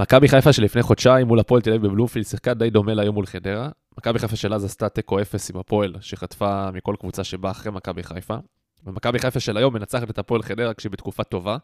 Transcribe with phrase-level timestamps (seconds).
[0.00, 3.68] מכבי חיפה שלפני חודשיים מול הפועל תל אביב בבלומפילד שיחקה די דומה להיום מול חדרה.
[3.98, 8.02] מכבי חיפה של אז עשתה תיקו אפס עם הפועל, שחטפה מכל קבוצה שבאה אחרי מכבי
[8.02, 8.36] חיפה.
[8.84, 11.56] ומכבי חיפה של היום מנצחת את הפועל חדרה כשהיא בתקופה טובה,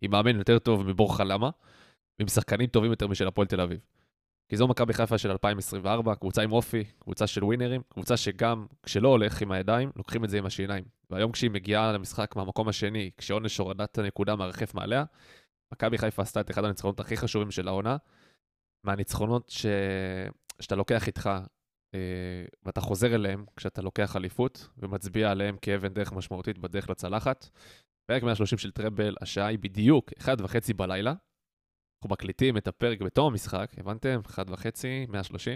[0.00, 1.50] עם מאמן יותר טוב מבורחה למה,
[2.18, 3.78] ועם שחקנים טובים יותר משל הפועל תל אביב.
[4.48, 9.08] כי זו מכבי חיפה של 2024, קבוצה עם אופי, קבוצה של ווינרים, קבוצה שגם כשלא
[9.08, 10.84] הולך עם הידיים, לוקחים את זה עם השיניים.
[11.10, 15.04] והיום כשהיא מגיעה למשחק מהמקום השני, כשעונש הורדת הנקודה מרחף מעליה,
[15.72, 17.96] מכבי חיפה עשתה את אחד הניצחונות הכי חשובים של העונה,
[18.86, 19.66] מהניצחונות ש...
[20.60, 21.30] שאתה לוקח איתך
[21.94, 27.48] אה, ואתה חוזר אליהם כשאתה לוקח אליפות, ומצביע עליהם כאבן דרך משמעותית בדרך לצלחת.
[28.06, 31.10] פרק 130 של טראבל, השעה היא בדיוק 1.5 בלילה.
[31.10, 34.20] אנחנו מקליטים את הפרק בתום המשחק, הבנתם?
[34.26, 34.34] 1.5,
[35.08, 35.54] 130.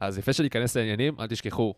[0.00, 1.74] אז לפני שניכנס לעניינים, אל תשכחו,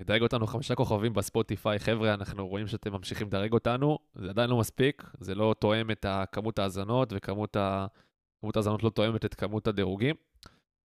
[0.00, 1.78] לדרג אותנו חמישה כוכבים בספוטיפיי.
[1.78, 6.06] חבר'ה, אנחנו רואים שאתם ממשיכים לדרג אותנו, זה עדיין לא מספיק, זה לא תואם את
[6.32, 10.14] כמות ההאזנות, וכמות ההאזנות לא תואמת את כמות הדירוגים.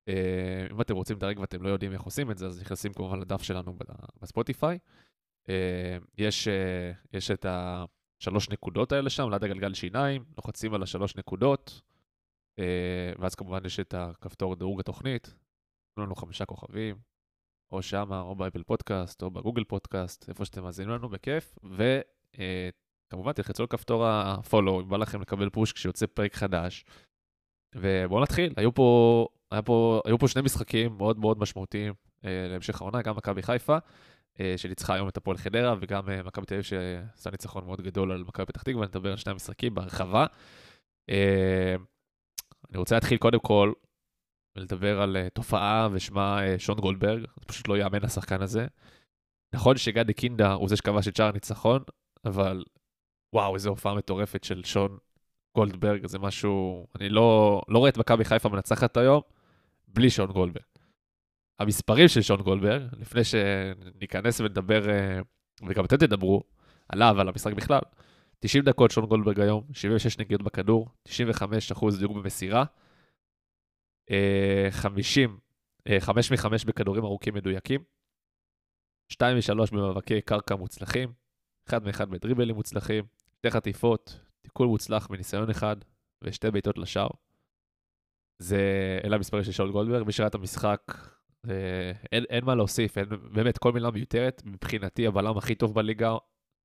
[0.08, 3.20] אה, אם אתם רוצים לדרג ואתם לא יודעים איך עושים את זה, אז נכנסים כמובן
[3.20, 3.76] לדף שלנו
[4.22, 4.78] בספוטיפיי.
[5.48, 11.16] אה, יש, אה, יש את השלוש נקודות האלה שם, ליד הגלגל שיניים, לוחצים על השלוש
[11.16, 11.80] נקודות,
[13.18, 15.34] ואז כמובן יש את הכפתור דירוג התוכנית,
[15.94, 16.96] תנו לנו חמישה כוכבים,
[17.74, 21.58] או שמה, או באפל פודקאסט, או בגוגל פודקאסט, איפה שאתם מאזינים לנו, בכיף.
[21.62, 26.84] וכמובן תלחצו על כפתור הפולו, אם בא לכם לקבל פוש כשיוצא פרק חדש.
[27.76, 29.26] ובואו נתחיל, היו פה
[29.64, 31.94] פה, היו פה שני משחקים מאוד מאוד משמעותיים
[32.24, 33.76] אה, להמשך העונה, גם מכבי חיפה,
[34.40, 38.12] אה, שניצחה היום את הפועל חדרה, וגם אה, מכבי תל אביב שעשה ניצחון מאוד גדול
[38.12, 40.26] על מכבי פתח תקווה, נדבר על שני המשחקים בהרחבה.
[42.70, 43.72] אני רוצה להתחיל קודם כל
[44.56, 48.66] ולדבר על אה, תופעה ושמה אה, שון גולדברג, זה פשוט לא יאמן השחקן הזה.
[49.54, 51.82] נכון שגדי קינדה הוא זה שכבש את שער הניצחון,
[52.24, 52.64] אבל
[53.32, 54.98] וואו, איזו הופעה מטורפת של שון
[55.56, 59.20] גולדברג, זה משהו, אני לא, לא רואה את מכבי חיפה מנצחת היום,
[59.88, 60.64] בלי שון גולדברג.
[61.58, 65.20] המספרים של שון גולדברג, לפני שניכנס ונדבר, אה,
[65.66, 66.42] וגם אתם תדברו
[66.88, 67.80] עליו, על המשחק בכלל,
[68.40, 72.64] 90 דקות שון גולדברג היום, 76 נגיעות בכדור, 95 אחוז דיוק במסירה,
[74.70, 75.38] 50,
[76.00, 77.84] 5 מ-5 בכדורים ארוכים מדויקים,
[79.08, 81.12] 2 מ-3 במאבקי קרקע מוצלחים,
[81.68, 83.04] 1 מ-1 בדריבלים מוצלחים,
[83.38, 85.76] 2 חטיפות, תיקול מוצלח מניסיון אחד
[86.22, 87.08] ושתי בעיטות לשער.
[88.38, 88.60] זה,
[89.04, 90.80] אלה המספרים של שאול גולדברג, מי שראה את המשחק,
[91.48, 94.42] אה, אין, אין מה להוסיף, אין, באמת, כל מילה מיותרת.
[94.44, 96.16] מבחינתי, הבלם הכי טוב בליגה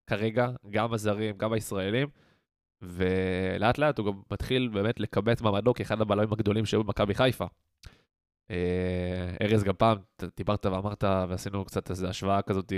[0.07, 2.07] כרגע, גם הזרים, גם הישראלים,
[2.81, 7.45] ולאט לאט הוא גם מתחיל באמת לקבל את מעמדו כאחד הבלמים הגדולים שהיו במכבי חיפה.
[8.51, 9.97] אה, ארז, גם פעם
[10.37, 12.73] דיברת ואמרת, ועשינו קצת איזו השוואה כזאת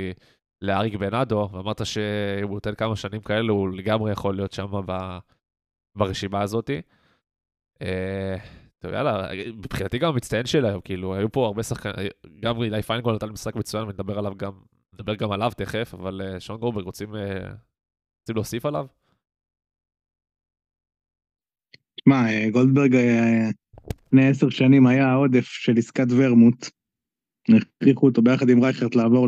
[0.62, 4.68] לאריק בנאדו, ואמרת שאם הוא נותן כמה שנים כאלו, הוא לגמרי יכול להיות שם
[5.98, 6.70] ברשימה הזאת.
[7.82, 8.38] אה,
[8.80, 12.08] טוב, יאללה, מבחינתי גם המצטיין שלהם, כאילו, היו פה הרבה שחקנים,
[12.40, 14.52] גם אילי פיינגול נתן משחק מצוין, ונדבר עליו גם,
[14.94, 18.86] נדבר גם עליו תכף, אבל uh, שון גורברג, רוצים, רוצים להוסיף עליו?
[22.04, 22.96] תשמע, גולדברג
[24.08, 26.70] לפני עשר שנים היה עודף של עסקת ורמוט.
[27.50, 29.28] הכריחו אותו ביחד עם רייכרט לעבור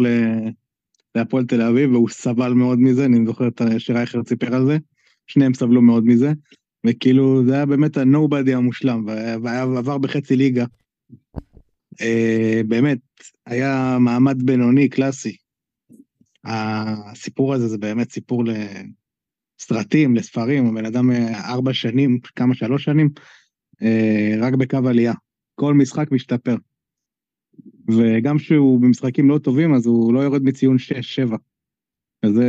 [1.15, 3.47] להפועל תל אביב, והוא סבל מאוד מזה, אני זוכר
[3.77, 4.77] שרייכרט סיפר על זה,
[5.27, 6.33] שניהם סבלו מאוד מזה.
[6.85, 9.05] וכאילו זה היה באמת ה-nobody המושלם,
[9.43, 10.65] ועבר בחצי ליגה.
[12.01, 12.99] אה, באמת,
[13.45, 15.35] היה מעמד בינוני קלאסי.
[16.45, 18.43] הסיפור הזה זה באמת סיפור
[19.63, 23.09] לסרטים, לספרים, הבן אדם אה, ארבע שנים, כמה, שלוש שנים,
[23.81, 25.13] אה, רק בקו עלייה.
[25.55, 26.55] כל משחק משתפר.
[27.87, 31.35] וגם כשהוא במשחקים לא טובים, אז הוא לא יורד מציון 6-7.
[32.25, 32.43] וזה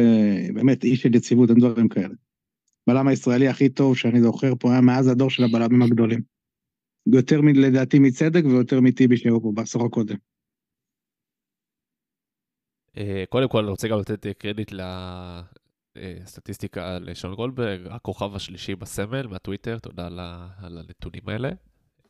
[0.55, 2.15] באמת איש של יציבות, אין דברים כאלה.
[2.89, 6.21] הבלם הישראלי הכי טוב שאני זוכר פה היה מאז הדור של הבלמים הגדולים.
[7.07, 10.17] יותר לדעתי מצדק ויותר מטיבי שהיו פה בעשור הקודם.
[12.97, 14.73] אה, קודם כל אני רוצה גם לתת קרדיט
[15.97, 20.06] לסטטיסטיקה לשון גולדברג, הכוכב השלישי בסמל מהטוויטר, תודה
[20.59, 21.51] על הנתונים האלה.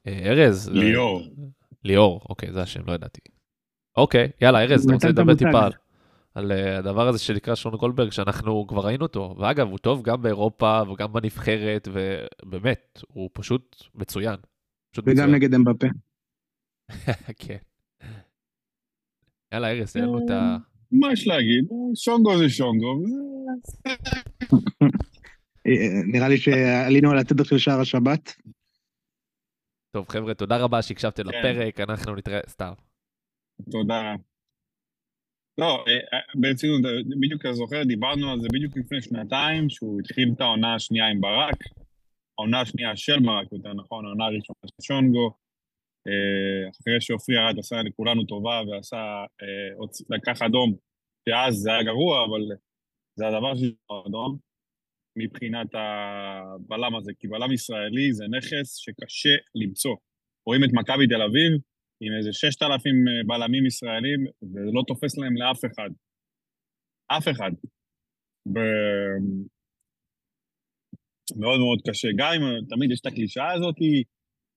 [0.07, 0.69] אה, ארז.
[0.69, 1.23] ליאור.
[1.85, 3.21] ליאור, אוקיי, זה השם, לא ידעתי.
[3.97, 5.67] אוקיי, יאללה, ארז, אתה רוצה לדבר טיפה
[6.35, 10.23] על אה, הדבר הזה שנקרא שון גולדברג, שאנחנו כבר ראינו אותו, ואגב, הוא טוב גם
[10.23, 14.37] באירופה וגם בנבחרת, ובאמת, הוא פשוט מצוין.
[14.93, 15.31] פשוט וגם מצוין.
[15.31, 15.87] נגד אמבפה.
[17.43, 17.59] כן.
[19.55, 20.57] יאללה, ארז, תן לנו את ה...
[21.01, 21.65] מה יש להגיד?
[21.95, 22.93] שונגו זה שונגו.
[25.67, 25.73] אה,
[26.13, 28.37] נראה לי שעלינו על התדר של שער השבת.
[29.95, 31.29] טוב, חבר'ה, תודה רבה שהקשבתם כן.
[31.29, 32.73] לפרק, אנחנו נתראה, סתם.
[33.71, 34.15] תודה.
[35.59, 36.81] לא, אה, אה, ברצינות,
[37.21, 41.21] בדיוק אתה זוכר, דיברנו על זה בדיוק לפני שנתיים, שהוא התחיל את העונה השנייה עם
[41.21, 41.57] ברק,
[42.39, 45.35] העונה השנייה של ברק, יותר נכון, העונה הראשונה של שונגו,
[46.71, 49.25] אחרי שעופרי ארד עשה לכולנו טובה ועשה,
[50.11, 50.75] לקח אדום,
[51.29, 52.43] שאז זה היה גרוע, אבל
[53.19, 53.73] זה הדבר של
[54.07, 54.39] אדום
[55.17, 59.97] מבחינת הבלם הזה, כי בלם ישראלי זה נכס שקשה למצוא.
[60.47, 61.53] רואים את מכבי תל אביב
[62.01, 62.95] עם איזה 6,000
[63.27, 65.91] בלמים ישראלים, וזה לא תופס להם לאף אחד.
[67.07, 67.51] אף אחד.
[68.55, 68.59] ב...
[71.41, 72.09] מאוד מאוד קשה.
[72.19, 73.77] גם אם תמיד יש את הקלישאה הזאת,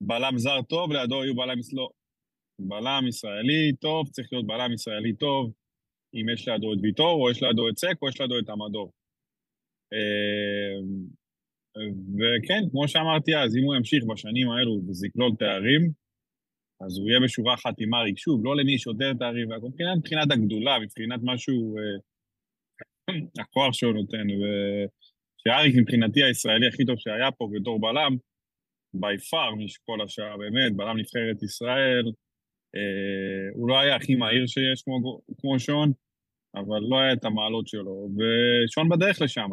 [0.01, 1.59] בלם זר טוב, לידו יהיו בלם...
[1.73, 1.89] לא.
[2.59, 5.53] בלם ישראלי טוב, צריך להיות בלם ישראלי טוב,
[6.13, 8.91] אם יש לידו את ויטור, או יש לידו את סק, או יש לידו את המדור.
[9.93, 11.17] אמ,
[12.17, 15.91] וכן, כמו שאמרתי אז, אם הוא ימשיך בשנים האלו וזה יכלול תארים,
[16.81, 18.17] אז הוא יהיה בשורה אחת עם אריק.
[18.17, 21.97] שוב, לא למי יותר תארים, מבחינת, מבחינת הגדולה, מבחינת משהו, אה,
[23.43, 28.17] הכוח שהוא נותן, ושאריק מבחינתי הישראלי הכי טוב שהיה פה בתור בלם,
[28.93, 32.05] בי פאר משכל השאר, באמת, בלם נבחרת ישראל.
[32.75, 35.91] אה, הוא לא היה הכי מהיר שיש כמו, כמו שון,
[36.55, 39.49] אבל לא היה את המעלות שלו, ושון בדרך לשם.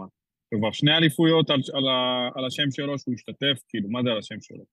[0.55, 1.85] כבר שני אליפויות על, על,
[2.35, 4.65] על השם שלו שהוא השתתף, כאילו, מה זה על השם שלו?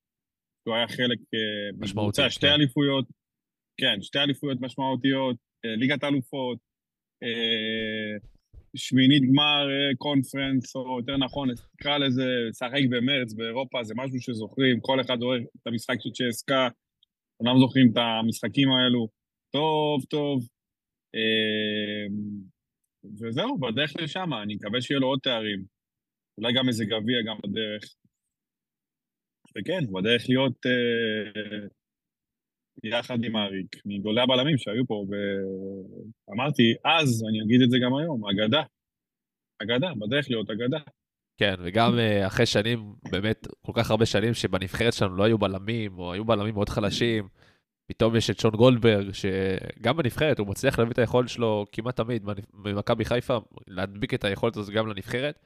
[0.67, 2.53] הוא היה חלק אה, משמעותי, שתי כן.
[2.53, 3.05] אליפויות,
[3.77, 5.35] כן, שתי אליפויות משמעותיות,
[5.65, 6.57] אה, ליגת אלופות,
[8.75, 9.67] שמינית גמר
[9.97, 15.37] קונפרנס, או יותר נכון, נקרא לזה, לשחק במרץ באירופה, זה משהו שזוכרים, כל אחד רואה
[15.37, 16.67] את המשחק של צ'סקה,
[17.41, 19.07] כולם זוכרים את המשחקים האלו.
[19.53, 20.47] טוב, טוב.
[21.15, 22.15] אמ,
[23.19, 25.63] וזהו, בדרך לשם, אני מקווה שיהיה לו עוד תארים.
[26.37, 27.83] אולי גם איזה גביע גם בדרך.
[29.55, 31.67] וכן, בדרך להיות אה,
[32.83, 38.21] יחד עם אריק, מגדולי הבלמים שהיו פה, ואמרתי אז, אני אגיד את זה גם היום,
[38.29, 38.63] אגדה.
[39.63, 40.79] אגדה, בדרך להיות אגדה.
[41.41, 45.99] כן, וגם uh, אחרי שנים, באמת, כל כך הרבה שנים שבנבחרת שלנו לא היו בלמים,
[45.99, 47.27] או היו בלמים מאוד חלשים,
[47.85, 52.25] פתאום יש את שון גולדברג, שגם בנבחרת הוא מצליח להביא את היכולת שלו כמעט תמיד
[52.53, 55.39] במכבי חיפה, להדביק את היכולת הזאת גם לנבחרת,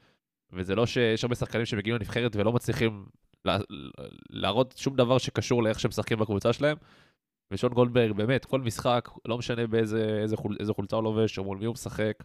[0.52, 3.06] וזה לא שיש הרבה שחקנים שמגיעים לנבחרת ולא מצליחים
[3.44, 3.58] לה,
[4.30, 6.76] להראות שום דבר שקשור לאיך שהם משחקים בקבוצה שלהם.
[7.50, 11.44] ושון גולדברג, באמת, כל משחק, לא משנה באיזה איזה חול, איזה חולצה הוא לובש או
[11.44, 12.24] מול מי הוא משחק,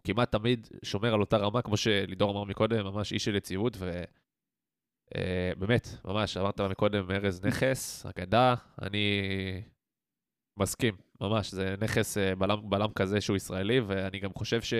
[0.00, 3.76] הוא כמעט תמיד שומר על אותה רמה, כמו שלידור אמר מקודם, ממש איש של יציבות,
[5.56, 9.22] ובאמת, uh, ממש, אמרת מקודם, ארז נכס, אגדה, אני
[10.56, 14.74] מסכים, ממש, זה נכס uh, בלם, בלם כזה שהוא ישראלי, ואני גם חושב ש...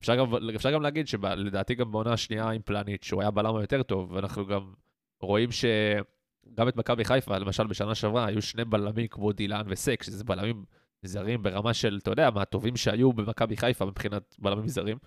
[0.00, 3.82] אפשר גם, אפשר גם להגיד שלדעתי גם בעונה השנייה עם פלניץ', שהוא היה בלם היותר
[3.82, 4.72] טוב, ואנחנו גם
[5.20, 10.24] רואים שגם את מכבי חיפה, למשל בשנה שעברה, היו שני בלמים כמו דילן וסק, שזה
[10.24, 10.64] בלמים
[11.02, 14.98] זרים ברמה של, אתה יודע, מהטובים שהיו במכבי חיפה מבחינת בלמים זרים.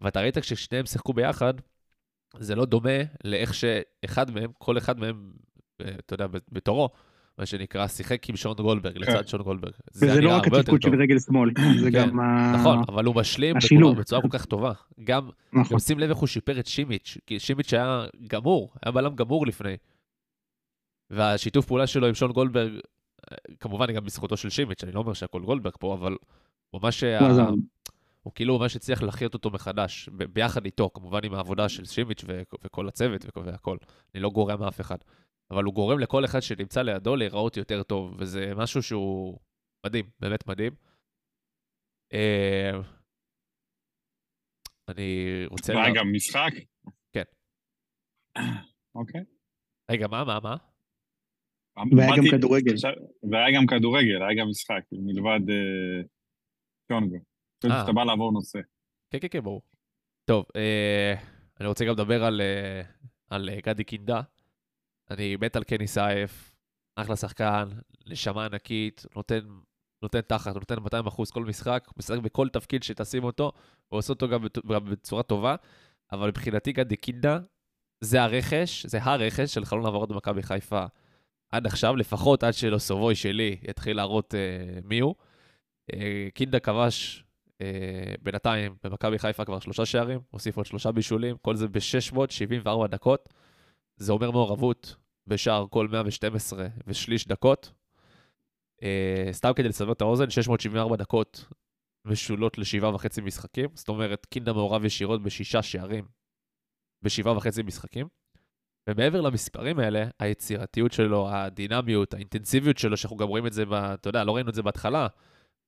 [0.00, 1.54] ואתה ראית כששניהם שיחקו ביחד,
[2.38, 5.32] זה לא דומה לאיך שאחד מהם, כל אחד מהם,
[5.76, 6.88] אתה יודע, בתורו,
[7.38, 9.00] מה שנקרא, שיחק עם שון גולדברג, כן.
[9.00, 9.72] לצד שון גולדברג.
[9.94, 11.50] וזה לא רק התפקוד של רגל שמאל,
[11.82, 12.20] זה כן, גם
[12.54, 13.56] נכון, אבל הוא משלים.
[13.98, 14.72] בצורה כל כך טובה.
[15.04, 15.72] גם, נכון.
[15.72, 19.46] גם שים לב איך הוא שיפר את שימיץ', כי שימיץ' היה גמור, היה בלם גמור
[19.46, 19.76] לפני.
[21.10, 22.72] והשיתוף פעולה שלו עם שון גולדברג
[23.60, 26.16] כמובן גם בזכותו של שימיץ', אני לא אומר שהכל גולדברג פה, אבל
[26.70, 27.04] הוא ממש...
[27.04, 27.44] לא.
[28.22, 32.24] הוא כאילו ממש הצליח להחיות אותו מחדש, ב- ביחד איתו, כמובן עם העבודה של שימיץ'
[32.28, 33.76] ו- וכל הצוות והכל.
[34.14, 34.96] אני לא גורם מאף אחד.
[35.50, 39.38] אבל הוא גורם לכל אחד שנמצא לידו להיראות יותר טוב, וזה משהו שהוא
[39.86, 40.72] מדהים, באמת מדהים.
[42.12, 42.70] אה,
[44.88, 45.72] אני רוצה...
[45.72, 46.52] רגע, משחק?
[47.12, 47.22] כן.
[48.94, 49.20] אוקיי.
[49.90, 50.56] רגע, מה, מה, מה?
[51.96, 52.74] והיה גם כדורגל.
[53.30, 55.40] והיה גם כדורגל, היה גם משחק, מלבד
[56.88, 57.16] צ'ונגו.
[57.64, 57.80] אה, אה.
[57.80, 58.58] שאתה בא לעבור נושא.
[59.10, 59.62] כן, כן, כן, ברור.
[60.24, 61.14] טוב, אה,
[61.60, 62.40] אני רוצה גם לדבר על,
[63.30, 64.20] על גדי קינדה.
[65.10, 66.56] אני מת על קני סייף,
[66.96, 67.68] אחלה שחקן,
[68.06, 69.40] נשמה ענקית, נותן,
[70.02, 73.52] נותן תחת, נותן 200 אחוז כל משחק, משחק בכל תפקיד שתשים אותו,
[73.92, 75.56] ועושה אותו גם בצורה טובה,
[76.12, 77.38] אבל מבחינתי גדי קינדה
[78.00, 80.84] זה הרכש, זה הרכש של חלון העברות במכבי חיפה
[81.52, 85.14] עד עכשיו, לפחות עד שלוסובוי שלי יתחיל להראות אה, מי הוא.
[85.94, 87.24] אה, קינדה כבש
[87.60, 93.28] אה, בינתיים במכבי חיפה כבר שלושה שערים, הוסיף עוד שלושה בישולים, כל זה ב-674 דקות.
[93.96, 97.72] זה אומר מעורבות בשער כל 112 ושליש דקות.
[98.82, 101.46] אה, סתם כדי לסבר את האוזן, 674 דקות
[102.04, 103.70] משולות לשבעה וחצי משחקים.
[103.74, 106.04] זאת אומרת, קינדה מעורב ישירות בשישה שערים
[107.02, 108.08] בשבעה וחצי משחקים.
[108.88, 114.08] ומעבר למספרים האלה, היצירתיות שלו, הדינמיות, האינטנסיביות שלו, שאנחנו גם רואים את זה, ב, אתה
[114.08, 115.06] יודע, לא ראינו את זה בהתחלה,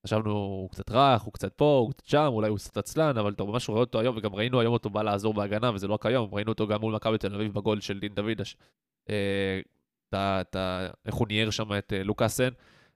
[0.05, 3.31] חשבנו, הוא קצת רך, הוא קצת פה, הוא קצת שם, אולי הוא קצת עצלן, אבל
[3.31, 6.05] אתה ממש רואה אותו היום, וגם ראינו היום אותו בא לעזור בהגנה, וזה לא רק
[6.05, 8.41] היום, ראינו אותו גם מול מכבי תל אביב בגול של דין דוד,
[9.09, 10.41] אה,
[11.05, 12.49] איך הוא ניער שם את אה, לוקאסן,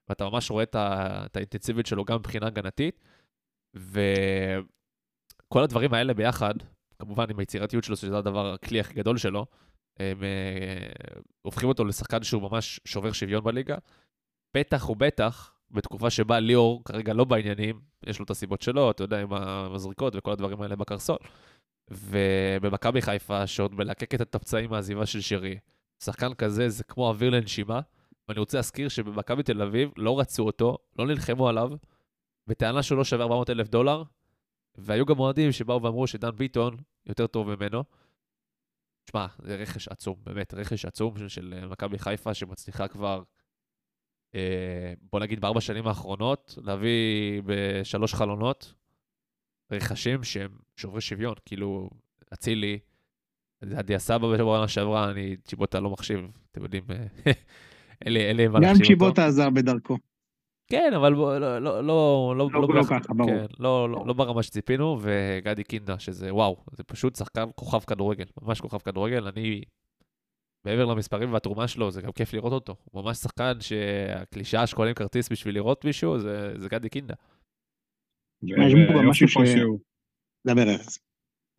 [0.10, 3.00] ואתה ממש רואה את האינטנסיביות שלו גם מבחינה הגנתית,
[3.76, 6.54] וכל הדברים האלה ביחד,
[7.00, 9.46] כמובן עם היצירתיות שלו, שזה הדבר, הכלי הכי גדול שלו,
[10.00, 11.10] הם אה,
[11.42, 13.78] הופכים אותו לשחקן שהוא ממש שובר שוויון בליגה.
[14.58, 19.22] בטח ובטח בתקופה שבה ליאור כרגע לא בעניינים, יש לו את הסיבות שלו, אתה יודע,
[19.22, 21.18] עם המזריקות וכל הדברים האלה בקרסול.
[21.92, 25.58] ובמכבי חיפה, שעוד מלקקת את הפצעים מהעזיבה של שרי,
[26.04, 27.80] שחקן כזה זה כמו אוויר לנשימה,
[28.28, 31.72] ואני רוצה להזכיר שבמכבי תל אביב לא רצו אותו, לא נלחמו עליו,
[32.48, 34.04] בטענה שהוא לא שווה 400 אלף דולר,
[34.76, 37.84] והיו גם אוהדים שבאו ואמרו שדן ביטון יותר טוב ממנו.
[39.12, 43.24] שמע, זה רכש עצום, באמת, רכש עצום של מכבי חיפה שמצליחה כבר
[44.36, 48.74] אה, בוא נגיד בארבע שנים האחרונות, להביא בשלוש חלונות
[49.72, 51.90] רכשים שהם שוברי שוויון, כאילו,
[52.34, 52.80] אצילי,
[53.62, 56.20] עדי הסבא בעונה שעברה, אני צ'יבוטה לא מחשיב,
[56.52, 57.32] אתם יודעים, אה,
[58.06, 58.82] אין לי מה להחשיב אותו.
[58.82, 59.98] גם צ'יבוטה עזר בדרכו.
[60.68, 63.30] כן, אבל לא, לא, לא, לא, לא, לא, לא ככה, ברור.
[63.30, 68.26] כן, לא, לא, לא ברמה שציפינו, וגדי קינדה, שזה וואו, זה פשוט שחקן כוכב כדורגל,
[68.42, 69.62] ממש כוכב כדורגל, אני
[70.66, 72.76] מעבר למספרים והתרומה שלו, זה גם כיף לראות אותו.
[72.92, 77.14] הוא ממש שחקן שהקלישאה שקולים כרטיס בשביל לראות מישהו, זה, זה גדי קינדה.
[78.44, 79.38] יש פה גם משהו ש...
[80.48, 81.00] דבר ארז.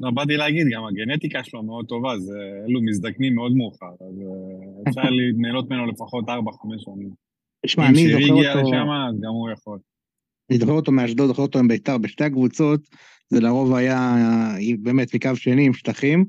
[0.00, 4.82] לא, באתי להגיד, גם הגנטיקה שלו מאוד טובה, זה אלו מזדקנים מאוד מאוחר, אז אה,
[4.88, 5.10] אפשר
[5.42, 6.30] ליהנות ממנו לפחות 4-5
[6.78, 7.10] שנים.
[7.64, 8.38] תשמע, אני זוכר אותו...
[8.38, 9.78] אם שרי הגיע לשם, אז גם הוא יכול.
[10.50, 12.80] אני זוכר אותו מאשדוד, זוכר אותו עם בית"ר, בשתי הקבוצות,
[13.30, 14.16] זה לרוב היה
[14.78, 16.24] באמת מקו שני עם שטחים,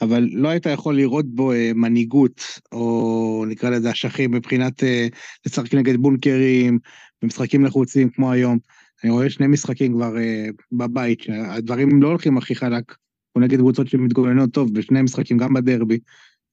[0.00, 5.06] אבל לא היית יכול לראות בו אה, מנהיגות, או נקרא לזה אשכים מבחינת אה,
[5.46, 6.78] לשחק נגד בונקרים,
[7.22, 8.58] במשחקים לחוצים כמו היום.
[9.04, 12.94] אני רואה שני משחקים כבר אה, בבית, שהדברים לא הולכים הכי חלק,
[13.36, 15.98] או נגד קבוצות שמתגוננות טוב, בשני משחקים, גם בדרבי,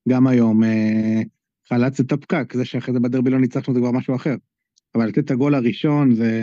[0.09, 0.61] גם היום.
[1.73, 4.35] חלץ את הפקק, זה שאחרי זה בדרבי לא ניצחנו זה כבר משהו אחר.
[4.95, 6.41] אבל לתת את הגול הראשון זה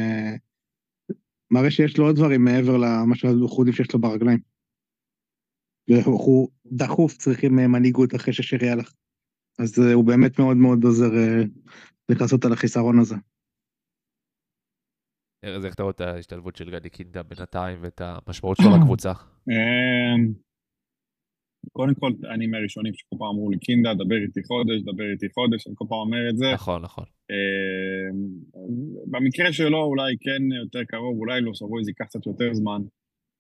[1.51, 4.39] מראה שיש לו עוד דברים מעבר למשהו הייחודי שיש לו ברגליים.
[5.99, 8.93] אנחנו דחוף צריכים אה, מנהיגות אחרי ששירי הלך.
[9.59, 11.43] אז אה, הוא באמת מאוד מאוד עוזר אה,
[12.09, 13.17] לכסות על החיסרון הזה.
[15.45, 19.13] ארז, איך אתה רואה את ההשתלבות של גדי קינדה בינתיים ואת המשמעות שלו לקבוצה?
[21.73, 25.67] קודם כל, אני מהראשונים שכל פעם אמרו לי, קינדה, דבר איתי חודש, דבר איתי חודש,
[25.67, 26.53] אני כל פעם אומר את זה.
[26.53, 27.05] נכון, נכון.
[27.31, 28.19] אמ,
[29.11, 32.81] במקרה שלו אולי כן יותר קרוב, אולי לא, סבוי זה ייקח קצת יותר זמן.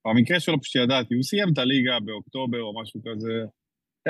[0.07, 3.35] במקרה שלו פשוט ידעתי, הוא סיים את הליגה באוקטובר או משהו כזה,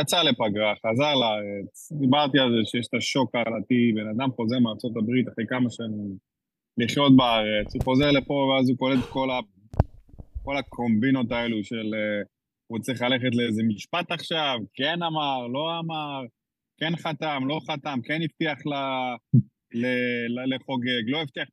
[0.01, 4.93] יצא לפגרה, חזר לארץ, דיברתי על זה שיש את השוק העלתי, בן אדם חוזר מארצות
[4.97, 6.17] הברית אחרי כמה שנים
[6.79, 9.39] לחיות בארץ, הוא חוזר לפה ואז הוא קולט כל, ה...
[10.45, 12.38] כל הקומבינות האלו של uh,
[12.71, 16.21] הוא צריך ללכת לאיזה משפט עכשיו, כן אמר, לא אמר,
[16.81, 18.75] כן חתם, לא חתם, כן הבטיח ל...
[19.75, 19.87] ל...
[20.29, 20.55] ל...
[20.55, 21.49] לחוגג, לא הבטיח,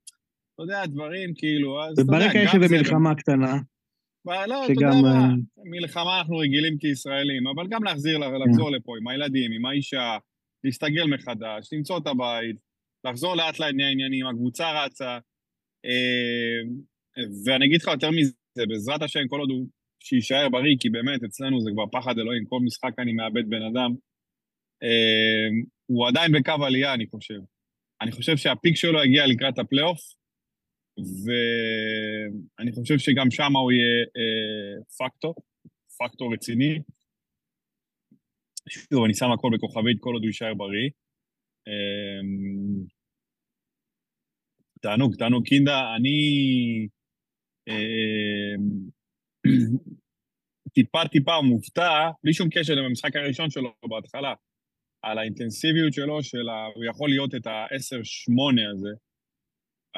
[0.53, 1.99] אתה יודע, דברים כאילו, אז.
[1.99, 3.57] וברקע יש איזה מלחמה קטנה.
[4.25, 5.33] לא, אתה יודע מה, אה,
[5.65, 10.17] מלחמה אנחנו רגילים כישראלים, אבל גם להחזיר, לחזור לפה עם הילדים, עם האישה,
[10.63, 12.55] להסתגל מחדש, למצוא את הבית,
[13.07, 15.17] לחזור לאט לאט העניינים, הקבוצה רצה.
[15.85, 16.61] אה,
[17.45, 19.67] ואני אגיד לך יותר מזה, בעזרת השם, כל עוד הוא,
[20.05, 23.91] שיישאר בריא, כי באמת, אצלנו זה כבר פחד אלוהים, כל משחק אני מאבד בן אדם.
[24.83, 25.47] אה,
[25.85, 27.39] הוא עדיין בקו עלייה, אני חושב.
[28.01, 29.99] אני חושב שהפיק שלו הגיע לקראת הפלייאוף,
[31.23, 35.35] ואני חושב שגם שם הוא יהיה אה, פקטור,
[35.99, 36.79] פקטור רציני.
[38.69, 40.89] שוב, אני שם הכל בכוכבית כל עוד הוא יישאר בריא.
[41.67, 42.21] אה,
[44.81, 45.95] תענוג, תענוג קינדה.
[45.95, 46.17] אני
[50.75, 54.33] טיפה טיפה מופתע, בלי שום קשר למשחק הראשון שלו בהתחלה,
[55.01, 56.65] על האינטנסיביות שלו, של ה...
[56.75, 58.93] הוא יכול להיות את ה-10-8 הזה.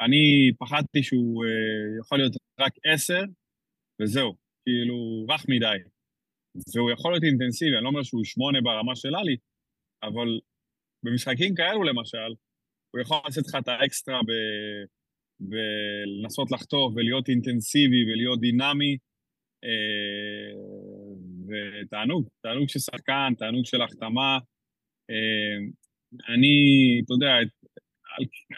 [0.04, 3.22] אני פחדתי שהוא uh, יכול להיות רק עשר,
[4.02, 5.78] וזהו, כאילו, רך מדי.
[6.74, 9.36] והוא יכול להיות אינטנסיבי, אני לא אומר שהוא שמונה ברמה של עלי,
[10.02, 10.28] אבל
[11.04, 12.30] במשחקים כאלו למשל,
[12.90, 14.30] הוא יכול לעשות לך את האקסטרה ב...
[15.48, 18.96] ולנסות לחטוף ולהיות אינטנסיבי ולהיות דינמי.
[19.64, 20.50] אה,
[21.48, 24.38] ותענוג, תענוג של שחקן, תענוג של החתמה.
[25.10, 25.58] אה,
[26.34, 26.54] אני,
[27.04, 27.32] אתה יודע,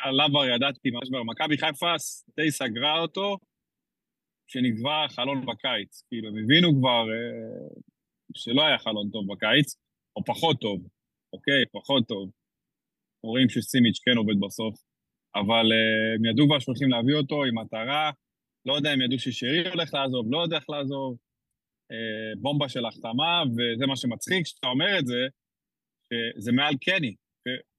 [0.03, 1.95] עליו כבר ידעתי ממש כבר, מכבי חיפה
[2.37, 3.37] די סגרה אותו
[4.47, 6.03] כשנקבע חלון בקיץ.
[6.09, 7.81] כאילו, הם הבינו כבר אה,
[8.35, 9.77] שלא היה חלון טוב בקיץ,
[10.17, 10.89] או פחות טוב,
[11.33, 11.65] אוקיי?
[11.73, 12.31] פחות טוב.
[13.25, 14.75] רואים שסימיץ' כן עובד בסוף.
[15.35, 15.67] אבל
[16.17, 18.11] הם ידעו כבר שהולכים להביא אותו עם מטרה,
[18.67, 21.17] לא יודע אם ידעו ששרי הולך לעזוב, לא יודע איך לעזוב,
[21.93, 25.27] אה, בומבה של החתמה, וזה מה שמצחיק שאתה אומר את זה,
[26.07, 27.15] שזה מעל קני.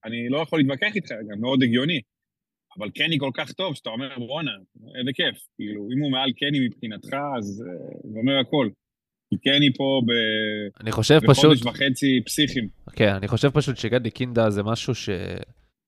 [0.06, 2.02] אני לא יכול להתווכח איתך, גם מאוד הגיוני.
[2.78, 4.52] אבל קני כל כך טוב, שאתה אומר, בואנה,
[5.00, 5.48] איזה כיף.
[5.58, 7.46] כאילו, אם הוא מעל קני מבחינתך, אז
[8.12, 8.70] זה אומר הכל.
[9.30, 10.12] כי קני פה ב...
[10.82, 12.70] אני חושב בחודש פשוט, וחצי פסיכיים.
[12.96, 15.10] כן, אני חושב פשוט שגדי קינדה זה משהו ש...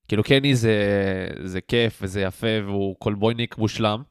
[0.08, 0.76] כאילו קני זה,
[1.44, 4.02] זה כיף וזה יפה והוא קולבויניק מושלם,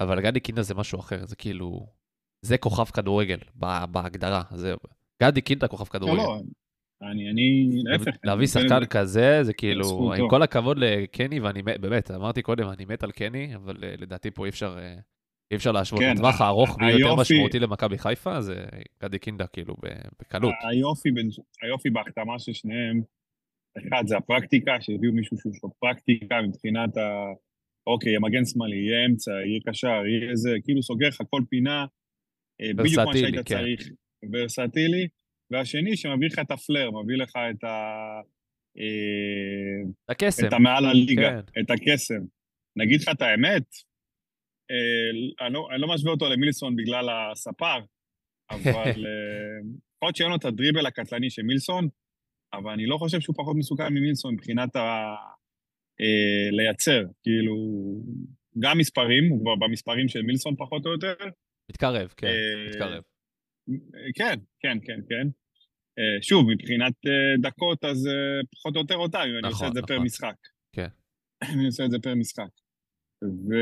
[0.00, 1.86] אבל גדי קינדה זה משהו אחר, זה כאילו...
[2.42, 3.38] זה כוכב כדורגל
[3.90, 4.42] בהגדרה.
[4.54, 4.74] זה...
[5.22, 6.22] גדי קינדה כוכב לא, כדורגל.
[6.22, 6.40] לא,
[7.02, 8.16] אני, אני, להפך.
[8.24, 8.84] להביא שחקן.
[8.90, 10.14] כזה, זה כאילו.
[10.14, 13.94] עם כל הכבוד לקני, ואני מת- באמת, אמרתי קודם, אני מת על קני, אבל אה,
[13.98, 14.94] לדעתי פה אי אפשר, אה,
[15.50, 16.00] אי אפשר להשוות.
[16.02, 18.64] כן, בטווח ה- הארוך היופי- משמעותי למכבי חיפה, זה
[19.02, 19.74] גדי קינדה, כאילו,
[20.20, 20.54] בקלות.
[20.68, 21.28] היופי, בין,
[21.62, 23.00] היופי בהחתמה של שניהם,
[23.78, 27.02] אחד, זה הפרקטיקה, שהביאו מישהו שיש לו פרקטיקה מבחינת ה...
[27.86, 31.86] אוקיי, יהיה מגן שמאלי, יהיה אמצע, יהיה קשר, יהיה זה, כאילו סוגר לך כל פינה,
[32.60, 33.42] אה, בדיוק מה שהיית כן.
[33.42, 33.80] צריך,
[34.32, 35.08] ורסטילי.
[35.50, 37.76] והשני, שמביא לך את הפלר, מביא לך את ה...
[38.78, 40.46] אה, הקסם.
[40.46, 41.60] את המעל הליגה, כן.
[41.60, 42.22] את הקסם.
[42.76, 43.66] נגיד לך את האמת,
[44.70, 47.78] אה, אני, לא, אני לא משווה אותו למילסון בגלל הספר,
[48.50, 48.60] אבל
[49.96, 51.88] יכול להיות שאין לו את הדריבל הקטלני של מילסון,
[52.54, 55.14] אבל אני לא חושב שהוא פחות מסוכן ממילסון מבחינת ה...
[56.00, 57.54] אה, לייצר, כאילו,
[58.58, 61.14] גם מספרים, הוא כבר במספרים של מילסון פחות או יותר.
[61.70, 63.02] מתקרב, כן, אה, מתקרב.
[63.68, 65.28] אה, כן, כן, כן, כן.
[65.98, 69.68] אה, שוב, מבחינת אה, דקות, אז אה, פחות או יותר אותה, אם אני נכון, עושה
[69.68, 70.06] את זה פר נכון.
[70.06, 70.36] משחק.
[70.72, 70.88] כן.
[71.54, 72.50] אני עושה את זה פר משחק.
[73.24, 73.54] ו...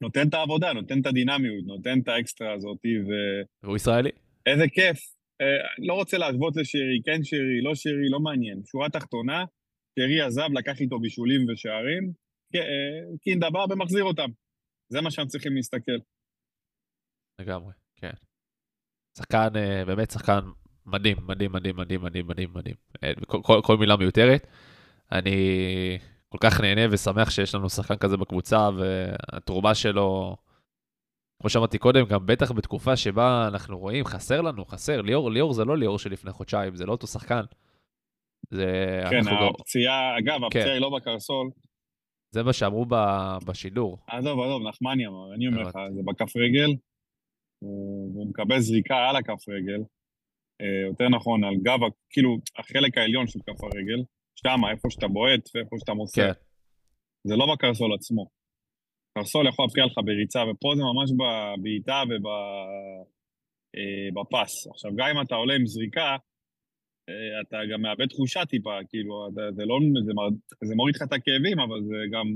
[0.00, 2.78] נותן את העבודה, נותן את הדינמיות, נותן את האקסטרה הזאת,
[3.62, 4.10] והוא ישראלי.
[4.46, 4.98] ואיזה כיף.
[5.40, 8.62] אה, לא רוצה להשוות לשרי, כן שרי, לא שרי, לא מעניין.
[8.64, 9.44] שורה תחתונה,
[9.98, 12.12] שרי עזב, לקח איתו בישולים ושערים,
[12.52, 14.30] כן, אה, קינדה בא ומחזיר אותם.
[14.92, 15.98] זה מה שאנחנו צריכים להסתכל.
[17.40, 18.12] לגמרי, כן.
[19.18, 20.40] שחקן, אה, באמת שחקן
[20.86, 22.74] מדהים, מדהים, מדהים, מדהים, מדהים, מדהים, מדהים.
[23.04, 24.46] אה, כל, כל, מילה מיותרת.
[25.12, 25.38] אני
[26.28, 30.36] כל כך נהנה ושמח שיש לנו שחקן כזה בקבוצה, והתרומה שלו,
[31.40, 35.00] כמו שאמרתי קודם, גם בטח בתקופה שבה אנחנו רואים, חסר לנו, חסר.
[35.02, 37.42] ליאור, ליאור זה לא ליאור שלפני חודשיים, זה לא אותו שחקן.
[38.50, 39.00] זה...
[39.10, 40.44] כן, גם- הפציעה, אגב, כן.
[40.46, 41.50] הפציעה היא לא בקרסול.
[42.30, 43.98] זה מה שאמרו ב- בשידור.
[44.06, 45.94] עזוב, עזוב, נחמני אמר, אני אומר לך, הבנתי.
[45.94, 46.70] זה בכף רגל,
[47.62, 49.80] הוא והוא מקבל זריקה על הכף רגל,
[50.60, 51.78] אה, יותר נכון, על גב,
[52.10, 54.02] כאילו, החלק העליון של כף הרגל,
[54.36, 56.22] שמה, איפה שאתה בועט ואיפה שאתה מוסר.
[56.32, 56.32] כן.
[57.24, 58.28] זה לא בקרסול עצמו.
[59.18, 62.02] קרסול יכול להפריע לך בריצה, ופה זה ממש בבעיטה
[64.12, 64.66] ובפס.
[64.66, 66.16] עכשיו, גם אם אתה עולה עם זריקה, אה,
[67.42, 71.12] אתה גם מאבד תחושה טיפה, כאילו, אתה- זה לא, זה, מר- זה מוריד לך את
[71.12, 72.26] הכאבים, אבל זה גם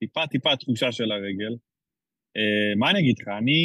[0.00, 1.54] טיפה טיפה תחושה של הרגל.
[2.36, 3.60] אה, מה אני אגיד לך, אני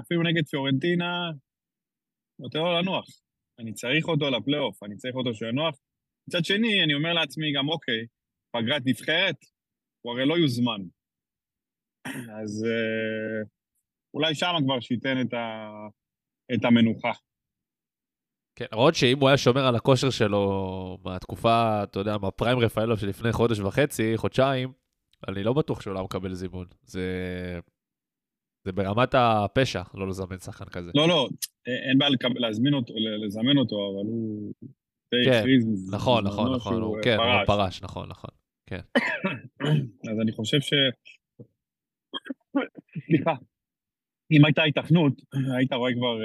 [0.00, 1.30] אפילו נגד פיורנטינה,
[2.40, 3.06] נותן לו לנוח.
[3.58, 5.74] אני צריך אותו לפלייאוף, אני צריך אותו שינוח.
[6.28, 8.06] מצד שני, אני אומר לעצמי גם, אוקיי,
[8.52, 9.36] פגרת נבחרת,
[10.02, 10.80] הוא הרי לא יוזמן.
[12.40, 13.42] אז אה,
[14.14, 15.68] אולי שם כבר שייתן את, ה,
[16.54, 17.12] את המנוחה.
[18.56, 23.32] כן, למרות שאם הוא היה שומר על הכושר שלו מהתקופה, אתה יודע, מהפריים רפאלוב שלפני
[23.32, 24.72] חודש וחצי, חודשיים,
[25.28, 26.66] אני לא בטוח שהוא לא מקבל זימון.
[26.82, 27.02] זה...
[28.64, 30.90] זה ברמת הפשע, לא לזמן שחקן כזה.
[30.94, 31.28] לא, לא,
[31.68, 32.94] אה, אין בעיה להזמין אותו,
[33.26, 34.52] לזמן אותו, אבל הוא
[35.24, 35.44] כן,
[35.92, 37.82] נכון, נכון, נכון, שהוא, הוא אה, כן, הוא פרש.
[37.82, 38.30] נכון, נכון.
[40.10, 40.72] אז אני חושב ש...
[43.06, 43.34] סליחה.
[44.32, 45.12] אם הייתה היתכנות,
[45.56, 46.16] היית רואה כבר...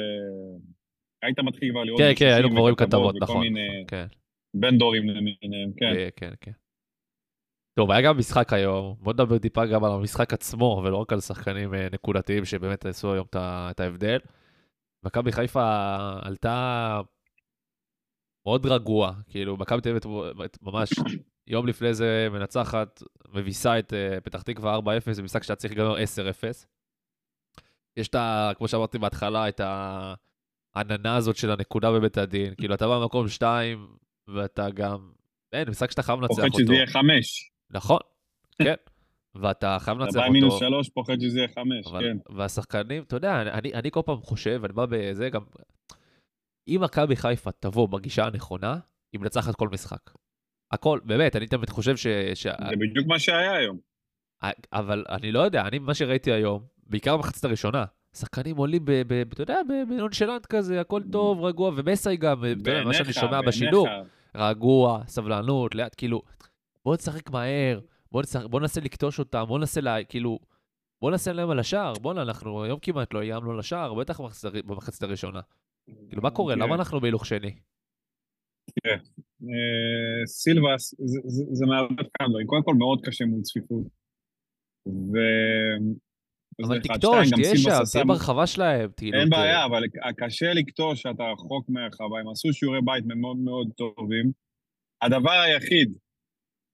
[1.21, 1.99] היית מתחיל כבר לראות...
[2.01, 3.41] כן, כן, היינו כבר רואים כתבות, נכון.
[3.41, 4.05] מיני כן,
[4.53, 5.93] בין דורים למיניהם, כן.
[5.95, 6.51] כן, כן, כן.
[7.79, 11.19] טוב, היה גם משחק היום, בוא נדבר טיפה גם על המשחק עצמו, ולא רק על
[11.19, 14.17] שחקנים אה, נקודתיים שבאמת עשו היום את ה- ההבדל.
[15.05, 15.63] מכבי חיפה
[16.21, 17.01] עלתה
[18.45, 20.01] מאוד רגוע, כאילו, מכבי תל אביב
[20.61, 20.89] ממש
[21.47, 23.03] יום לפני זה מנצחת,
[23.33, 26.65] מביסה את אה, פתח תקווה 4-0, זה משחק שהיה צריך להיגמר 10-0.
[27.97, 28.51] יש את ה...
[28.57, 29.61] כמו שאמרתי בהתחלה, את
[30.75, 32.55] העננה הזאת של הנקודה בבית הדין.
[32.55, 33.87] כאילו, אתה בא במקום 2,
[34.27, 35.11] ואתה גם...
[35.53, 36.59] אין, משחק שאתה חייב לנצח פוחד אותו.
[36.59, 37.51] שזה יהיה חמש.
[37.69, 37.99] נכון,
[38.63, 38.75] כן.
[39.35, 40.65] ואתה חייב אתה לנצח בא עם מינוס אותו.
[40.65, 42.35] שלוש, פוחד שזה יהיה חמש, אבל, כן.
[42.35, 45.41] והשחקנים, אתה יודע, אני, אני כל פעם חושב, אני בא בזה גם...
[46.67, 48.79] אם מכבי חיפה תבוא בגישה הנכונה,
[49.13, 50.11] היא מנצחת כל משחק.
[50.71, 52.07] הכל, באמת, אני תמיד חושב ש...
[52.33, 52.43] ש...
[52.43, 53.77] זה בדיוק מה שהיה היום.
[54.73, 58.85] אבל אני לא יודע, אני, מה שראיתי היום, בעיקר במחצית הראשונה, שחקנים עולים,
[59.33, 62.41] אתה יודע, בנונשלנט כזה, הכל טוב, רגוע, ומסי גם,
[62.85, 63.41] מה שאני שומע.
[63.47, 63.87] בשידור,
[64.35, 66.21] רגוע, סבלנות, לאט, כאילו,
[66.85, 67.79] בוא נשחק מהר,
[68.11, 70.39] בוא, נשחק, בוא ננסה לקטוש אותם, בוא ננסה, לה, כאילו,
[71.01, 74.19] בוא ננסה להם על השער, בואנה, אנחנו היום כמעט לא איימנו לשער, בטח
[74.65, 75.39] במחצית- הראשונה.
[76.09, 76.55] כאילו, מה קורה?
[76.55, 77.55] תראה, למה אנחנו בהילוך שני?
[78.87, 78.97] אה,
[80.25, 80.95] סילבס,
[81.53, 82.47] זה- מערבב כמה דברים.
[82.47, 83.83] קודם כל, מאוד קשה מול צפיפות.
[86.59, 86.75] אבל
[87.31, 89.19] גם תהיה שם, תהיה ברחבה שלהם, כאילו.
[89.19, 89.83] אין ת- בעיה, אבל
[90.17, 92.19] קשה לקטוש שאתה רחוק מהרחבה.
[92.19, 94.31] הם עשו שיעורי בית מאוד מאוד טובים.
[95.01, 95.89] הדבר היחיד,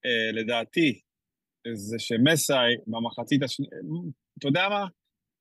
[0.06, 1.00] אה, לדעתי,
[1.74, 3.72] זה שמסאי במחצית השנייה,
[4.40, 4.86] אתה יודע מה?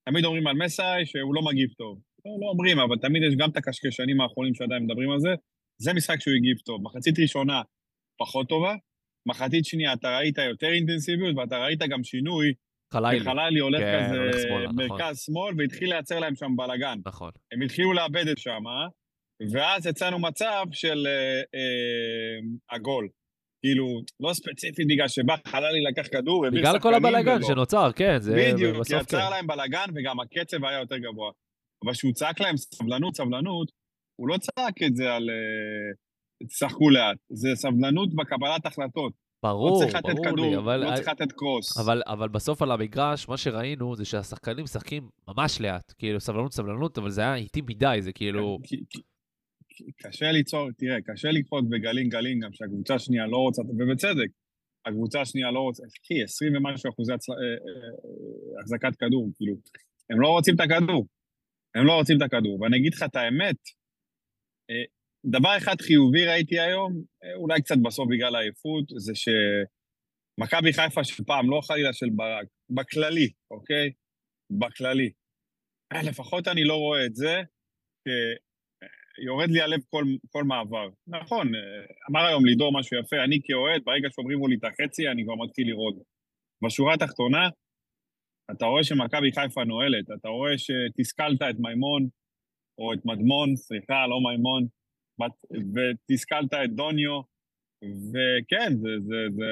[0.09, 2.01] תמיד אומרים על מסאי שהוא לא מגיב טוב.
[2.25, 5.29] לא, לא אומרים, אבל תמיד יש גם את הקשקשנים האחרונים שעדיין מדברים על זה.
[5.81, 6.81] זה משחק שהוא הגיב טוב.
[6.83, 7.61] מחצית ראשונה
[8.19, 8.75] פחות טובה,
[9.29, 12.53] מחצית שנייה אתה ראית יותר אינטנסיביות ואתה ראית גם שינוי.
[12.93, 13.25] חלילי.
[13.25, 14.75] חלילי הולך כן, כזה הולך שמאלה, נכון.
[14.75, 16.99] מרכז שמאל והתחיל לייצר להם שם בלאגן.
[17.05, 17.31] נכון.
[17.53, 18.87] הם התחילו לאבד את שם, אה?
[19.53, 23.07] ואז יצאנו מצב של אה, אה, הגול.
[23.65, 27.43] כאילו, לא ספציפית בגלל שבא חללי לקח כדור, העביר בגלל כל הבלאגן.
[27.47, 29.29] שנוצר, כן, זה בדיוק, כי בסוף יצר כן.
[29.29, 31.31] להם בלאגן וגם הקצב היה יותר גבוה.
[31.85, 33.71] אבל כשהוא צעק להם סבלנות, סבלנות,
[34.19, 37.17] הוא לא צעק את זה על אה, תשחקו לאט.
[37.29, 39.13] זה סבלנות בקבלת החלטות.
[39.47, 40.77] לא ברור, צריך לתת כדור, לי, אבל...
[40.77, 41.77] לא צריך לתת קרוס.
[41.77, 45.93] אבל, אבל בסוף על המגרש, מה שראינו זה שהשחקנים משחקים ממש לאט.
[45.97, 48.57] כאילו, סבלנות, סבלנות, אבל זה היה איטי מדי, זה כאילו...
[48.63, 48.83] כי-
[50.03, 54.29] קשה ליצור, תראה, קשה לקפוץ בגלים גלים גם שהקבוצה השנייה לא רוצה, ובצדק,
[54.85, 59.53] הקבוצה השנייה לא רוצה, אחי, 20 ומשהו אחוזי הצל- אה, אה, החזקת כדור, כאילו,
[60.09, 61.07] הם לא רוצים את הכדור,
[61.75, 63.55] הם לא רוצים את הכדור, ואני אגיד לך את האמת,
[64.69, 64.83] אה,
[65.25, 71.23] דבר אחד חיובי ראיתי היום, אה, אולי קצת בסוף בגלל העייפות, זה שמכבי חיפה של
[71.23, 73.91] פעם, לא חלילה של ברק, בכללי, אוקיי?
[74.59, 75.09] בכללי.
[75.93, 77.41] אה, לפחות אני לא רואה את זה,
[79.17, 80.89] שיורד לי הלב כל, כל מעבר.
[81.07, 85.23] נכון, אה, אמר היום לידור משהו יפה, אני כאוהד, ברגע שאומרים לי את החצי, אני
[85.23, 85.95] כבר מתחיל לראות.
[86.65, 87.49] בשורה התחתונה,
[88.51, 92.07] אתה רואה שמכבי חיפה נועלת, אתה רואה שתסכלת את מימון,
[92.79, 94.67] או את מדמון, סליחה, לא מימון,
[95.73, 97.21] ותסכלת את דוניו,
[98.11, 99.45] וכן, זה, זה, זה,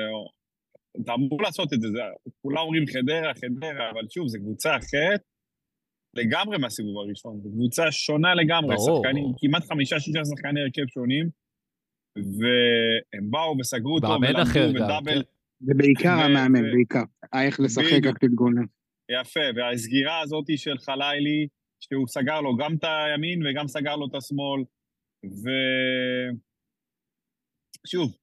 [1.04, 2.00] אתה אמור לעשות את זה, זה,
[2.42, 5.22] כולם אומרים חדרה, חדרה, אבל שוב, זו קבוצה אחרת
[6.16, 9.26] לגמרי מהסיבוב הראשון, זו קבוצה שונה לגמרי, ברור, שחקנים.
[9.38, 11.30] כמעט חמישה-שישה שחקני הרכב שונים,
[12.16, 15.30] והם באו וסגרו אחר ולמדו, ודאבל, כן.
[15.60, 17.04] זה בעיקר המאמן, בעיקר.
[17.34, 18.06] אה, איך לשחק, בדיוק.
[18.06, 18.66] איך להתגונן.
[19.22, 21.48] יפה, והסגירה הזאת של חלילי,
[21.84, 24.64] שהוא סגר לו גם את הימין וגם סגר לו את השמאל,
[25.26, 25.46] ו...
[27.88, 28.16] שוב,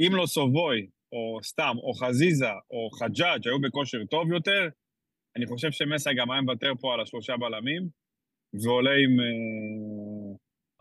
[0.00, 4.68] אם לא סובוי, או סתם, או חזיזה, או חג'אג' היו בכושר טוב יותר,
[5.36, 7.88] אני חושב שמסי גם היה מוותר פה על השלושה בלמים,
[8.64, 9.20] ועולה עם...
[9.20, 10.36] אה,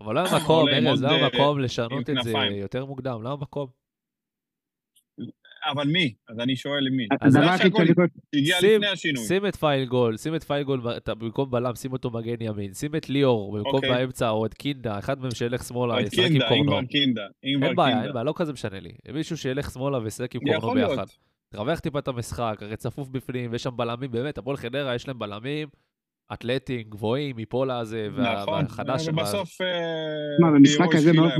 [0.05, 2.31] אבל לא היה מקום, ארז, לא היה מקום לשנות את זה.
[2.51, 3.86] יותר מוקדם, לא היה מקום.
[5.67, 6.13] אבל מי?
[6.29, 7.07] אז אני שואל מי.
[7.21, 7.89] אז הדבר הכי שאני
[8.35, 9.23] הגיע שים- לפני השינוי.
[9.25, 12.95] שים את פייגול, שים את פייגול ב- אתה- במקום בלם, שים אותו מגן ימין, שים
[12.95, 13.89] את ליאור במקום אוקיי.
[13.89, 16.79] באמצע, או את קינדה, אחד מהם שילך שמאלה, או את ישחק עם קורנו.
[17.43, 18.13] אין בעיה, אין.
[18.13, 18.91] בעיה, לא כזה משנה לי.
[19.13, 20.73] מישהו שילך שמאלה וישחק עם קורנו.
[20.87, 21.05] ביחד.
[21.49, 25.19] תרווח טיפה את המשחק, הרי צפוף בפנים, ויש שם בלמים, באמת, הפועל חדרה, יש להם
[25.19, 25.67] בלמים
[26.33, 29.07] אתלטים, גבוהים, מפולה הזה, נכון, והחדש.
[29.07, 29.67] ובסוף אה,
[30.41, 31.31] מה, במשחק הזה מאוד-.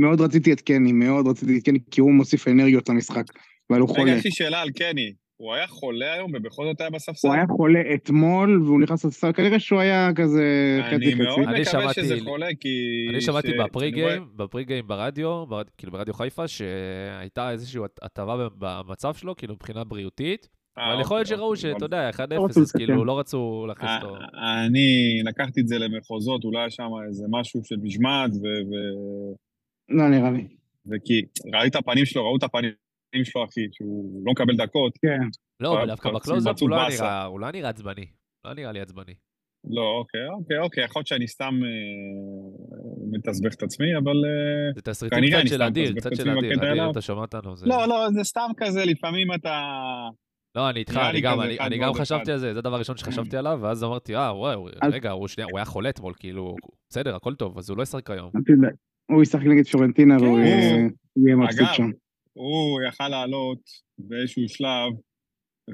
[0.00, 3.24] מאוד רציתי את קני, מאוד רציתי את קני, כי הוא מוסיף אנרגיות למשחק,
[3.70, 4.02] אבל הוא חולה.
[4.02, 5.12] רגע, יש לי שאלה על קני.
[5.36, 7.28] הוא היה חולה היום ובכל זאת היה בספסל?
[7.28, 10.42] הוא היה חולה אתמול, והוא נכנס לספסל, כנראה שהוא היה כזה
[10.90, 11.42] אני חצי מאוד חצי.
[11.50, 12.68] אני מקווה שמעתי- שזה חולה, כי...
[13.10, 17.50] אני שמעתי ש- אני בפרי רואה- גיים, בפרי גיים ברדיו, ברד- כאילו ברדיו חיפה, שהייתה
[17.50, 21.60] איזושהי הט- הטבה במצב שלו, כאילו מבחינה בריאותית, אה, אבל יכול להיות אוקיי, שראו אוקיי,
[21.62, 23.04] שאתה אבל- יודע, 1-0, לא אז כאילו.
[23.04, 24.14] לא רצו להכניס אותו.
[24.16, 28.30] אה, אני לקחתי את זה למחוזות, אולי היה שם איזה משהו של משמעת,
[29.88, 30.46] לא נראה לי.
[30.86, 31.22] וכי
[31.54, 32.70] ראית את הפנים שלו, ראו את הפנים
[33.24, 34.92] שלו, אחי, שהוא לא מקבל דקות.
[35.02, 35.28] כן.
[35.60, 36.88] לא, אבל דווקא בקלוזאפ מצאו הוא לא.
[36.88, 38.06] נראה- הוא לא נראה עצבני.
[38.44, 39.14] לא נראה לי עצבני.
[39.70, 44.12] לא, אוקיי, אוקיי, אוקיי, יכול להיות שאני סתם אה, מתסבך את עצמי, אבל...
[44.24, 46.52] אה, זה תסריטים קצת של אדיר, קצת של אדיר.
[46.72, 46.90] אדיר.
[46.90, 47.56] אתה שמע אותנו?
[47.56, 49.62] זה- לא, לא, זה סתם כזה, לפעמים אתה...
[50.54, 52.32] לא, אני איתך, אני גם, אני, אני גם חשבתי.
[52.32, 55.58] על זה, זה הדבר הראשון שחשבתי עליו, ואז אמרתי, אה, וואו, רגע, הוא שנייה, הוא
[55.58, 56.54] היה חולה אתמול, כאילו,
[56.90, 58.30] בסדר, הכל טוב, אז הוא לא ישחק היום.
[59.10, 60.24] הוא ישחק נגד פורנטינה כן.
[60.24, 61.90] והוא יהיה- יהיה מבסוט אגב, שם.
[62.32, 63.60] הוא יכל לעלות
[63.98, 64.92] באיזשהו שלב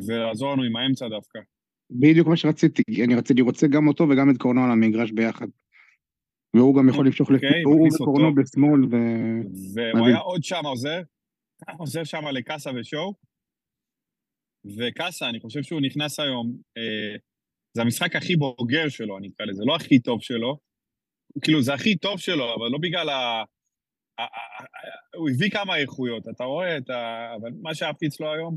[0.09, 1.39] ולעזור לנו עם האמצע דווקא.
[1.91, 5.47] בדיוק מה שרציתי, אני רציתי, רוצה גם אותו וגם את קורנו על המגרש ביחד.
[6.57, 8.35] והוא גם יכול למשוך, אוקיי, לפ- הוא מכניס וקורנו.
[8.35, 8.97] בשמאל, ו...
[9.75, 10.07] והוא.
[10.07, 11.03] היה עוד שם עוזר,
[11.81, 13.15] עוזר שם לקאסה ושואו.
[14.79, 17.17] וקאסה, אני חושב שהוא נכנס היום, אה,
[17.77, 20.59] זה המשחק הכי בוגר שלו, אני אקרא לזה, לא הכי טוב שלו.
[21.43, 23.45] כאילו, זה הכי טוב שלו, אבל לא בגלל ה...
[25.17, 27.33] הוא הביא כמה איכויות, אתה רואה את ה...
[27.41, 28.57] אבל מה שאהבתי אצלו היום,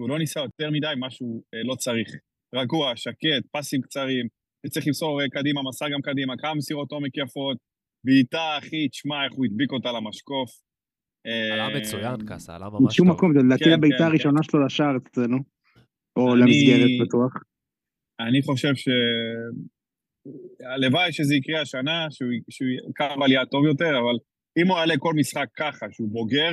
[0.00, 2.08] הוא לא ניסה יותר מדי מה שהוא אה, לא צריך.
[2.54, 4.26] רגוע, שקט, פסים קצרים,
[4.70, 7.56] צריך למסור אה, קדימה, מסע גם קדימה, כמה מסירות עומק יפות,
[8.06, 10.50] בעיטה, אחי, תשמע איך הוא הדביק אותה למשקוף.
[11.52, 12.88] עלה מצוין, קאסה, עלה ממש טוב.
[12.88, 15.38] בשום מקום, זה לדעתי כן, הבעיטה כן, הראשונה שלו לשער אצלנו.
[16.18, 17.32] או למסגרת בטוח.
[18.20, 18.88] אני חושב ש...
[20.74, 24.16] הלוואי שזה יקרה השנה, שהוא שהוא יקר עלייה טוב יותר, אבל
[24.58, 26.52] אם הוא יעלה כל משחק ככה, שהוא בוגר,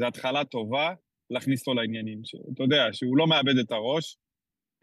[0.00, 0.94] זו התחלה טובה
[1.30, 2.24] להכניס אותו לעניינים.
[2.24, 4.16] ש- אתה יודע, שהוא לא מאבד את הראש.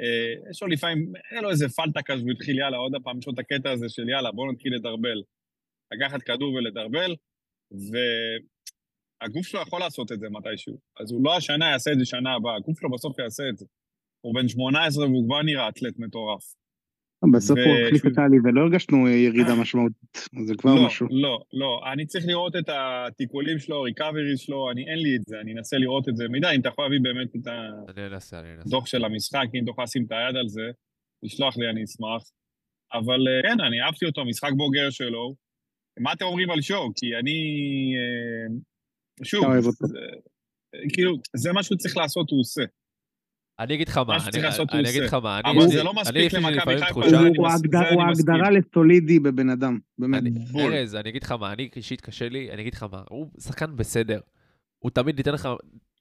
[0.01, 3.27] אה, יש לו לפעמים, אין לו איזה פלטה כזה, הוא התחיל, יאללה, עוד פעם, יש
[3.27, 5.21] לו את הקטע הזה של יאללה, בואו נתחיל לדרבל.
[5.93, 7.15] לקחת כדור ולדרבל,
[9.21, 10.79] והגוף שלו יכול לעשות את זה מתישהו.
[10.99, 13.65] אז הוא לא השנה יעשה את זה שנה הבאה, הגוף שלו בסוף יעשה את זה.
[14.21, 16.43] הוא בן 18 והוא כבר נראה אתלט מטורף.
[17.33, 20.29] בסוף הוא החליף את טלי ולא הרגשנו ירידה משמעותית.
[20.45, 21.07] זה כבר לא, משהו.
[21.11, 21.81] לא, לא.
[21.93, 25.77] אני צריך לראות את התיקולים שלו, ריקאבריז שלו, אני, אין לי את זה, אני אנסה
[25.77, 26.27] לראות את זה.
[26.27, 27.47] מידע, אם אתה יכול להביא באמת את.
[28.65, 30.71] הדוח של המשחק, אם תוכל לשים את היד על זה,
[31.23, 32.23] לשלוח לי, אני אשמח.
[32.93, 35.35] אבל אה, כן, אני אהבתי אותו, משחק בוגר שלו.
[35.99, 36.89] מה אתם אומרים על שואו?
[36.95, 37.37] כי אני...
[37.97, 38.55] אה,
[39.23, 39.45] שוב.
[39.61, 39.99] זה,
[40.93, 42.63] כאילו, זה מה שהוא צריך לעשות, הוא עושה.
[43.59, 45.13] אני אגיד לך מה, מה אני- לעשות הוא אני אגיד לך.
[45.13, 48.03] מה, אבל זה לא מספיק למכבי חיפה, זה הוא זה.
[48.05, 49.79] ההגדרה לסולידי בבן אדם.
[49.99, 50.23] באמת.
[50.59, 53.75] ארז, אני אגיד לך מה, אני אישית קשה לי, אני אגיד לך מה, הוא שחקן
[53.75, 54.19] בסדר.
[54.79, 55.49] הוא תמיד ייתן לך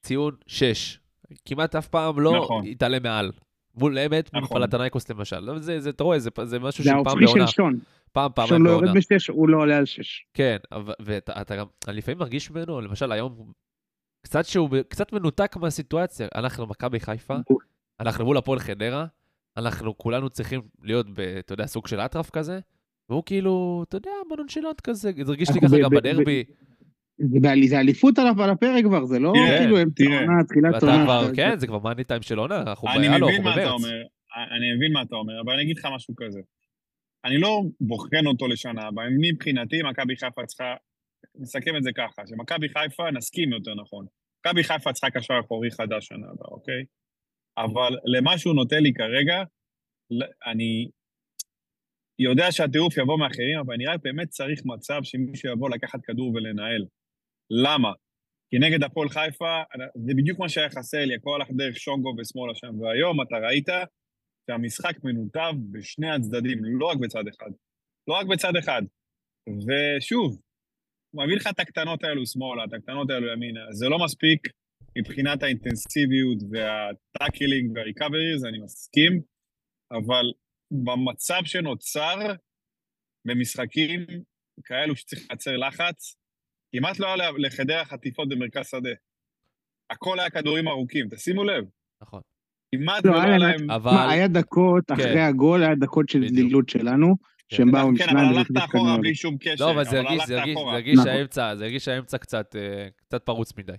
[0.02, 0.98] ציון 6.
[1.44, 2.66] כמעט אף פעם לא נכון.
[2.66, 3.32] יתעלה מעל.
[3.74, 4.60] מול אמת, מול נכון.
[4.60, 5.40] פלטנייקוס למשל.
[5.40, 7.46] לא, זה, זה, אתה רואה, זה, זה משהו זה שפעם ההופכי בעונה.
[7.46, 7.78] של שון.
[8.12, 8.86] פעם, פעמיים שון לא בעונה.
[8.86, 10.26] יורד בשש, הוא לא עולה על שש.
[10.34, 13.52] כן, אבל- ואתה אתה גם, אני לפעמים מרגיש ממנו, למשל היום,
[14.26, 16.28] קצת שהוא קצת מנותק מהסיטואציה.
[16.34, 17.36] אנחנו מכבי חיפה,
[18.00, 19.06] אנחנו מול הפועל חדרה,
[19.56, 22.60] אנחנו כולנו צריכים להיות, ב, אתה יודע, סוג של אטרף כזה,
[23.08, 26.44] והוא כאילו, אתה יודע, בנונשלנט כזה, זה הרגיש לי ככה גם בדרבי,
[27.68, 30.04] זה אליפות על הפרק כבר, זה לא כאילו אמצע.
[30.04, 31.34] עונה, תחילת עונה.
[31.36, 33.72] כן, זה כבר מאני טיים של עונה, אנחנו אני בהלו, מבין אנחנו מה אתה במרץ.
[33.72, 34.02] אומר,
[34.56, 36.40] אני מבין מה אתה אומר, אבל אני אגיד לך משהו כזה.
[37.24, 40.74] אני לא בוחן אותו לשנה הבאה, מבחינתי מכבי חיפה צריכה,
[41.38, 44.06] נסכם את זה ככה, שמכבי חיפה, נסכים יותר נכון,
[44.40, 46.84] מכבי חיפה צריכה קשר אחורי חדש שנה הבאה, אוקיי?
[47.58, 49.44] אבל למה שהוא נותן לי כרגע,
[50.46, 50.88] אני
[52.18, 56.84] יודע שהטירוף יבוא מאחרים, אבל אני רק באמת צריך מצב שמישהו יבוא לקחת כדור ולנהל.
[57.50, 57.92] למה?
[58.50, 59.62] כי נגד הפועל חיפה,
[59.94, 63.68] זה בדיוק מה שהיה חסר לי, הכל הלך דרך שונגו ושמאלה שם, והיום אתה ראית
[64.50, 67.50] שהמשחק מנותב בשני הצדדים, לא רק בצד אחד.
[68.08, 68.82] לא רק בצד אחד.
[69.48, 70.40] ושוב,
[71.16, 73.60] הוא מביא לך את הקטנות האלו שמאלה, את הקטנות האלו ימינה.
[73.70, 74.40] זה לא מספיק
[74.98, 79.20] מבחינת האינטנסיביות וה tackling וה recoveries, אני מסכים,
[79.92, 80.32] אבל
[80.70, 82.16] במצב שנוצר,
[83.24, 84.06] במשחקים
[84.64, 86.16] כאלו שצריך לייצר לחץ,
[86.72, 88.90] כמעט לא היה לחדרה חטיפות במרכז שדה.
[89.90, 91.64] הכל היה כדורים ארוכים, תשימו לב.
[92.02, 92.20] נכון.
[92.74, 93.70] כמעט לא, ולא היה להם-.
[93.70, 94.94] אבל, מה, היה דקות כן.
[94.94, 96.34] אחרי הגול, היה דקות של בדיוק.
[96.34, 97.16] דלילות שלנו,
[97.48, 98.28] שהם באו עם כן, שניים.
[98.28, 98.98] אבל הלכת אחורה.
[98.98, 99.64] בלי שום קשר.
[99.66, 100.54] לא, אבל זה הרגיש, זה הרגיש.
[100.54, 101.04] זה הרגיש נכון.
[101.06, 103.72] שהאמצע, זה הרגיש שהאמצע קצת, אה, קצת פרוץ מדי.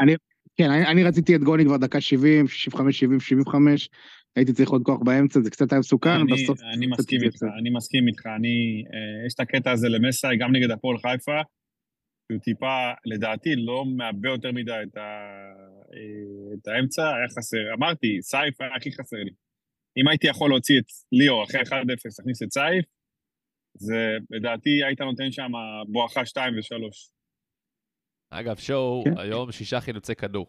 [0.00, 0.14] אני,
[0.56, 3.88] כן, אני, אני רציתי את גוני כבר דקה 70, 65, 70, 75,
[4.36, 6.58] הייתי צריך עוד כוח באמצע, זה קצת היה מסוכן, אני- בסוף...
[6.74, 7.42] אני מסכים איתך.
[7.60, 8.26] אני מסכים איתך.
[8.26, 11.40] אני, אה, יש את הקטע הזה למסאי, גם נגד הפועל חיפה,
[12.32, 15.00] שהוא טיפה, לדעתי, לא מעבה יותר מדי את, ה,
[15.94, 17.74] אה, את האמצע, היה חסר.
[17.78, 19.30] אמרתי, סייף היה הכי חסר לי.
[19.96, 21.64] אם הייתי יכול להוציא את ליאור אחרי 1-0,
[22.18, 22.84] להכניס את סייף,
[23.78, 23.94] זה,
[24.30, 25.50] לדעתי, היית נותן שם
[25.88, 27.10] בואכה 2 ו-3.
[28.30, 29.18] אגב, שואו, כן.
[29.18, 30.46] היום שישה חילוצי כדור.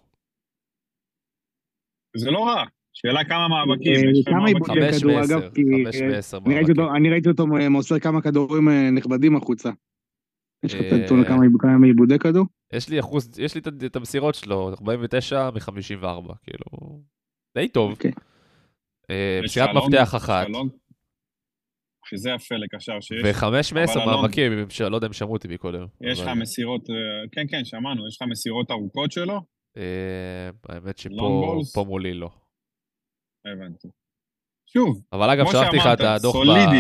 [2.18, 2.64] זה לא רע.
[2.94, 3.94] שאלה כמה מאבקים.
[3.94, 4.74] אה, יש לכם כמה מאבקים.
[4.74, 6.96] עיבודי חמש כדור, אגב, כי, חמש אה, ועשר אני ראיתי אותו- מאבקים.
[6.96, 9.70] אני ראיתי אותו מוסר כמה כדורים אה, נכבדים החוצה.
[10.66, 12.46] יש לך את אה, הנתון כמה כמה עיבודי כדור?
[12.74, 17.00] יש לי אחוז, יש לי את- את המסירות שלו, 49 מ-54, כאילו,
[17.58, 17.96] די טוב.
[19.10, 20.48] אה, לך מפתח אחת,
[22.10, 23.22] שזה יפה לקשר שיש.
[23.26, 24.52] וחמש מעשר מאבקים,
[24.90, 25.86] לא יודע אם שמעו אותי מקודם.
[26.12, 26.96] יש לך מסירות, אה,
[27.32, 29.42] כן, כן, שמענו, יש לך מסירות ארוכות שלו?
[29.78, 32.30] אה, האמת שפה מולי לא.
[33.46, 33.88] הבנתי.
[34.74, 36.00] שוב, אבל אגב, שלחתי לך את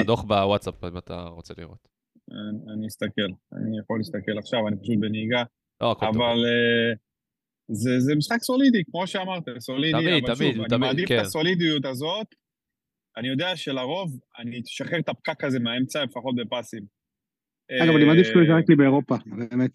[0.01, 1.87] הדוח בוואטסאפ, אם אתה רוצה לראות.
[2.31, 5.43] אני- אסתכל, אני יכול להסתכל עכשיו, אני פשוט בנהיגה,
[5.81, 5.95] לא.
[6.01, 6.37] אבל
[7.71, 11.19] זה זה משחק סולידי, כמו שאמרת, סולידי, תמיד, אבל תמיד, שוב, אני תמיד, מעדיף כן.
[11.19, 12.27] את הסולידיות הזאת,
[13.17, 16.83] אני יודע שלרוב אני אשחרר את הפקק הזה מהאמצע, לפחות בפסים.
[17.83, 19.15] אגב, אני מעדיף שהוא אה, ישחק לי באירופה,
[19.49, 19.71] באמת.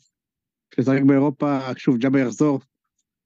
[0.74, 2.60] שישחק באירופה, שוב, ג'אבר יחזור,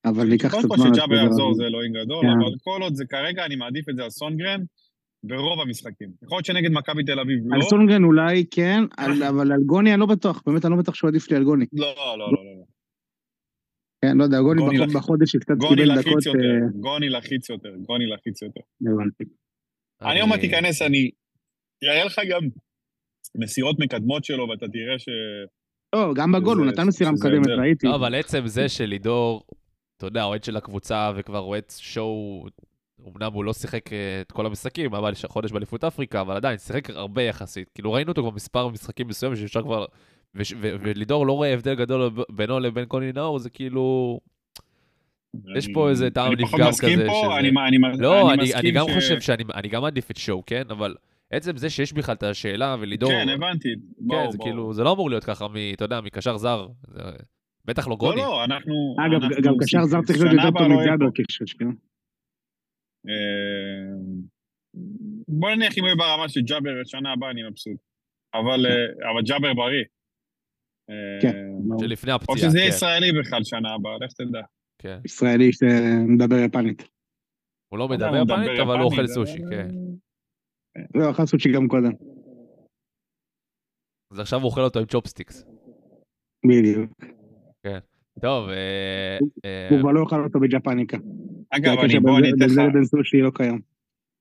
[0.05, 0.95] אבל ייקח קודם קצת כל זמן.
[0.95, 1.55] שג'אבר עד שהוא יחזור.
[1.55, 2.29] זה אלוהים גדול, כן.
[2.29, 4.61] אבל כל עוד זה כרגע, אני מעדיף את זה על סונגרן,
[5.25, 6.09] ברוב המשחקים.
[6.23, 7.65] יכול להיות שנגד מכבי תל אביב על לא.
[7.65, 11.09] סונגרן אולי כן, על- אבל על גוני אני לא בטוח, באמת אני לא בטוח שהוא
[11.09, 11.65] עדיף לי על גוני.
[11.73, 12.41] לא, לא, לא, לא.
[14.05, 17.51] כן, לא יודע, גוני גוני לח- בחודש שקצת גוני קיבל דקות, יותר, אה, גוני לחיץ
[17.51, 18.61] יותר, גוני לחיץ יותר.
[18.81, 19.25] הבנתי.
[20.03, 21.11] אני עוד מעט תיכנס, אני...
[21.83, 22.41] יראה לך גם
[23.37, 25.09] מסירות מקדמות שלו, ואתה תראה ש...
[25.95, 27.47] לא, גם בגול, הוא נתן מסירה מקדמת.
[27.59, 27.87] ראיתי.
[27.87, 29.43] לא, אבל עצם זה שלידור,
[29.97, 32.47] אתה יודע, אוהד של הקבוצה וכבר רואה שואו,
[33.01, 36.91] אמנם הוא לא שיחק אה, את כל המשחקים, אבל חודש באליפות אפריקה, אבל עדיין, שיחק
[36.91, 37.71] הרבה יחסית.
[37.75, 39.85] כאילו, ראינו אותו כבר מספר משחקים מסוימים שאפשר כבר...
[40.61, 44.19] ולידור לא רואה הבדל גדול בינו לבין קוני נאור, זה כאילו...
[45.57, 48.75] יש פה איזה טעם אני פחות לפגם מסכים כזה פה, אני, אני, לא, אני, מסכים
[48.75, 50.63] גם ש- חושב שאני אני גם מעדיף את שואו, כן?
[50.71, 50.95] אבל
[51.31, 53.11] עצם זה שיש בכלל את השאלה ולידור...
[53.11, 53.69] כן, הבנתי.
[54.11, 54.39] כן, זה.
[54.39, 56.67] כאילו, זה לא אמור להיות ככה, אתה יודע, מקשר זר.
[57.65, 58.17] בטח לא לא, גוני.
[58.17, 58.97] לא, אנחנו...
[59.07, 61.23] אגב, גם קשר זר צריך להיות יותר טוב לא פה.
[61.29, 61.69] כשש, כן.
[63.09, 63.93] אה,
[65.29, 67.77] בוא נניח אם הוא יהיה ברמה של ג'אבר שנה הבאה, אני מבסוט.
[68.35, 69.85] אבל אה, אבל ג'אבר בריא.
[70.91, 71.37] אה, כן,
[71.69, 71.81] ברור.
[71.81, 72.77] שלפני או הפציעה, שזה יהיה כן.
[72.77, 74.41] ישראלי בכלל שנה הבאה, לך תדע.
[74.79, 74.99] כן.
[75.05, 76.83] ישראלי שמדבר יפנית.
[77.69, 79.69] הוא לא לא מדבר יפנית, אבל הוא אוכל יפנית, סושי, כן.
[80.95, 81.93] לא, אכל סוצ'י גם קודם.
[84.13, 85.45] אז עכשיו הוא אוכל אותו עם צ'ופסטיקס.
[86.47, 86.91] בדיוק.
[88.21, 90.97] טוב, אה, אה, הוא כבר לא יאכל אותו בג'פניקה.
[91.51, 93.43] אגב, אני, בוא אני זה- אתן בין זה לך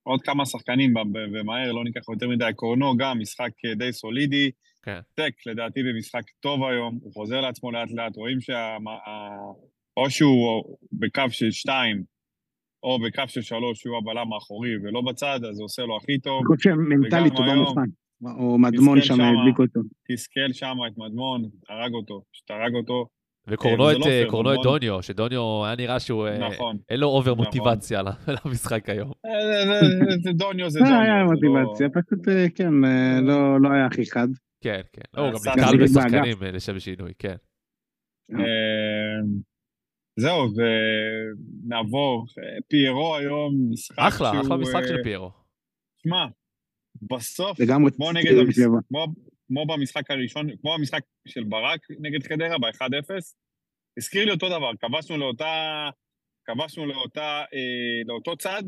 [0.07, 0.93] עוד כמה שחקנים,
[1.33, 2.51] ומהר, לא ניקח יותר מדי.
[2.55, 4.51] קורנו גם, משחק אה, די סולידי.
[4.85, 4.99] כן.
[5.15, 8.77] סק, לדעתי, במשחק טוב היום, הוא חוזר לעצמו לאט לאט, רואים שה...
[9.97, 12.03] או שהוא בקו של שתיים,
[12.83, 16.39] או בקו של שלוש, שהוא הבלם האחורי ולא בצד, אז זה עושה לו הכי טוב.
[16.39, 17.89] אני חושב שמנטלית הוא לא מוכן.
[18.39, 19.13] או מדמון שם.
[19.13, 19.79] הדליק אותו.
[20.07, 23.07] תסכל שם את מדמון, הרג אותו, פשוט הרג אותו.
[23.47, 24.59] וקורנו וזה את לא אה, קורנו את?
[24.63, 26.77] דוניו, שדוניו היה נראה שהוא, אה, נכון.
[26.89, 27.45] אין לו over נכון.
[27.45, 28.01] מוטיבציה
[28.45, 29.11] למשחק היום.
[29.25, 29.79] אה,
[30.23, 31.01] זה- דוניו, זה לא דוניו.
[31.01, 34.27] היה זה מוטיבציה, לא- פשוט אה, כן, אה, לא לא היה הכי חד.
[34.63, 35.01] כן, כן.
[35.13, 37.35] לא, הוא גם נתקל בשחקנים אה, לשם שינוי, כן.
[38.33, 39.21] אה,
[40.19, 42.25] זהו, ונעבור.
[42.39, 44.41] אה, פיירו היום, משחק אחלה, שהוא...
[44.41, 45.31] אחלה משחק אה, של פיירו.
[46.03, 46.25] שמע,
[47.11, 47.57] בסוף,
[47.97, 48.77] כמו נגד המשחק, שבע.
[49.47, 53.09] כמו, במשחק הראשון, כמו במשחק של ברק נגד חדרה ב-1-0,
[53.97, 55.89] הזכיר לי אותו דבר, כבשנו לאותה,
[56.45, 58.63] כבשנו לאותה, אה, לאותו צד,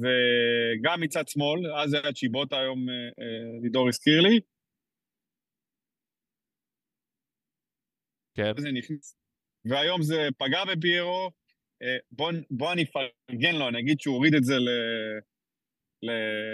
[0.00, 4.40] וגם מצד שמאל, אז זה היה צ'יבוטה היום, אה, אה, לידור הזכיר לי,
[8.36, 8.52] כן.
[8.58, 9.16] זה נכנס.
[9.64, 11.30] והיום זה פגע בפיירו,
[11.82, 14.68] אה, בוא, בוא אני אפרגן לו, אני אגיד שהוא הוריד את זה ל...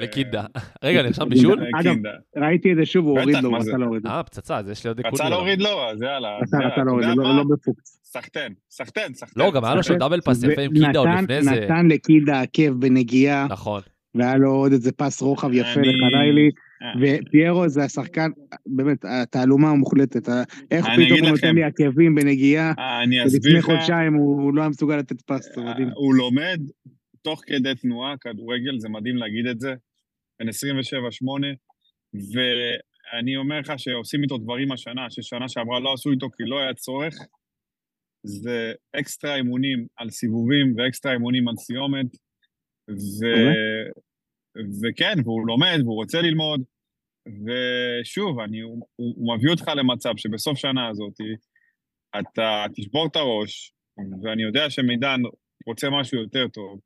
[0.00, 0.44] לקינדה.
[0.84, 1.64] רגע, נרשם בישול?
[1.80, 1.94] אגב.
[2.36, 3.58] ראיתי את זה שוב, הוא הוריד לו, הוא?
[3.58, 4.10] רצה להוריד לו.
[4.10, 5.24] אה, פצצה, אז יש לי עוד נקודה.
[5.24, 6.38] רצה להוריד לו, אז יאללה.
[6.38, 7.36] רצה להוריד, יודע לא מה?
[7.36, 8.00] לא בפוקס.
[8.04, 9.46] סחטיין, סחטיין, סחטיין.
[9.46, 9.98] לא, גם היה לו שם.
[9.98, 11.50] double pass יפה עם קינדה עוד לפני זה.
[11.50, 13.80] נתן לקינדה עקב בנגיעה, נכון.
[14.14, 16.50] והיה לו עוד איזה פס רוחב יפה לחלילי,
[16.82, 18.30] אה, ופיירו זה השחקן,
[18.66, 20.28] באמת, התעלומה המוחלטת.
[20.70, 21.54] איך פתאום הוא נותן.
[21.54, 25.54] לי עקבים בנגיעה, אה, אני ולפני אסביר לך, חודשיים הוא לא היה מסוגל לתת פס,
[25.54, 25.88] זה מדהים.
[25.88, 26.60] אה, הוא לומד
[27.22, 29.74] תוך כדי תנועה, כדורגל, זה מדהים להגיד את זה,
[30.40, 30.52] בן 27-8,
[32.33, 36.74] ואני אומר לך שעושים איתו דברים השנה, ששנה שעברה לא עשו איתו כי לא היה
[36.74, 37.14] צורך,
[38.26, 42.06] זה אקסטרה אימונים על סיבובים ואקסטרה אימונים על סיומת,
[42.90, 43.26] ו...
[44.83, 46.62] וכן, והוא לומד והוא רוצה ללמוד,
[47.26, 51.14] ושוב, אני, הוא, הוא מביא אותך למצב שבסוף שנה הזאת
[52.20, 53.72] אתה תשבור את הראש,
[54.22, 55.20] ואני יודע שמידן
[55.66, 56.80] רוצה משהו יותר טוב,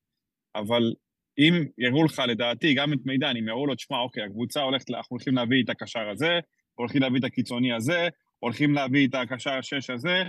[0.55, 0.93] אבל
[1.39, 5.15] אם יראו לך, לדעתי, גם את מידן, אם יראו לו, תשמע, אוקיי, הקבוצה הולכת, אנחנו
[5.15, 6.41] הולכים להביא את הקשר הזה,
[6.75, 10.23] הולכים להביא את הקיצוני הזה, הולכים להביא את הקשר השש הזה,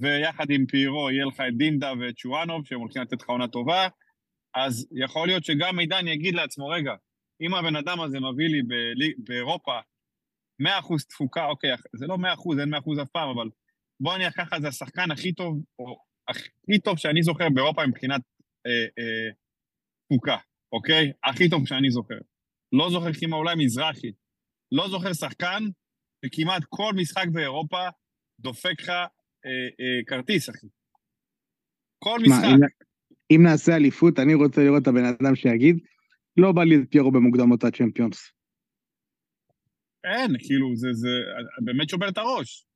[0.00, 3.88] ויחד עם פיירו יהיה לך את דינדה ואת שואנוב, שהם הולכים לתת לך עונה טובה,
[4.54, 6.94] אז יכול להיות שגם מידן יגיד לעצמו, רגע,
[7.40, 8.48] אם הבן אדם הזה מביא
[8.94, 9.78] לי באירופה
[10.62, 10.66] 100%
[11.08, 13.48] תפוקה, אוקיי, זה לא 100%, אין 100% אף פעם, אבל
[14.00, 15.96] בוא נניח ככה, זה השחקן הכי טוב, או
[16.28, 18.20] הכי טוב שאני זוכר באירופה מבחינת
[18.66, 19.30] אה, אה,
[20.14, 20.36] תפוקה,
[20.72, 21.12] אוקיי?
[21.24, 22.18] הכי טוב שאני זוכר.
[22.72, 24.12] לא זוכר כמעט אולי מזרחי.
[24.72, 25.62] לא זוכר שחקן
[26.24, 27.78] שכמעט כל משחק באירופה
[28.40, 29.04] דופק לך אה,
[29.80, 30.66] אה, כרטיס, אחי.
[31.98, 32.44] כל מה, משחק.
[32.48, 35.76] אם- אם נעשה אליפות, אני רוצה לראות את הבן אדם שיגיד,
[36.36, 38.32] לא בא לי את פיירו במוקדמות הצ'מפיונס.
[40.04, 41.08] אין, כאילו, זה, זה
[41.64, 42.66] באמת שובר את הראש.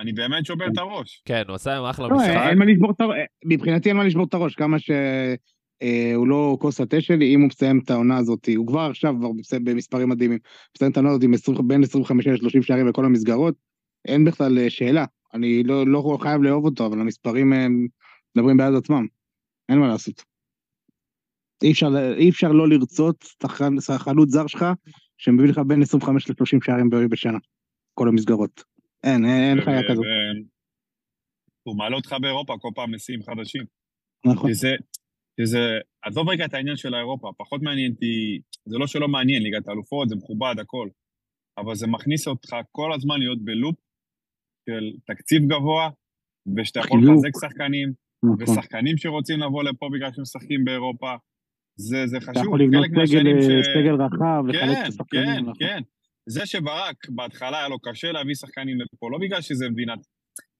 [0.00, 1.22] אני באמת שובר את הראש.
[1.24, 2.28] כן, הוא עשה היום אחלה לא, משחק.
[2.50, 4.76] אין מה לשבור את הראש, מבחינתי אין מה לשבור את הראש, כמה
[5.82, 9.32] שהוא לא כוס התה שלי, אם הוא מסיים את העונה הזאת, הוא כבר עכשיו כבר
[9.32, 10.38] מסיים במספרים מדהימים,
[10.76, 13.54] מסיים את העונה הזאת עם 20 בין 25 ל-30 שערים בכל המסגרות,
[14.04, 15.04] אין בכלל אה, שאלה,
[15.34, 17.86] אני לא, לא חייב לאהוב אותו, אבל המספרים הם
[18.36, 19.06] מדברים בעד עצמם,
[19.68, 20.22] אין מה לעשות.
[21.62, 23.24] אי אפשר, אי אפשר לא לרצות
[23.98, 24.64] חלוץ זר שלך
[25.18, 27.38] שמביא לך בין 25 ל-30 שערים בשנה,
[27.94, 28.64] כל המסגרות.
[29.04, 30.04] אין, אין חיה כזאת.
[31.62, 33.64] הוא מעלה אותך באירופה כל פעם משיאים חדשים.
[34.24, 34.54] נכון.
[34.54, 34.74] שזה,
[35.40, 39.68] שזה, עזוב רגע את העניין של האירופה, פחות מעניין אותי, זה לא שלא מעניין, ליגת
[39.68, 40.88] האלופות, זה מכובד, הכל.
[41.58, 43.76] אבל זה מכניס אותך כל הזמן להיות בלופ
[44.68, 45.90] של תקציב גבוה,
[46.56, 47.92] ושאתה יכול לחזק שחקנים,
[48.24, 48.42] נכון.
[48.42, 51.14] ושחקנים שרוצים לבוא לפה בגלל שהם משחקים באירופה.
[51.76, 52.30] זה, זה חשוב.
[52.30, 53.66] אתה יכול לבנות סגל, ש...
[53.76, 55.24] סגל רחב, כן, לחלק את השחקנים.
[55.24, 55.54] כן, נכון.
[55.58, 55.80] כן.
[56.26, 59.98] זה שברק בהתחלה היה לו קשה להביא שחקנים לפה, לא בגלל שזה מדינת...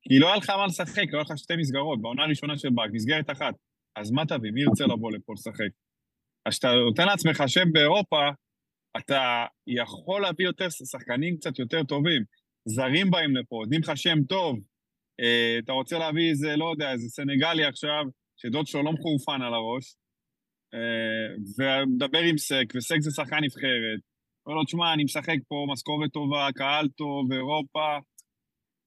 [0.02, 2.02] כי לא היה לך מה לשחק, לא היה לך שתי מסגרות.
[2.02, 3.54] בעונה הראשונה של ברק, מסגרת אחת.
[4.00, 4.50] אז מה תביא?
[4.52, 5.72] מי ירצה לבוא לפה לשחק?
[6.46, 8.28] אז כשאתה נותן לעצמך שם באירופה,
[8.96, 12.22] אתה יכול להביא יותר שחקנים קצת יותר טובים.
[12.68, 14.58] זרים באים לפה, נותנים לך שם טוב.
[15.20, 18.04] אה, אתה רוצה להביא איזה, לא יודע, איזה סנגלי עכשיו,
[18.36, 19.94] שדוד שלו לא מחורפן על הראש,
[20.74, 21.28] אה,
[21.58, 24.00] ומדבר עם סק, וסק זה שחקן נבחרת.
[24.46, 27.98] אומר לו, תשמע, אני משחק פה משכורת טובה, קהל טוב, אירופה.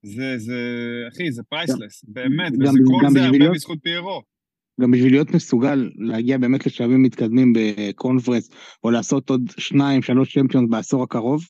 [0.05, 0.61] זה, זה,
[1.09, 4.21] אחי, זה priceless, באמת, וזה כל זה הרבה בזכות פיירו.
[4.81, 8.49] גם בשביל להיות מסוגל להגיע באמת לשלבים מתקדמים בקונפרנס,
[8.83, 11.41] או לעשות עוד שניים, שלוש צ'מפיונס בעשור הקרוב,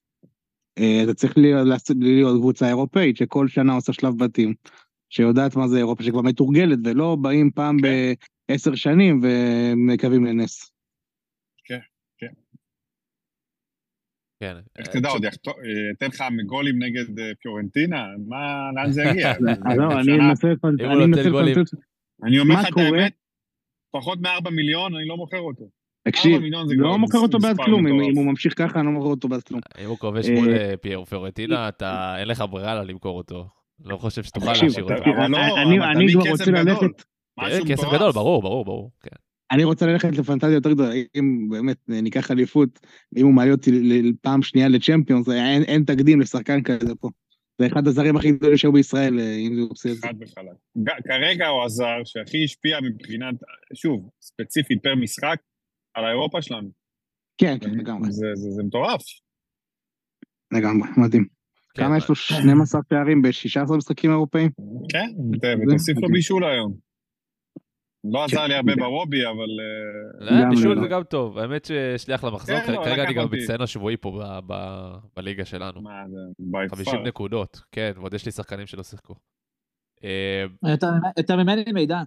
[1.04, 1.68] אתה צריך להיות,
[2.00, 4.54] להיות קבוצה אירופאית שכל שנה עושה שלב בתים,
[5.10, 8.14] שיודעת מה זה אירופה, שכבר מתורגלת, ולא באים פעם כן.
[8.50, 10.72] בעשר שנים ומקווים לנס.
[11.66, 11.80] כן,
[12.18, 12.34] כן.
[14.40, 14.56] כן.
[14.78, 15.24] איך תדע, עוד
[15.92, 18.06] ייתן לך גולים נגד אה, פיורנטינה?
[18.28, 19.34] מה, לאן זה יגיע?
[19.78, 20.86] לא, אני מנסה לפנטז.
[22.24, 23.14] אני אומר לך את האמת,
[23.92, 25.66] פחות מ-4 מיליון, אני לא מוכר אותו.
[26.08, 26.42] תקשיב,
[26.78, 29.62] לא מוכר אותו בעד כלום, אם הוא ממשיך ככה, אני לא מוכר אותו בעד כלום.
[29.84, 31.70] אם הוא כובש מול אה, אה, פיירו פיורטינה,
[32.18, 33.46] אין לך ברירה לא למכור אותו.
[33.86, 34.94] לא חושב שתוכל להשאיר אותו.
[35.30, 35.38] לא,
[35.92, 37.04] אני כבר רוצה ללכת...
[37.68, 38.92] כסף גדול, ברור, ברור, ברור.
[39.04, 39.16] כן.
[39.52, 42.80] אני רוצה ללכת לפנטזיה יותר גדולה, אם באמת ניקח אליפות,
[43.18, 43.72] אם הוא מעלה אותי
[44.22, 45.30] פעם שנייה לצ'מפיונס,
[45.68, 47.10] אין תקדים לשחקן כזה פה.
[47.62, 50.08] זה אחד הזרים הכי גדולים שהיו בישראל, אה, אם זה עושה את זה.
[50.08, 50.96] חד וחלק.
[51.08, 53.36] כרגע הוא הזר שהכי השפיע מבחינת,
[53.74, 55.38] שוב, ספציפית פר משחק,
[55.94, 56.70] על האירופה שלנו.
[57.38, 58.12] כן, כן, לגמרי.
[58.12, 59.02] זה מטורף.
[60.54, 61.26] לגמרי, מדהים.
[61.74, 64.50] כן, כמה יש לו 12 פערים ב-16 משחקים אירופאים?
[64.90, 65.08] כן,
[65.68, 66.91] ותוסיף לו בישול היום.
[68.04, 69.48] לא עזר לי הרבה ברובי, אבל...
[70.20, 73.98] לא, בישול זה גם טוב, האמת ששליח למחזור, כן, לא, כרגע אני גם מצטיין השבועי
[73.98, 74.22] פה
[75.16, 75.82] בליגה שלנו.
[75.82, 79.16] מה זה, 50 נקודות, כן, ועוד יש לי שחקנים שלא שיחקו.
[80.04, 80.46] אה,
[81.18, 82.02] יותר ממני מידע.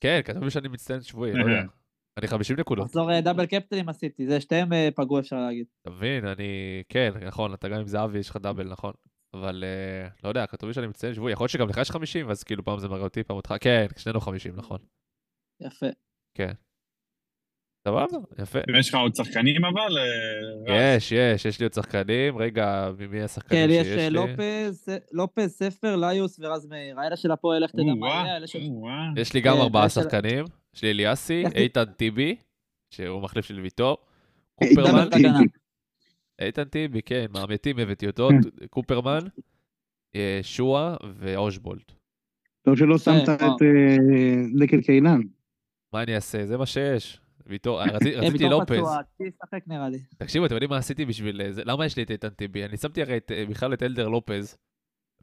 [0.00, 1.62] כן, כתוב שאני מצטיין שבועי, לא יודע.
[2.18, 2.84] אני 50 נקודות.
[2.84, 5.66] מחזור דאבל קפטנים עשיתי, זה שתיהם אה, פגעו אפשר להגיד.
[5.82, 6.82] אתה מבין, אני...
[6.88, 8.92] כן, נכון, אתה גם עם זהבי, יש לך דאבל, נכון.
[9.34, 12.30] אבל אה, לא יודע, כתוב לי שאני מצטיין שבועי, יכול להיות שגם לך יש 50,
[12.30, 14.78] אז כאילו פעם זה מראה אותי, פעם אותך, כן, שנינו 50, נכון.
[15.60, 15.86] יפה.
[16.34, 16.52] כן.
[17.88, 18.58] סבבה, יפה.
[18.78, 19.98] יש לך עוד שחקנים אבל?
[20.68, 22.38] אה, יש, יש, יש לי עוד שחקנים.
[22.38, 23.94] רגע, מי השחקנים שיש לי?
[23.94, 27.00] כן, יש לופז, לופז, ספר, ליוס ורז מאיר.
[27.00, 28.38] האלה של הפועל, איך תדע מה יהיה?
[29.16, 30.44] יש לי גם ארבעה שחקנים.
[30.74, 32.36] יש לי אליאסי, איתן טיבי,
[32.90, 33.96] שהוא מחליף של ויטור.
[34.54, 35.08] קופרמן.
[36.40, 38.28] איתן טיבי, כן, מהמתים הבאתי אותו.
[38.28, 38.66] כן.
[38.66, 39.20] קופרמן,
[40.16, 41.92] אה, שואה ואושבולט.
[42.62, 43.96] טוב שלא שמת את אה,
[44.60, 45.20] דקל קיינן.
[45.96, 46.46] מה אני אעשה?
[46.46, 47.20] זה מה שיש.
[47.46, 47.86] ויטור, אה,
[48.16, 48.84] רציתי לופז.
[49.66, 49.98] נראה לי.
[50.18, 51.62] תקשיבו, אתם יודעים מה עשיתי בשביל זה?
[51.64, 52.64] למה יש לי את איתן טיבי?
[52.64, 53.18] אני שמתי הרי
[53.50, 54.56] בכלל את אלדר לופז,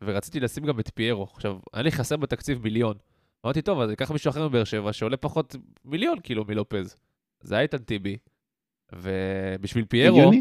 [0.02, 1.24] ורציתי לשים גם את פיירו.
[1.24, 2.98] עכשיו, היה לי חסר בתקציב מיליון.
[3.46, 5.56] אמרתי, טוב, אז אקח מישהו אחר מבאר שבע שעולה פחות
[5.86, 6.98] מיליון כאילו מלופז.
[7.42, 8.18] זה היה איתן טיבי,
[8.94, 10.32] ובשביל פיירו,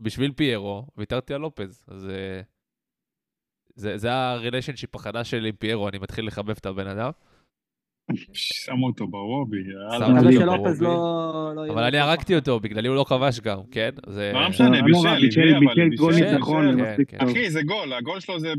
[0.00, 1.84] בשביל פיירו, ויתרתי על לופז.
[1.88, 2.40] אז אה,
[3.74, 7.10] זה, זה הריליישנשיפ החדש שלי עם פיירו, אני מתחיל לחבב את הבן אדם.
[8.32, 9.56] שמו אותו ברובי,
[9.92, 10.22] יאללה.
[10.80, 13.90] לא אבל אני הרגתי אותו, בגללי הוא לא כבש גם, כן?
[14.34, 15.28] לא משנה, בישל,
[15.60, 16.76] בישל גולית נכון,
[17.18, 18.52] אחי, זה גול, הגול שלו זה...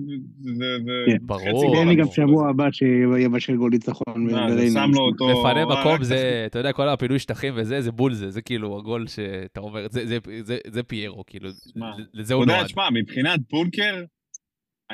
[1.22, 1.76] ברור.
[1.76, 4.30] תן לי גם שבוע הבא שיבשל גול ניצחון.
[4.74, 5.40] שם לו אותו...
[5.40, 9.08] מפנה מקום זה, אתה יודע, כל הפינוי שטחים וזה, זה בול זה, זה כאילו הגול
[9.08, 9.88] שאתה אומר,
[10.68, 11.50] זה פיירו, כאילו,
[12.14, 12.56] לזה הוא נועד.
[12.56, 14.04] אתה יודע, שמע, מבחינת בונקר,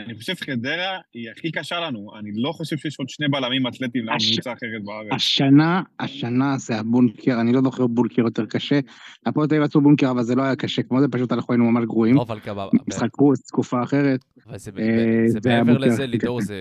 [0.06, 2.12] אני חושב חדרה היא הכי קשה לנו.
[2.20, 5.08] אני לא חושב שיש עוד שני בלמים אתלטיים לקבוצה אחרת בארץ.
[5.12, 8.80] השנה, השנה זה הבונקר, אני לא זוכר בונקר יותר קשה.
[9.26, 11.72] הפועל תל אביב עשו בונקר, אבל זה לא היה קשה כמו זה, פשוט אנחנו היינו
[11.72, 12.16] ממש גרועים.
[12.16, 12.66] לא, אבל כמה...
[12.88, 13.10] משחק
[13.48, 14.26] תקופה אחרת.
[14.56, 16.56] זה אה, מעבר לזה, לידור, זה...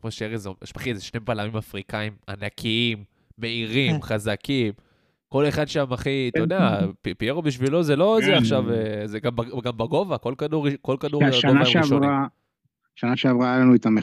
[0.00, 3.04] כמו שארז שמחי, זה שני בלמים אפריקאים ענקיים,
[3.38, 4.02] מהירים, אה.
[4.02, 4.72] חזקים.
[5.28, 6.80] כל אחד שם, אחי, אתה יודע,
[7.18, 8.36] פיירו בשבילו זה לא זה כן.
[8.36, 12.26] עכשיו, אה, זה גם בגובה, כל כדור, כל כדור, השנה שעברה,
[12.94, 14.02] שנה שעברה היה לנו איתם 1-0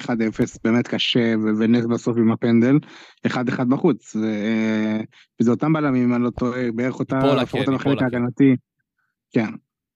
[0.63, 2.75] באמת קשה, ונס בסוף עם הפנדל,
[3.27, 4.99] 1-1 בחוץ, ו- אה,
[5.41, 8.05] וזה אותם בלמים, אם אני לא טועה, בערך אותה, איפולה, לפחות כן, בחלק כן.
[8.05, 8.55] ההגנתי.
[9.31, 9.49] כן.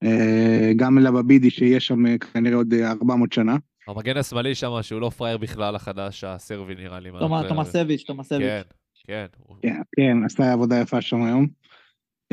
[0.04, 3.56] אה, גם לבבידי שיש שם אה, כנראה עוד אה, 400 שנה.
[3.88, 7.10] המגן השמאלי שם, שהוא לא פראייר בכלל החדש, הסרבי נראה לי.
[7.48, 8.40] תומאסביץ', תומאסביץ'.
[8.40, 8.62] כן,
[9.06, 9.26] כן.
[9.62, 11.46] כן, כן, עשתה עבודה יפה שם היום.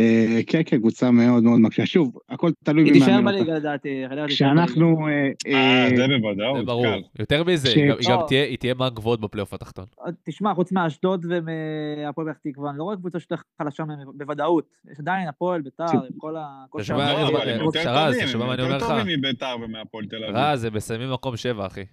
[0.02, 1.86] אה, כן, כן, קבוצה מאוד מאוד מקשה.
[1.86, 3.32] שוב, הכל תלוי היא במאמן תישאר אותה.
[3.32, 3.90] בליגה לדעתי.
[4.10, 4.28] תישאר.
[4.28, 5.08] כשאנחנו...
[5.08, 6.86] אה, אה, אה, זה זה בוודאות, ברור.
[6.86, 7.02] קל.
[7.20, 8.28] יותר מזה, היא גם- היא.
[8.28, 9.86] תהיה- היא תהיה מהגבוהות בפלייאוף התחתון.
[10.24, 14.68] תשמע, חוץ מאשדוד ומהפועל פתח תקווה, אני לא רואה קבוצה שיותר חלשה מהם בוודאות.
[14.92, 16.64] יש עדיין הפועל, ביתר, עם כל ה...
[16.70, 18.84] כל אתה שומע, יותר מה הם אני אומר יותר לך?
[19.00, 20.36] טובים מביתר ומהפועל תל אביב.
[20.36, 21.86] רז, הם מסיימים מקום שבע, אחי.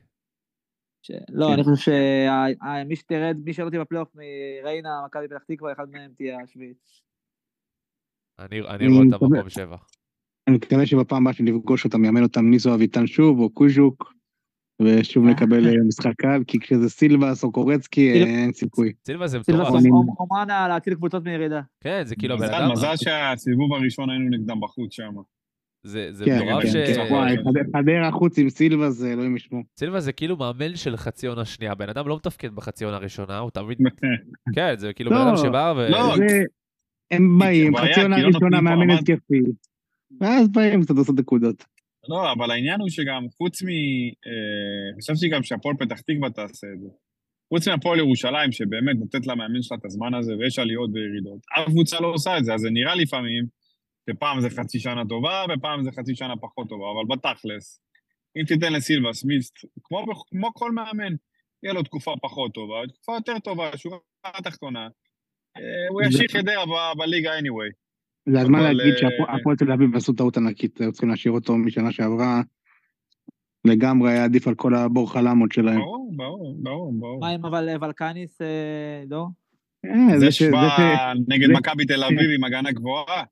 [1.02, 1.52] ש- לא, כן.
[1.52, 1.92] אני חושב
[2.84, 6.76] שמי שתרד, מי שירד אותי בפלייאוף מריינה, מכבי פתח תקווה, אחד מהם תהיה השביעית.
[8.38, 9.38] אני אני רואה אותם מקווה.
[9.38, 9.76] מקום שבע.
[10.48, 14.14] אני מקווה שבפעם הבאה שנפגוש אותם יאמן אותם ניסו אביטן שוב, או קוז'וק,
[14.82, 15.30] ושוב אה.
[15.30, 18.92] נקבל אה, משחק קל, כי כשזה סילבס או קורצקי, אה, סילבס- אין סיכוי.
[19.06, 19.80] סילבה זה סילבס מטורף.
[19.80, 21.60] אני- אומנה להציל קבוצות מירידה.
[21.80, 25.12] כן, זה כאילו הבן מזל, אדם, מזל שהסיבוב הראשון היינו נגדם בחוץ שם.
[25.86, 26.72] זה זה כן, מטורף כן, ש...
[26.72, 27.06] כן.
[27.14, 29.62] וואי, חד- חדרה חוץ עם סילבס, זה אלוהים ישמור.
[29.78, 33.38] סילבה זה כאילו מאמן של חצי עונה שנייה, בן אדם לא מתפקד בחצי עונה הראשונה,
[33.38, 33.78] הוא תמיד,
[34.56, 35.80] כן, זה כאילו בן לא, אדם שבא ו...
[37.10, 39.40] הם באים, חצי עונה לא ראשונה מאמן התקפי,
[40.20, 41.64] ואז באים קצת לעשות נקודות.
[42.08, 43.68] לא, אבל העניין הוא שגם חוץ מ...
[44.26, 46.88] אה, חשבתי גם שהפועל פתח תקווה תעשה את זה.
[47.48, 52.00] חוץ מהפועל ירושלים, שבאמת נותנת למאמן שלה את הזמן הזה, ויש עליות וירידות, אף קבוצה
[52.00, 53.44] לא עושה את זה, אז זה נראה לפעמים
[54.10, 57.80] שפעם זה חצי שנה טובה, ופעם זה חצי שנה פחות טובה, אבל בתכלס,
[58.36, 59.54] אם תיתן לסילבס מיסט,
[59.84, 61.14] כמו, כמו כל מאמן,
[61.62, 64.88] יהיה לו תקופה פחות טובה, תקופה יותר טובה, שורה התחתונה,
[65.90, 67.72] הוא ימשיך חדרה ב- בליגה anyway.
[68.32, 71.92] זה הזמן להגיד אה, שהפועל תל אביב עשו טעות ענקית, היו צריכים להשאיר אותו משנה
[71.92, 72.40] שעברה.
[73.64, 75.78] לגמרי היה עדיף על כל הבור חלמות שלהם.
[75.78, 77.20] ברור, ברור, ברור, ברור.
[77.20, 79.26] מה עם אבל ולקניס, אה, לא?
[79.86, 83.22] אה, זה ש- זה שווה נגד מכבי תל אביב עם הגנה גבוהה.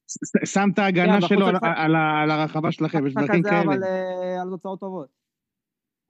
[0.45, 3.63] שם את ההגנה כן, שלו על- הרחבה שלכם, יש דברים כאלה.
[3.63, 5.09] אבל אה, על תוצאות טובות.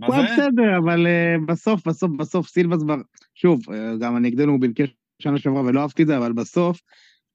[0.06, 0.14] הוא?
[0.14, 2.96] היה בסדר, אבל אה, בסוף, בסוף, בסוף סילבס כבר,
[3.34, 6.80] שוב, אה, גם נגדנו הוא בנקש שנה שעברה ולא אהבתי את זה, אבל בסוף,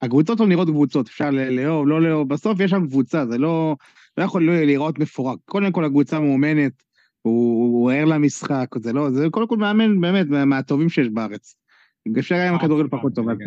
[0.01, 3.75] הקבוצות לא נראות קבוצות, אפשר לאהוב, לא לאהוב, בסוף יש שם קבוצה, זה לא,
[4.17, 5.39] לא יכול לא להיראות מפורק.
[5.45, 6.83] קודם כל הקבוצה מאומנת,
[7.21, 11.55] הוא הוא ער למשחק, זה לא, זה קודם כל מאמן באמת מה- מהטובים שיש בארץ.
[12.19, 13.37] אפשר היה עם הכדורגל פחות טוב, אז-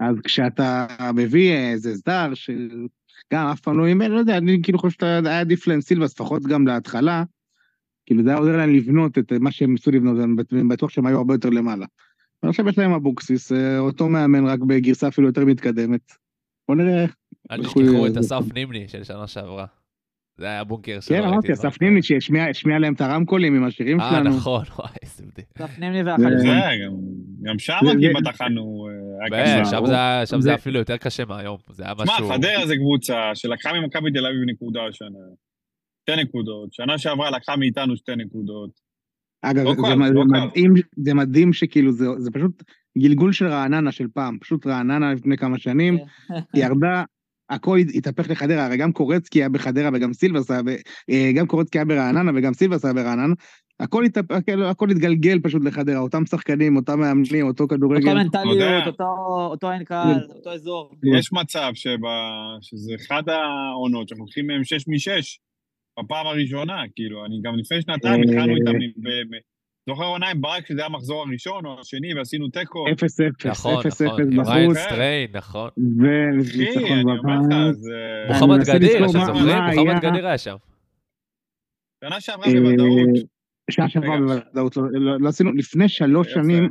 [0.00, 4.96] אז כשאתה מביא איזה זר, שגם אף פעם לא אימן, לא יודע, אני כאילו חושב
[5.00, 7.24] שהיה עדיף להם סילבס, לפחות גם להתחלה,
[8.06, 10.16] כאילו זה היה עוזר להם לבנות את מה שהם ניסו לבנות,
[10.52, 11.86] אני בטוח שהם היו הרבה יותר למעלה.
[12.42, 16.12] ועכשיו יש להם אבוקסיס, אה, אותו מאמן רק בגרסה אפילו יותר מתקדמת.
[16.68, 17.04] בוא נראה.
[17.50, 19.66] אל תשכחו את אסף נימני של שנה שעברה.
[20.38, 21.16] זה היה בונקר שלו.
[21.16, 22.02] כן, אמרתי, אסף נימני.
[22.02, 24.36] שהשמיע השמיע להם את הרמקולים עם השירים אה, שלנו.
[24.36, 25.48] נכון, וואי, איזה בדיוק.
[26.06, 26.22] ואחד.
[26.30, 26.46] זה- זה,
[27.42, 28.88] גם- שם זה- כמעט אכלנו
[29.42, 30.26] אה.
[30.26, 31.58] שם זה אפילו יותר קשה מהיום.
[31.70, 32.28] זה היה תשמע, משהו...
[32.28, 35.18] חדרה זה קבוצה שלקחה ממכבי תל אביב נקודה השנה.
[36.02, 36.72] שתי נקודות.
[36.72, 38.70] שנה שעברה לקחה מאיתנו שתי נקודות.
[39.42, 40.46] אגב, לא זה, קל, זה, לא זה, קל.
[40.46, 42.62] מדהים, זה מדהים שכאילו זה, זה פשוט
[42.98, 46.34] גלגול של רעננה של פעם, פשוט רעננה לפני כמה שנים, כן.
[46.54, 47.04] היא ירדה,
[47.50, 50.60] הכל התהפך לחדרה, הרי גם קורצקי היה בחדרה וגם סילבס היה,
[51.10, 53.34] אה, גם קורצקי היה ברעננה וגם סילבס היה ברעננה,
[53.80, 54.32] הכל, התהפ...
[54.32, 58.14] הכל- הכל התגלגל פשוט לחדרה, אותם שחקנים, אותם מאמנים, אותו אותו כדורגל.
[58.14, 58.86] מנטליות, יודע.
[58.86, 60.94] אותו- אותו אין קהל, אותו אזור.
[61.18, 62.08] יש מצב שבא,
[62.60, 65.38] שזה אחד העונות שאנחנו הולכים מהם שש משש,
[66.04, 68.72] בפעם הראשונה, כאילו, אני גם לפני שנתיים אה, התחלנו איתם,
[69.02, 69.36] ב-
[69.88, 72.84] זוכר עונה עם ברק שזה היה המחזור הראשון או השני ועשינו תיקו.
[72.88, 74.20] 0-0, נכון, 0-0 נכון,
[74.54, 75.68] ריין בחוץ, סטריין, נכון.
[75.68, 75.80] אחי,
[76.56, 77.24] וניצחון בבית.
[77.52, 79.58] אני מוחמד גדיר, אתם זוכרים?
[79.78, 80.56] מוחמד גדיר היה שם.
[82.04, 83.08] שנה שעברה אה, בוודאות.
[83.70, 84.18] שנה שעברה.
[84.20, 86.32] בוודאות, לא- לא לא עשינו, לפני שלוש.
[86.32, 86.68] שנים,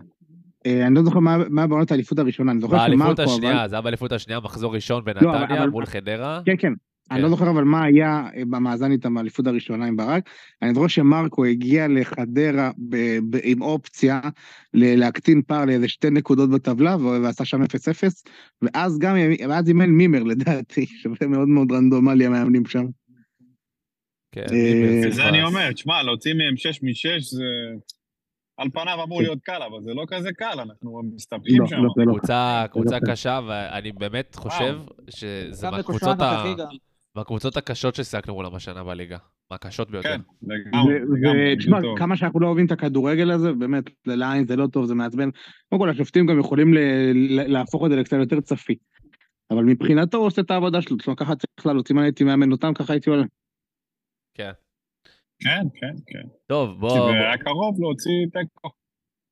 [0.65, 1.19] אה, אני לא זוכר
[1.49, 3.31] מה בעונת האליפות הראשונה, אני זוכר באליפות שמרקו, אבל...
[3.33, 6.41] השנייה, זה היה באליפות השנייה, מחזור ראשון אבל- בנתניה מול חדרה.
[6.45, 6.73] כן, כן.
[7.11, 10.29] אני לא זוכר אבל מה היה אה, במאזן איתם באליפות הראשונה עם ברק.
[10.61, 14.19] אני זוכר שמרקו הגיע לחדרה ב- ב- עם אופציה
[14.73, 17.65] ל- להקטין פער לאיזה שתי נקודות בטבלה ועשה שם 0-0,
[18.61, 19.15] ואז גם,
[19.49, 22.85] ואז אימן מימר לדעתי, שזה מאוד מאוד רנדומלי המאמנים שם.
[24.31, 25.29] כן, אה, זה.
[25.29, 27.43] אני אומר, תשמע, להוציא מהם שש משש זה...
[28.57, 29.23] על פניו אמור כן.
[29.25, 31.75] להיות קל, אבל זה לא כזה קל, אנחנו מסתבכים לא, שם.
[31.75, 32.13] לא, לא.
[32.71, 32.97] קבוצה.
[33.07, 34.79] קשה, ואני באמת חושב
[35.09, 36.43] שזה מהקבוצות ה-
[37.15, 39.17] מהקבוצות הקשות ששיחקנו מולם השנה בליגה.
[39.51, 40.09] מהקשות ביותר.
[40.09, 40.21] כן,
[41.11, 41.77] לגמרי, ותשמע.
[41.97, 45.29] כמה שאנחנו לא אוהבים את הכדורגל הזה, באמת, לעין זה לא טוב, זה מעצבן.
[45.69, 46.77] קודם כל, השופטים גם יכולים ל-
[47.13, 48.75] ל- להפוך את זה לקצת יותר צפי.
[49.51, 52.51] אבל מבחינתו הוא עושה את העבודה שלו, זאת ככה צריך לעלות, אם אני הייתי מאמן
[52.51, 53.23] אותם, ככה הייתי עולה.
[54.33, 54.51] כן.
[55.39, 56.27] כן, כן, כן.
[56.47, 56.89] טוב, בוא...
[56.89, 58.69] זה היה קרוב להוציא תיקו.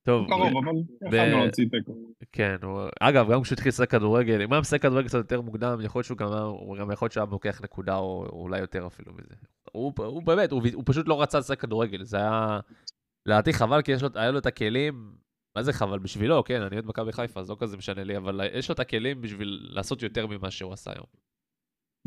[0.08, 0.74] טוב, קרוב, אבל
[1.12, 1.94] ב- יכול גם להוציא תיקו.
[2.32, 2.82] כן, הוא...
[3.00, 6.06] אגב, גם כשהוא התחיל לשחק כדורגל, אם היה משחק כדורגל קצת יותר מוקדם, יכול להיות
[6.06, 8.88] שהוא גם, היה- הוא גם יכול להיות שהוא היה לוקח נקודה, או או אולי יותר
[8.88, 9.36] אפילו מזה.
[9.72, 12.60] הוא, הוא באמת, הוא, הוא פשוט לא רצה לשחק כדורגל, זה היה...
[13.26, 15.12] לדעתי חבל, כי היה לו את הכלים,
[15.56, 16.00] מה זה חבל?
[16.00, 18.80] בשבילו, כן, אני אוהד מכבי חיפה, אז לא כזה משנה לי, אבל יש לו את
[18.80, 21.06] הכלים בשביל לעשות יותר ממה שהוא עשה היום.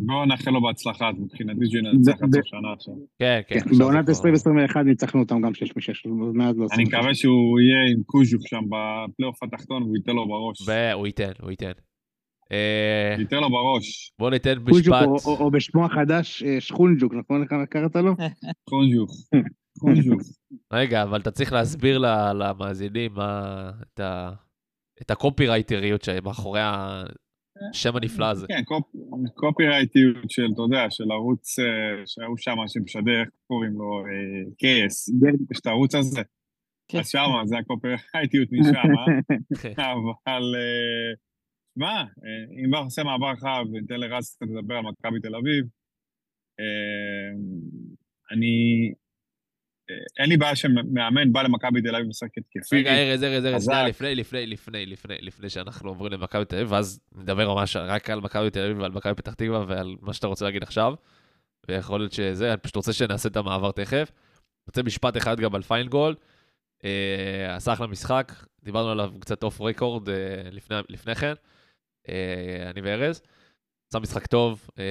[0.06, 2.94] בואו נאחל לו בהצלחה, אז מבחינתי שננצח ב- עד סוף שנה עכשיו.
[3.18, 3.60] כן, כן.
[3.60, 7.92] כן, בעונת כבר- 2021 ניצחנו אותם גם 6 מ-6, מאז לא אני מקווה שהוא יהיה
[7.92, 10.68] עם קוז'וק שם בפלייאוף התחתון והוא ייתן לו בראש.
[10.68, 11.72] והוא ייתן, הוא ייתן.
[12.52, 14.12] אה, ייתן לו בראש.
[14.18, 15.06] בוא ניתן משפט.
[15.26, 17.42] או- בשמו החדש, אה, שכונג'וק, נכון?
[17.42, 18.14] איך קראת לו?
[18.70, 19.10] קונג'וק.
[20.72, 21.98] רגע, אבל אתה צריך להסביר
[22.34, 23.10] למאזינים.
[25.02, 26.60] את הקופירייטריות שמאחורי
[27.70, 28.46] השם הנפלא הזה.
[28.48, 34.02] כן, קופ- קופירייטיות של, אתה יודע, של ערוץ אה, שהיו שם שמשדר, איך קוראים לו,
[34.58, 35.08] קייס.
[35.50, 36.22] יש את הערוץ הזה.
[36.88, 36.98] כן.
[36.98, 39.92] אז שמה, זה הקופירייטיות משם, אה?
[39.92, 41.12] אבל, אה,
[41.74, 45.64] שמע, אה, אם כבר נעשה מעבר רחב וניתן לרז קצת לדבר על מכבי תל אביב,
[48.32, 48.54] אני...
[49.90, 52.76] אה, אין לי בעיה שמאמן בא למכבי תל אביב ומשחק התקפי.
[52.76, 57.00] רגע, ארז, ארז, ארז, לפני, לפני, לפני, לפני, לפני שאנחנו עוברים למכבי תל אביב, ואז
[57.14, 60.44] נדבר ממש רק על מכבי תל אביב ועל מכבי פתח תקווה ועל מה שאתה רוצה
[60.44, 60.94] להגיד עכשיו.
[61.68, 64.12] ויכול להיות שזה, אני פשוט רוצה שנעשה את המעבר תכף.
[64.66, 66.16] רוצה משפט אחד גם על פיינגולד.
[66.84, 68.32] אה, עשה אחלה משחק,
[68.62, 70.14] דיברנו עליו קצת off record אה,
[70.50, 71.32] לפני, לפני כן,
[72.08, 73.22] אה, אני וארז.
[73.90, 74.84] עשה משחק טוב, אה,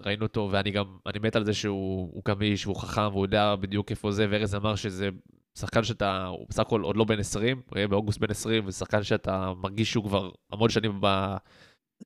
[0.00, 3.54] ראינו אותו, ואני גם, אני מת על זה שהוא הוא גמיש, והוא חכם, והוא יודע
[3.56, 5.08] בדיוק איפה זה, וארז אמר שזה
[5.58, 9.02] שחקן שאתה, הוא בסך הכל עוד לא בן 20, הוא יהיה באוגוסט בן 20, ושחקן
[9.02, 11.00] שאתה מרגיש שהוא כבר המון שנים.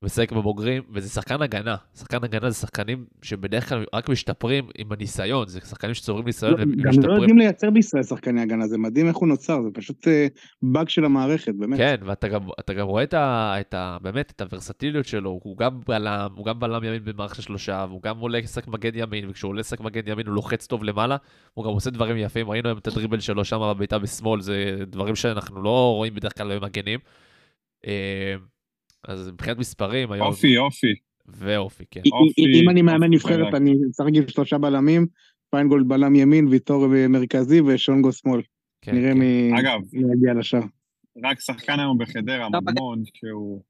[0.03, 1.77] משחק בבוגרים, וזה שחקן הגנה.
[1.99, 6.59] שחקן הגנה זה שחקנים שבדרך כלל רק משתפרים עם הניסיון, זה שחקנים שצוברים ניסיון גם
[6.59, 7.17] לא ומשתפרים.
[7.17, 10.27] יודעים לייצר בישראל שחקני הגנה, זה מדהים איך הוא נוצר, זה פשוט אה,
[10.63, 11.79] באג של המערכת, באמת.
[11.79, 12.41] כן, ואתה גם,
[12.77, 13.97] גם רואה את ה, את ה...
[14.03, 18.03] באמת, את הוורסטיליות שלו, הוא גם בלם, הוא גם בלם ימין במערכת של שלושה, והוא
[18.03, 21.17] גם עולה לשחק מגן ימין, וכשהוא עולה לשחק מגן ימין הוא לוחץ טוב למעלה,
[21.55, 25.17] הוא גם עושה דברים יפים, ראינו היום את הדריבל שלו שם בביתה בשמאל, זה דברים
[25.17, 26.99] שאנחנו לא רואים בדרך כלל במגנים.
[27.87, 28.35] אה,
[29.05, 30.27] אז מבחינת מספרים, היום...
[30.27, 30.95] אופי, אופי.
[31.27, 32.01] ואופי, כן.
[32.07, 33.55] אם- אופי, אם אני מאמן נבחרת.
[33.55, 35.07] אני צריך עם שלושה בלמים,
[35.51, 38.43] פיינגולד בלם ימין, ויטור מרכזי ושונגו שמאל.
[38.81, 39.19] כן, נראה כן.
[39.19, 40.63] מי אגב, מי יגיע לשער.
[41.25, 43.63] רק שחקן היום בחדרה, טוב, מדמון, שהוא...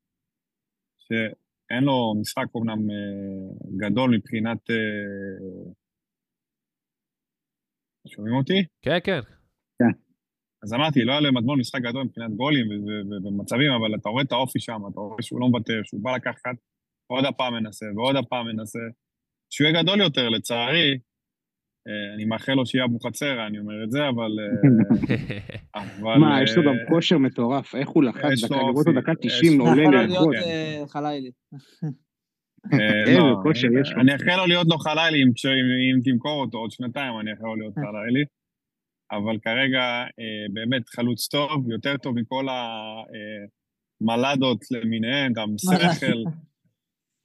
[0.99, 4.71] שאין לו משחק אומנם אה, גדול מבחינת...
[4.71, 5.73] אה,
[8.09, 8.65] שומעים אותי?
[8.83, 9.21] כן, כן.
[10.65, 12.67] אז אמרתי, לא היה למדמון משחק גדול מבחינת גולים
[13.25, 16.57] ומצבים, אבל אתה רואה את האופי שם, אתה רואה שהוא לא מוותר, שהוא בא לקחת,
[17.07, 18.79] עוד הפעם מנסה ועוד הפעם מנסה.
[19.53, 20.99] שהוא יהיה גדול יותר, לצערי,
[21.89, 24.31] אה, אני מאחל לו שיהיה אבוחצירא, אני אומר את זה, אבל...
[24.41, 24.69] אה,
[25.83, 26.19] אבל...
[26.19, 29.33] מה, יש לו גם אה, כושר מטורף, איך הוא לחץ, דקה, לראות אותו דקה יש
[29.33, 30.35] 90, לו- עולה יכול לי להיות לאכול.
[30.89, 31.31] חלילי.
[33.19, 33.43] לא,
[34.01, 37.75] אני- אאחל לו להיות לו חלילי, אם תמכור אותו עוד שנתיים, אני אאחל לו להיות
[37.75, 38.25] חלילי.
[39.13, 39.83] אבל כרגע,
[40.19, 42.47] אה, באמת, חלוץ טוב, יותר טוב מכל
[44.01, 46.19] המלדות למיניהן, גם שכל,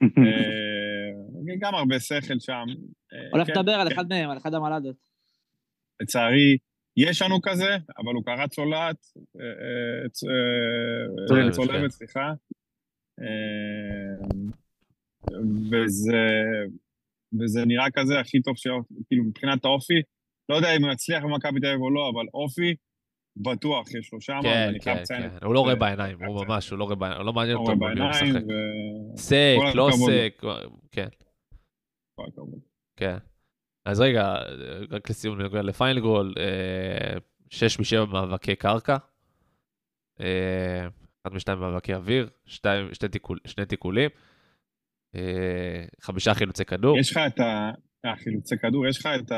[0.18, 2.64] אה, גם הרבה שכל שם.
[3.12, 3.94] אה, הולך כן, לדבר על כן.
[3.94, 4.96] אחד מהם, על אחד המלדות.
[6.02, 6.58] לצערי,
[6.96, 8.96] יש לנו כזה, אבל הוא קרא צולעת,
[9.40, 9.46] אה,
[11.30, 11.88] אה, אה, צולבת, כן.
[11.88, 12.32] סליחה.
[13.20, 14.28] אה,
[15.70, 16.26] וזה,
[17.40, 18.54] וזה נראה כזה הכי טוב.
[19.08, 20.02] כאילו מבחינת האופי,
[20.48, 22.74] לא יודע אם הוא יצליח במכבי תל אביב או לא, אבל אופי,
[23.36, 25.46] בטוח יש לו שם, כן, חייב כן, לציין כן.
[25.46, 25.74] הוא לא רואה.
[25.74, 26.44] בעיניים, חייב הוא.
[26.46, 29.20] ממש, הוא לא רואה בעיניים, לא מעניין הוא אותו רואה במי הוא בעיניים, משחק.
[29.22, 29.90] סק, לא.
[30.06, 30.42] סק,
[30.90, 31.08] כן.
[32.96, 33.16] כן.
[33.86, 34.34] אז רגע,
[34.90, 37.18] רק לסיום בנוגע לפיינגול, אה,
[37.50, 38.96] שש משבע מאבקי קרקע,
[40.20, 40.86] אה,
[41.26, 42.28] אחד משתיים מאבקי אוויר,
[43.46, 44.10] שני תיקולים,
[45.14, 46.98] אה, חמישה חילוצי כדור.
[46.98, 47.70] יש לך את ה-
[48.12, 49.32] החילוצי כדור, יש לך את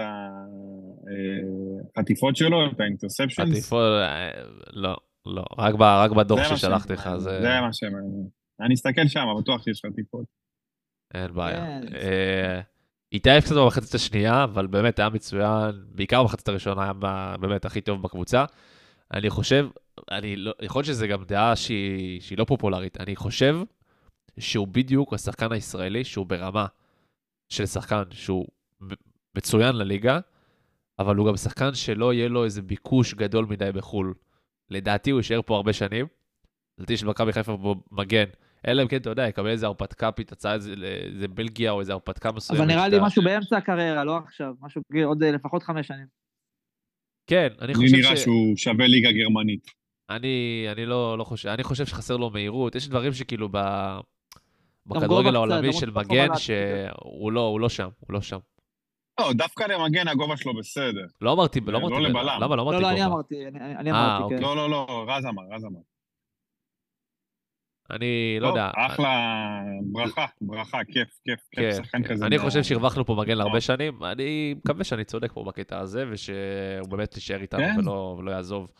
[1.96, 3.50] החטיפות שלו, את האינטרספשנס?
[3.50, 4.30] עטיפות, אה,
[4.72, 4.96] לא,
[5.26, 7.40] לא, רק ב- רק בדוח ששלחתי לך, זה...
[7.40, 8.28] זה מה שמעניין.
[8.60, 10.24] אני אסתכל שם, בטוח שיש חטיפות.
[11.14, 11.56] אין בעיה.
[11.56, 11.96] כן.
[11.96, 12.60] אה,
[13.12, 16.92] התאהב קצת במחצית השנייה, אבל באמת היה מצוין, בעיקר במחצית הראשונה היה
[17.40, 18.44] באמת הכי טוב בקבוצה.
[19.14, 19.68] אני חושב,
[20.10, 23.56] אני לא, יכול להיות שזו גם דעה שהיא, שהיא לא פופולרית, אני חושב
[24.38, 26.66] שהוא בדיוק השחקן הישראלי שהוא ברמה
[27.52, 28.46] של שחקן שהוא
[29.36, 30.20] מצוין לליגה,
[30.98, 34.14] אבל הוא גם שחקן שלא יהיה לו איזה ביקוש גדול מדי בחו"ל.
[34.70, 36.06] לדעתי הוא יישאר פה הרבה שנים.
[36.78, 38.24] לדעתי יש למכבי חיפה פה מגן,
[38.68, 42.60] אלא אם כן, אתה יודע, יקבל איזה הרפתקה פתאצה, איזה בלגיה או איזה הרפתקה מסוימת.
[42.60, 44.54] אבל נראה לי שאתה- משהו באמצע הקריירה, לא עכשיו.
[44.60, 46.06] משהו עוד אה, לפחות חמש שנים.
[47.26, 48.20] כן, אני לי חושב נראה ש...
[48.22, 49.66] שהוא שווה ליגה גרמנית.
[50.10, 53.58] אני, אני לא, לא חושב, אני חושב שחסר לו מהירות, יש דברים שכאילו ב...
[54.86, 58.38] בכדורגל העולמי של מגן, שהוא לא, הוא לא שם, הוא לא שם.
[59.20, 61.06] לא, דווקא למגן הגובה שלו בסדר.
[61.20, 62.12] לא אמרתי, לא לא אמרתי, לבלם.
[62.12, 62.38] בלם.
[62.42, 62.56] למה?
[62.56, 63.12] לא אמרתי לא, לא, אני גובה.
[63.14, 64.22] אמרתי, אני- אה, אמרתי, כן.
[64.22, 64.40] אוקיי.
[64.40, 65.80] לא, לא, לא, רז אמר, רז אמר.
[67.90, 68.70] אני לא יודע.
[68.76, 69.10] אחלה,
[69.92, 72.08] ברכה, ברכה, כיף, כיף, כן, כיף, שחקן כן.
[72.08, 72.26] כזה.
[72.26, 73.60] אני לא- חושב שהרווחנו פה מגן להרבה לא.
[73.60, 77.88] שנים, אני מקווה שאני צודק פה בקטע הזה, ושהוא באמת יישאר איתנו כן.
[77.88, 78.70] ולא יעזוב.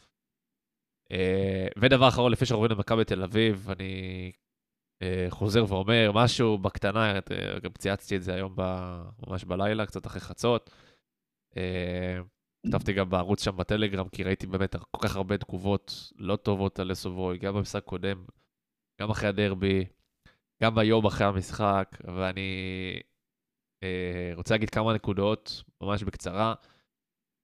[1.13, 3.93] אה, ודבר אחרון, לפני שאנחנו עוברים למכבי תל אביב, אני
[4.27, 4.31] אה,
[5.31, 10.21] חוזר ואומר משהו בקטנה, אה, גם צייצתי את זה היום ב- ממש בלילה, קצת אחרי
[10.21, 10.71] חצות.
[11.57, 12.19] אה,
[12.67, 16.91] כתבתי גם בערוץ שם בטלגרם, כי ראיתי באמת כל כך הרבה תגובות לא טובות על
[16.91, 18.25] לסובוי, גם במשחק קודם,
[19.01, 19.85] גם אחרי הדרבי,
[20.63, 22.51] גם היום אחרי המשחק, ואני
[23.83, 26.55] אה, רוצה להגיד כמה נקודות, ממש בקצרה.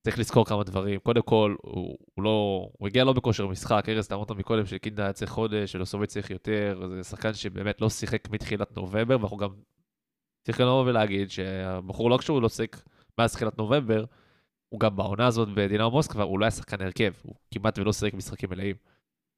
[0.07, 1.01] צריך לזכור כמה דברים.
[1.01, 5.03] קודם כל, הוא, הוא לא, הוא הגיע לא בכושר משחק, ארז, אתה אמרת מקודם שקינדה
[5.03, 9.49] היה צריך חודש, שלוסוביץ' צריך יותר, זה שחקן שבאמת לא שיחק מתחילת נובמבר, ואנחנו גם
[10.45, 12.77] צריכים לבוא ולהגיד שהבחור לא כשהוא לא שיחק
[13.19, 14.05] מאז תחילת נובמבר,
[14.69, 18.15] הוא גם בעונה הזאת בדינמו מוסקבה, הוא לא היה שחקן הרכב, הוא כמעט ולא שיחק
[18.15, 18.77] משחקים מלאים.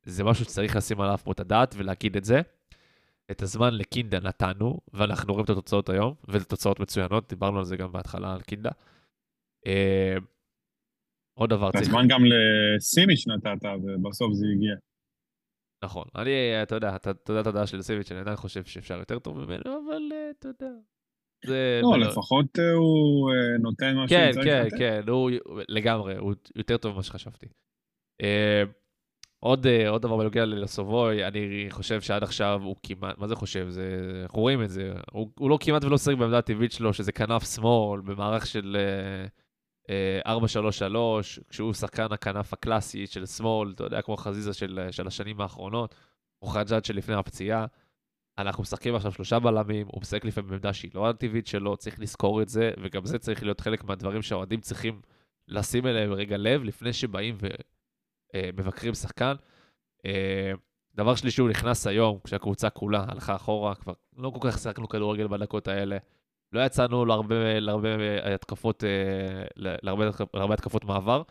[0.05, 2.41] זה משהו שצריך לשים עליו פה את הדעת ולהגיד את זה.
[3.31, 7.77] את הזמן לקינדה נתנו, ואנחנו רואים את התוצאות היום, וזה תוצאות מצוינות, דיברנו על זה
[7.77, 8.71] גם בהתחלה, על קינדה.
[11.39, 11.83] עוד דבר צריך...
[11.83, 14.75] הזמן גם לסימיץ' נתת, ובסוף זה הגיע.
[15.85, 16.05] נכון.
[16.17, 19.39] אני, אתה יודע, אתה יודע את הדעה של סיביץ', אני עדיין חושב שאפשר יותר טוב
[19.39, 20.73] ממנו, אבל אה, אתה יודע.
[21.47, 21.81] זה...
[21.83, 24.79] לא, לפחות אה, הוא אה, נותן מה שהוא כן, צריך כן, לתת.
[24.79, 25.31] כן, הוא
[25.69, 27.47] לגמרי, הוא יותר טוב ממה שחשבתי.
[29.41, 33.69] עוד, עוד דבר בנוגע לסובוי, אני חושב שעד עכשיו הוא כמעט, מה זה חושב?
[33.69, 34.93] זה, אנחנו רואים את זה.
[35.13, 39.27] הוא, הוא לא כמעט ולא שיחק בעמדה הטבעית שלו, שזה כנף שמאל, במערך של אה,
[40.27, 40.31] 4-3-3,
[41.49, 45.95] כשהוא שחקן הכנף הקלאסי של שמאל, אתה יודע, כמו חזיזה של, של השנים האחרונות,
[46.43, 47.67] או חג'אג' שלפני הפציעה.
[48.39, 52.43] אנחנו משחקים עכשיו שלושה בלמים, הוא משחק לפעמים בעמדה שהיא לא הטבעית שלו, צריך לזכור
[52.43, 55.01] את זה, וגם זה צריך להיות חלק מהדברים שהאוהדים צריכים
[55.49, 57.39] לשים אליהם רגע לב לפני שבאים
[58.37, 59.35] ומבקרים שחקן.
[60.07, 60.53] אה,
[60.95, 65.27] דבר שלישי, הוא נכנס היום, כשהקבוצה כולה הלכה אחורה, כבר לא כל כך שיחקנו כדורגל
[65.27, 65.99] בדקות האלה.
[66.53, 67.89] לא יצאנו להרבה, להרבה
[68.35, 71.23] התקפות, אה, להרבה, להרבה התקפות מעבר.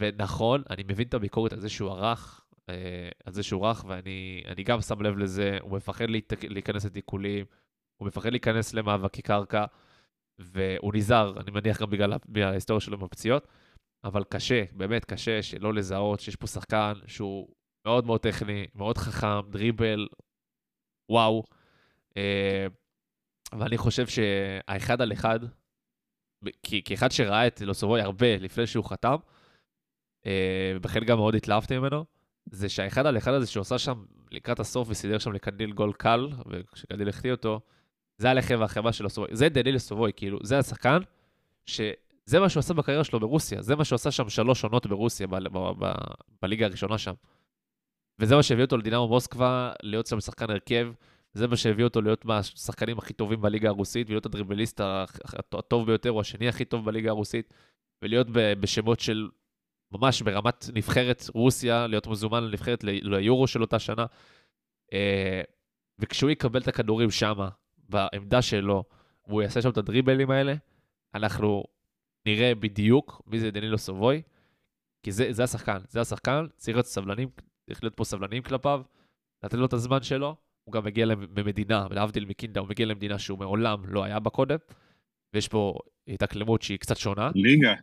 [0.00, 4.42] ונכון, אני מבין את הביקורת על זה שהוא ערך, אה, על זה שהוא רך, ואני
[4.46, 6.04] אני גם שם לב לזה, הוא מפחד
[6.48, 7.46] להיכנס לתיקולים,
[7.96, 9.64] הוא מפחד להיכנס למאבקי קרקע,
[10.38, 13.48] והוא נזהר, אני מניח גם בגלל, בגלל ההיסטוריה שלו עם הפציעות,
[14.04, 17.48] אבל קשה, באמת קשה שלא לזהות שיש פה שחקן שהוא
[17.86, 20.08] מאוד מאוד טכני, מאוד חכם, דריבל,
[21.10, 21.44] וואו.
[23.58, 25.40] ואני חושב שהאחד על אחד,
[26.62, 29.16] כי- כאחד שראה את לוסובוי הרבה לפני שהוא חתם,
[30.26, 32.04] אה, ובכן גם מאוד התלהבתי ממנו,
[32.50, 36.28] זה שהאחד על אחד הזה שהוא עשה שם לקראת הסוף וסידר שם לקנדיל גול קל,
[36.46, 37.60] וכשקנדיל החטיא אותו,
[38.18, 39.36] זה הלחם והחמאה של לוסובוי.
[39.36, 40.98] זה דניל לוסובוי, כאילו, זה השחקן
[41.66, 45.26] שזה מה שהוא עשה בקריירה שלו ברוסיה, זה מה שהוא עשה שם שלוש עונות ברוסיה,
[46.42, 47.14] בליגה הראשונה שם.
[48.18, 50.92] וזה מה שהביא אותו לדינמו מוסקבה, להיות שם שחקן הרכב,
[51.32, 54.80] זה מה שהביא אותו להיות מהשחקנים הכי טובים בליגה הרוסית, ולהיות הדריבליסט
[55.52, 57.54] הטוב ביותר, או השני הכי טוב בליגה הרוסית,
[58.02, 59.28] ולהיות בשמות של
[59.92, 64.06] ממש ברמת נבחרת רוסיה, להיות מזומן לנבחרת ליורו של אותה שנה.
[64.92, 65.42] אה,
[65.98, 67.48] וכשהוא יקבל את הכדורים שמה,
[67.88, 68.84] בעמדה שלו,
[69.26, 70.54] והוא יעשה שם את הדריבלים האלה,
[71.14, 71.64] אנחנו
[72.26, 74.22] נראה בדיוק מי זה דנילו סובוי,
[75.02, 77.28] כי זה, זה השחקן, זה השחקן, צריך להיות סבלנים,
[77.66, 78.82] צריך להיות פה סבלנים כלפיו,
[79.44, 80.36] לתת לו את הזמן שלו,
[80.70, 84.56] הוא גם מגיע למדינה, להבדיל מקינדה, הוא מגיע למדינה שהוא מעולם לא היה בה קודם,
[85.34, 85.74] ויש פה
[86.08, 87.30] התאקלמות שהיא קצת שונה.
[87.34, 87.74] ליגה.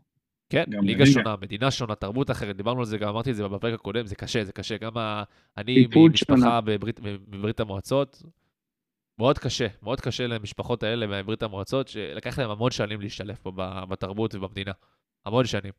[0.50, 1.06] כן, ליגה בליגה.
[1.06, 4.16] שונה, מדינה שונה, תרבות אחרת, דיברנו על זה, גם אמרתי את זה בפרק הקודם, זה
[4.16, 4.78] קשה, זה קשה.
[4.78, 5.24] גם ה...
[5.58, 6.62] אני ממשפחה.
[6.62, 8.24] בברית, בברית המועצות,
[9.20, 13.52] מאוד קשה, מאוד קשה למשפחות האלה מברית המועצות, שלקח להם המון שנים להשתלב פה
[13.90, 14.72] בתרבות ובמדינה.
[15.26, 15.74] המון שנים.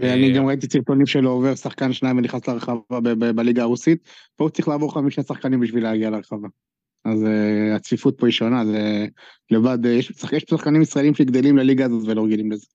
[0.00, 3.00] ואני אה, גם ראיתי סרטונים שלו עובר שחקן שניים ונכנס לרחבה
[3.36, 6.48] בליגה הרוסית, פה הוא צריך לעבור חמישה שחקנים בשביל להגיע לרחבה.
[7.04, 9.06] אז uh, הצפיפות פה היא שונה, זה
[9.50, 12.66] לבד, uh, יש, שח- יש שחקנים ישראלים שגדלים לליגה הזאת ולא רגילים לזה.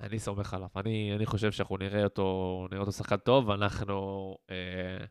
[0.00, 0.68] אני סומך עליו.
[0.76, 5.04] אני, אני חושב שאנחנו נראה אותו, נראה אותו שחקן טוב, ואנחנו אה,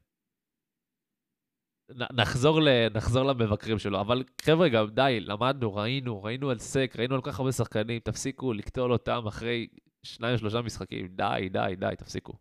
[2.13, 4.01] נחזור, ל, נחזור למבקרים שלו.
[4.01, 7.99] אבל חבר'ה, גם די, למדנו, ראינו, ראינו על סק, ראינו על כל כך הרבה שחקנים,
[7.99, 9.67] תפסיקו לקטול אותם אחרי
[10.15, 11.07] שניים, שלושה משחקים.
[11.07, 12.33] די, די, די, תפסיקו.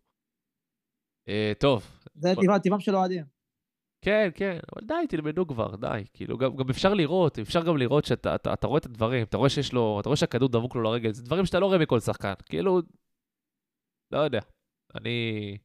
[1.27, 1.83] אה, טוב,
[2.15, 3.25] זה בוא- טבע- טבעם של אוהדים.
[4.05, 6.03] כן, כן, אבל די, תלמדו כבר, די.
[6.13, 9.37] כאילו, גם, גם אפשר לראות, אפשר גם לראות שאתה אתה, אתה רואה את הדברים, אתה
[9.37, 11.99] רואה שיש לו, אתה רואה שהכדור דבוק לו לרגל, זה דברים שאתה לא רואה מכל
[11.99, 12.33] שחקן.
[12.45, 12.81] כאילו,
[14.13, 14.39] לא יודע.
[14.95, 15.57] אני...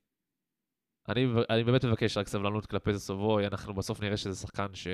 [1.09, 4.87] אני, אני באמת מבקש רק סבלנות כלפי זה סובוי, אנחנו בסוף נראה שזה שחקן ש...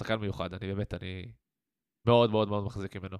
[0.00, 1.32] שחקן מיוחד, אני באמת, אני
[2.06, 3.18] מאוד מאוד מאוד מחזיק ממנו.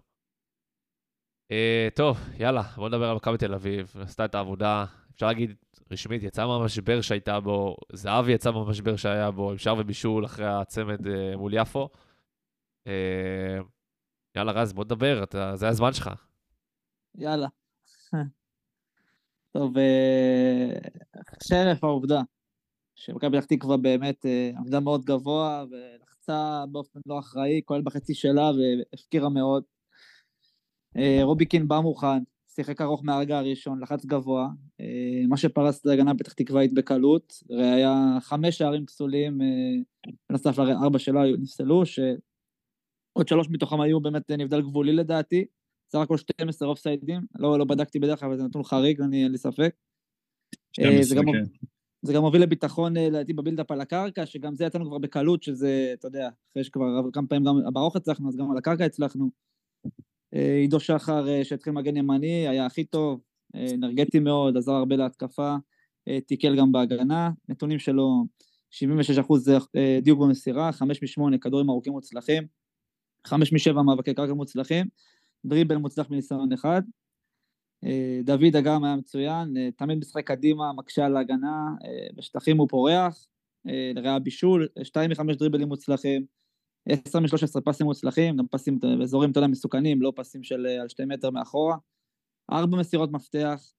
[1.48, 4.84] Uh, טוב, יאללה, בוא נדבר על מכבי תל אביב, עשתה את העבודה,
[5.14, 5.54] אפשר להגיד
[5.90, 11.06] רשמית, יצא מהמשבר שהייתה בו, זהבי יצא מהמשבר שהיה בו, עם שער ובישול אחרי הצמד
[11.06, 11.88] uh, מול יפו.
[12.84, 12.90] Uh,
[14.36, 16.10] יאללה, רז, בוא נדבר, אתה, זה הזמן שלך.
[17.14, 17.48] יאללה.
[19.52, 19.74] טוב,
[21.48, 22.20] חרף העובדה
[22.94, 24.26] שמכבי פתח תקווה באמת
[24.58, 29.77] עמדה מאוד גבוה ולחצה באופן לא אחראי, כולל בחצי שלה והפקירה מאוד.
[31.22, 32.22] רוביקין בא מוכן,
[32.58, 34.48] שיחק ארוך מהרגע הראשון, לחץ גבוה,
[34.80, 39.46] אה, מה שפרס את ההגנה פתח תקוואית בקלות, היה חמש שערים פסולים, אה,
[40.28, 45.44] בנוסף לארבע שלא נפסלו, שעוד שלוש מתוכם היו באמת נבדל גבולי לדעתי,
[45.92, 49.24] סך הכל 12 offside ים, לא, לא בדקתי בדרך כלל, אבל זה נתון חריג, אני
[49.24, 49.74] אין לי ספק.
[50.72, 51.44] 12, אה, זה גם, כן.
[52.02, 55.90] זה גם מוביל לביטחון, לדעתי, ב build-up על הקרקע, שגם זה יצאנו כבר בקלות, שזה,
[55.98, 59.30] אתה יודע, אחרי שכבר כמה פעמים גם בארוך הצלחנו, אז גם על הקרקע הצלחנו.
[60.34, 63.20] אה, עידו שחר אה, שהתחיל מגן ימני, היה הכי טוב,
[63.54, 65.56] אה, אנרגטי מאוד, עזר הרבה להתקפה,
[66.26, 68.24] תיקל גם בהגנה, נתונים שלו
[68.70, 69.56] 76% זה
[70.02, 72.46] דיוק במסירה, 5 מ-8 כדורים ארוכים מוצלחים,
[73.26, 74.86] 5 מ-7 מאבקי קרקע מוצלחים,
[75.44, 76.82] דריבל מוצלח מניסיון אחד.
[78.24, 81.66] דוד אגם היה מצוין, תמיד משחק קדימה, מקשה על ההגנה,
[82.16, 83.26] בשטחים הוא פורח,
[83.64, 86.26] לרעה בישול, 2 מ-5 דריבלים מוצלחים,
[86.88, 90.88] 10 מ-13 פסים מוצלחים, גם פסים באזורים, אתה יודע, מסוכנים, לא פסים של אה, על
[90.88, 91.76] שתי מטר מאחורה.
[92.52, 93.72] ארבע מסירות מפתח,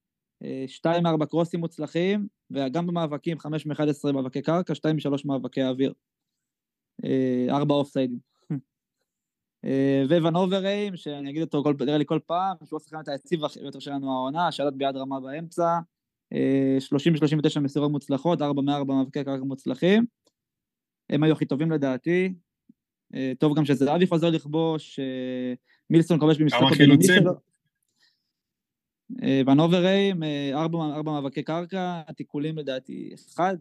[0.66, 5.92] 2 מ-4 קרוסים מוצלחים, וגם במאבקים, 5 מ-11 מאבקי קרקע, 2 מ-3 מאבקי אוויר.
[7.50, 8.18] 4 offside ים.
[10.22, 13.78] ואן אובריים, שאני אגיד אותו נראה לי כל פעם, שהוא השחקן את היציב הכי יותר
[13.78, 15.78] שלנו העונה, שלט ביד רמה באמצע,
[16.34, 20.06] 30-39 מסירות מוצלחות, 4 מ-4 מאבקי קרקע מוצלחים.
[21.10, 22.49] הם היו הכי טובים לדעתי, אה,
[23.38, 25.54] טוב גם שזהבי חוזר לכבוש, אה,
[25.90, 27.32] מילסון כובש במשחק הבינוני שלו.
[29.22, 33.56] אה, ואן אובריים, ארבע, ארבע מאבקי קרקע, תיקולים לדעתי אחד.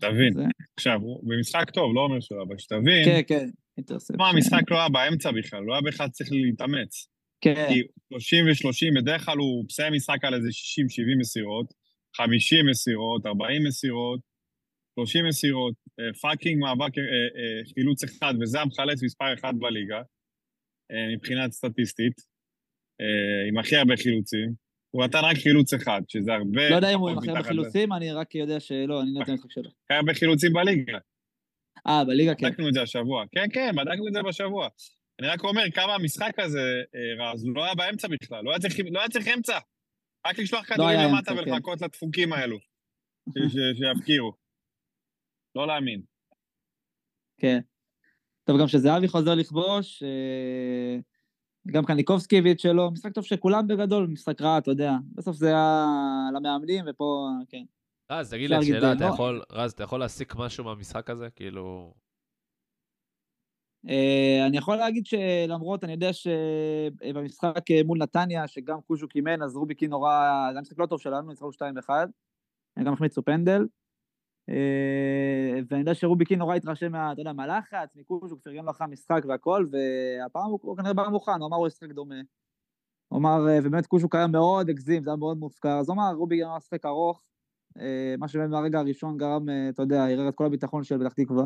[0.00, 0.44] תבין, זה...
[0.76, 3.04] עכשיו, במשחק טוב, לא אומר שלא, אבל שתבין.
[3.04, 4.16] כן, כן, אינטרספט.
[4.16, 7.08] מה, המשחק לא היה באמצע בכלל, לא היה בכלל צריך להתאמץ.
[7.40, 7.66] כן.
[7.68, 7.82] כי
[8.12, 11.74] 30 ו-30, בדרך כלל הוא מסיים משחק על איזה 60-70 מסירות,
[12.16, 14.20] 50 מסירות, 40 מסירות,
[14.94, 20.02] 30 מסירות, אה, פאקינג מאבק אה, אה, חילוץ אחד, וזה המחלץ מספר אחד בליגה,
[21.14, 22.12] מבחינת סטטיסטית,
[23.48, 24.52] עם הכי הרבה חילוצים.
[24.90, 26.70] הוא נתן רק חילוץ אחד, שזה הרבה...
[26.70, 29.44] לא יודע אם הוא עם הכי הרבה חילוצים, אני רק יודע שלא, אני נותן לך
[29.48, 29.70] שלו.
[29.84, 30.98] הכי הרבה חילוצים בליגה.
[31.86, 32.46] אה, בליגה כן.
[32.46, 33.24] בדקנו את זה השבוע.
[33.32, 34.68] כן, כן, בדקנו את זה בשבוע.
[35.20, 36.82] אני רק אומר כמה המשחק הזה,
[37.18, 39.58] רז, לא היה באמצע בכלל, לא היה צריך, לא היה צריך אמצע.
[40.26, 41.84] רק לשלוח לא כדורים למטה ולחכות כן.
[41.84, 42.58] לדפוקים האלו,
[43.78, 44.41] שיפקיעו.
[45.56, 46.02] לא להאמין.
[47.38, 47.60] כן.
[48.44, 50.98] טוב, גם שזהבי חוזר לכבוש, אה,
[51.66, 54.92] גם קניקובסקי הביא את שלו, משחק טוב שכולם בגדול, משחק רע, אתה יודע.
[55.14, 55.86] בסוף זה היה
[56.34, 57.62] למאמנים, ופה, כן.
[58.12, 59.12] רז, תגיד לי שאלה, אתה לא.
[59.12, 61.30] יכול, רז, אתה יכול להסיק משהו מהמשחק הזה?
[61.30, 61.94] כאילו...
[63.86, 69.86] Uh, אני יכול להגיד שלמרות, אני יודע שבמשחק מול נתניה, שגם קוז'ו קימן, אז רוביקי
[69.86, 71.90] נורא, זה היה משחק לא טוב שלנו, ניצחנו 2-1,
[72.84, 73.66] גם החמיצו פנדל.
[74.48, 79.22] אה, ואני יודע שרוביקין נורא התרשם מה, אתה יודע, מהלחץ, מקושו, הוא פרגן אחרי המשחק
[79.28, 82.20] והכל, והפעם הוא כנראה בא מוכן, הוא אמר הוא ישחק דומה.
[83.08, 86.12] הוא אמר, אה, ובאמת קושו היה מאוד הגזים, זה היה מאוד מופקר, אז הוא אמר,
[86.14, 87.22] רוביקין אמר לשחק ארוך,
[87.78, 91.44] אה, מה שבאמת מהרגע הראשון גרם, אתה יודע, ערער את כל הביטחון של פתח תקווה.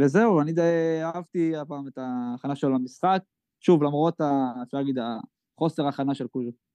[0.00, 3.22] וזהו, אני די אהבתי הפעם את ההכנה שלו למשחק,
[3.60, 4.20] שוב, למרות,
[4.62, 4.98] אפשר להגיד,
[5.58, 6.69] החוסר הכנה של קוז'ו.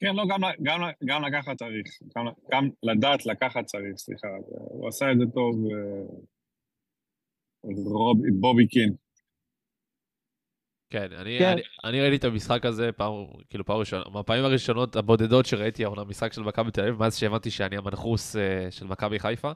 [0.00, 1.86] כן, לא, גם, גם, גם לקחת צריך,
[2.16, 6.16] גם, גם לדעת לקחת צריך, סליחה, הוא עשה את זה טוב, אה,
[7.64, 8.94] רוב, בובי קין.
[10.90, 11.52] כן, אני, כן.
[11.52, 13.12] אני, אני ראיתי את המשחק הזה פעם,
[13.50, 17.50] כאילו פעם ראשונה, מהפעמים הראשונות הבודדות שראיתי העונה משחק של מכבי תל אביב, מאז שהבנתי
[17.50, 19.52] שאני המנחוס uh, של מכבי חיפה.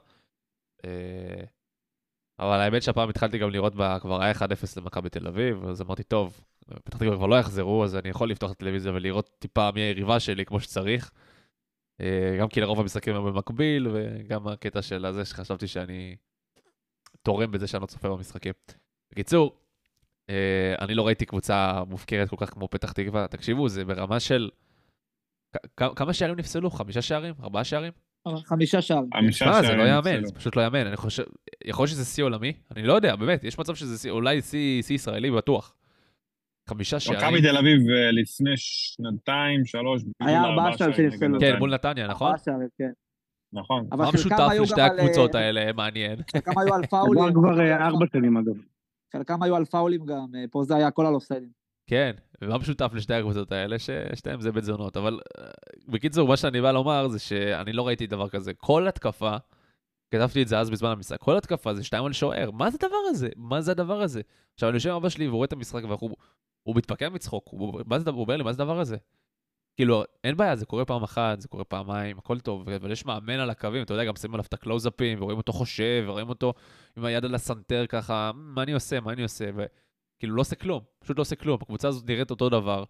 [0.77, 0.85] Uh,
[2.39, 4.37] אבל האמת שהפעם התחלתי גם לראות בה, כבר היה 1-0
[4.77, 6.45] למכבי תל אביב, אז אמרתי, טוב,
[6.83, 10.19] פתח תקווה כבר לא יחזרו, אז אני יכול לפתוח את הטלוויזיה ולראות טיפה מי היריבה
[10.19, 11.11] שלי כמו שצריך.
[12.01, 16.15] אה, גם כי לרוב המשחקים הם במקביל, וגם הקטע של הזה שחשבתי שאני
[17.23, 18.53] תורם בזה שאני לא צופה במשחקים.
[19.11, 19.55] בקיצור,
[20.29, 23.27] אה, אני לא ראיתי קבוצה מופקרת כל כך כמו פתח תקווה.
[23.27, 24.49] תקשיבו, זה ברמה של...
[25.75, 26.71] כמה שערים נפסלו?
[26.71, 27.33] חמישה שערים?
[27.43, 27.91] ארבעה שערים?
[28.45, 29.09] חמישה שערים.
[29.13, 30.25] חמישה מה, זה שערים לא יאמן.
[30.25, 30.87] זה פשוט לא יאמן.
[30.87, 31.23] אני חושב,
[31.65, 32.53] יכול להיות שזה שיא עולמי?
[32.75, 35.75] אני לא יודע, באמת, יש מצב שזה שיא, אולי שיא ישראלי בטוח.
[36.69, 37.19] חמישה שערים.
[37.19, 41.39] מכבי תל אביב אה, לפני שנתיים, שלוש, היה ארבעה שערים שערים שנפסלו.
[41.39, 41.59] כן.
[41.59, 42.27] מול נתניה, נכון?
[42.27, 42.91] ארבעה שערים, כן.
[43.53, 43.87] נכון.
[43.91, 46.19] אבל מה משותף לשתי הקבוצות אה, האלה, מעניין.
[46.31, 47.33] חלקם היו על עבר פאולים.
[47.33, 48.55] כבר אה, ארבע שנים אגב.
[49.13, 51.60] חלקם היו על פאולים גם, אה, פה זה היה הכל על אופסיידים.
[51.91, 52.11] כן,
[52.41, 53.79] ומה משותף לשתי הקבוצות האלה?
[53.79, 54.97] ששתיהם זה בית זונות.
[54.97, 55.47] אבל אה,
[55.87, 58.53] בקיצור, מה שאני בא לומר זה שאני לא ראיתי דבר כזה.
[58.53, 59.35] כל התקפה,
[60.11, 62.51] כתבתי את זה אז בזמן המשחק, כל התקפה זה שתיים על שוער.
[62.51, 63.29] מה זה הדבר הזה?
[63.35, 64.21] מה זה הדבר הזה?
[64.53, 66.15] עכשיו, אני יושב עם אבא שלי והוא רואה את המשחק והוא
[66.63, 67.47] הוא מתפקע מצחוק.
[67.51, 68.97] הוא, מה זה, הוא אומר לי, מה זה הדבר הזה?
[69.75, 73.39] כאילו, אין בעיה, זה קורה פעם אחת, זה קורה פעמיים, הכל טוב, אבל יש מאמן
[73.39, 76.53] על הקווים, אתה יודע, גם שמים עליו את הקלוזאפים, ורואים אותו חושב, ורואים אותו
[76.97, 79.49] עם היד על הסנטר ככה, מה אני עושה, מה אני עושה,
[80.21, 82.83] וכאילו לא עושה כלום, פשוט לא עושה כלום, הקבוצה הזאת נראית אותו דבר,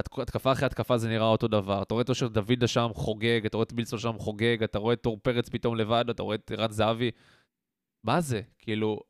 [0.00, 3.46] התק- התקפה אחרי התקפה זה נראה אותו דבר, אתה רואה את אושר דוידה שם חוגג,
[3.46, 6.34] אתה רואה את מילסון שם חוגג, אתה רואה את טור פרץ פתאום לבד, אתה רואה
[6.34, 7.10] את ערן זהבי,
[8.06, 9.00] מה זה, כאילו...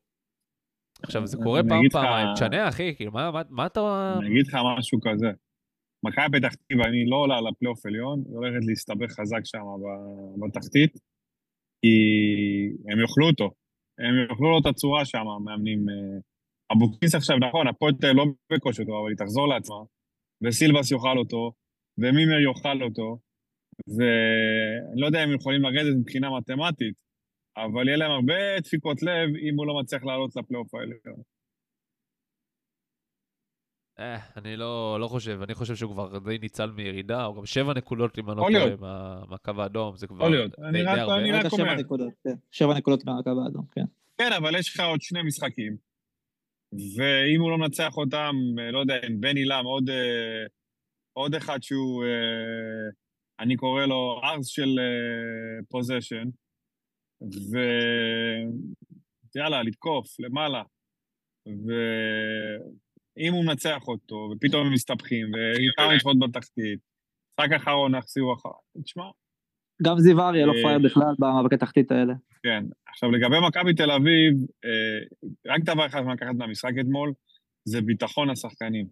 [1.02, 4.14] עכשיו, זה קורה פעם, פעמיים, תשנה, אחי, כאילו, מה, מה, מה אתה...
[4.18, 5.30] אני אגיד לך משהו כזה.
[6.04, 9.62] מכבי פתח תקווה, אני לא עולה לפלייאוף עליון, היא הולכת להסתבך חזק שם
[10.40, 10.92] בתחתית,
[11.80, 11.94] כי
[12.92, 13.50] הם יאכלו אותו.
[13.98, 15.86] הם יאכלו לו את הצורה שם, המאמנים.
[16.72, 19.76] אבוקסיס עכשיו, נכון, הפועל תל אביב לא בכושר טוב, אבל היא תחזור לעצמה,
[20.42, 21.52] וסילבס יאכל אותו,
[21.98, 23.18] ומימר יאכל אותו,
[23.96, 26.94] ואני לא יודע אם הם יכולים לרדת מבחינה מתמטית,
[27.56, 31.22] אבל יהיה להם הרבה דפיקות לב אם הוא לא מצליח לעלות לפלייאוף העליון.
[33.98, 37.74] אה, אני לא, לא חושב, אני חושב שהוא כבר די ניצל מירידה, הוא גם שבע
[37.74, 38.46] נקודות, אם אני לא
[38.76, 40.50] טועה, מהקו האדום, זה כבר יכול להיות.
[40.50, 41.16] די, אני די רק- הרבה.
[41.18, 41.74] אני רק שבע אומר.
[41.74, 42.34] נקודות, כן.
[42.50, 43.84] שבע נקודות מהקו האדום, כן.
[44.18, 45.76] כן, אבל יש לך עוד שני משחקים,
[46.72, 50.44] ואם הוא לא מנצח אותם, אה, לא יודע, עם בן עילם, עוד, אה,
[51.12, 52.90] עוד אחד שהוא, אה,
[53.40, 54.78] אני קורא לו ארס של
[55.68, 56.24] פוזיישן,
[59.34, 60.62] ויאללה, לתקוף למעלה,
[61.46, 66.80] ואם הוא מנצח אותו, ופתאום הם מסתבכים, וכמה נדחות בתחתית,
[67.40, 68.50] משחק אחרון יחזירו אחר,
[68.84, 69.04] תשמע,
[69.82, 72.14] גם זיו אריה לא פראייר בכלל במאבקי תחתית האלה.
[72.42, 72.64] כן.
[72.88, 74.32] עכשיו, לגבי מכבי תל אביב,
[74.64, 77.12] אה, רק דבר אחד שאני לקחת מהמשחק אתמול,
[77.68, 78.86] זה ביטחון לשחקנים.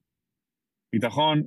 [0.95, 1.43] ביטחון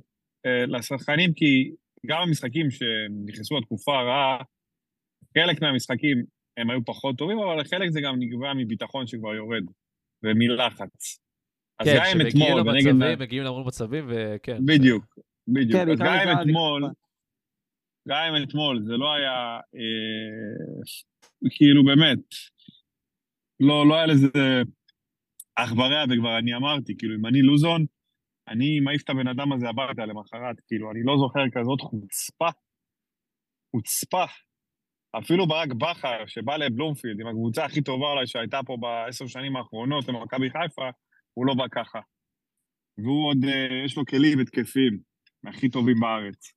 [0.46, 1.74] אה, לשחקנים, כי
[2.06, 4.38] גם המשחקים שנכנסו לתקופה הרעה,
[5.38, 6.24] חלק מהמשחקים
[6.56, 9.64] הם היו פחות טובים, אבל חלק זה גם נקבע מביטחון שכבר יורד,
[10.22, 11.18] ומלחץ.
[11.80, 12.86] אז כן, גם אם אתמול, ונגד...
[12.86, 14.58] למצבים, מגיעים להמון מצבים, וכן.
[14.66, 15.04] בדיוק,
[15.48, 15.80] בדיוק.
[15.80, 16.90] כן, אז גם אם אתמול,
[18.08, 20.82] גם אם אתמול זה לא היה, אה,
[21.50, 22.18] כאילו באמת,
[23.60, 24.28] לא, לא היה לזה
[25.56, 27.84] אח ורע, וכבר אני אמרתי, כאילו, אם אני לוזון,
[28.48, 32.48] אני מעיף את הבן אדם הזה הביתה למחרת, כאילו, אני לא זוכר כזאת חוצפה,
[33.70, 34.24] חוצפה.
[35.18, 40.08] אפילו ברק בכר, שבא לבלומפילד, עם הקבוצה הכי טובה אולי שהייתה פה בעשר שנים האחרונות,
[40.08, 40.88] למכבי חיפה,
[41.34, 42.00] הוא לא בא ככה.
[42.98, 44.98] והוא עוד, אה, יש לו כלים התקפים,
[45.42, 46.52] מהכי טובים בארץ.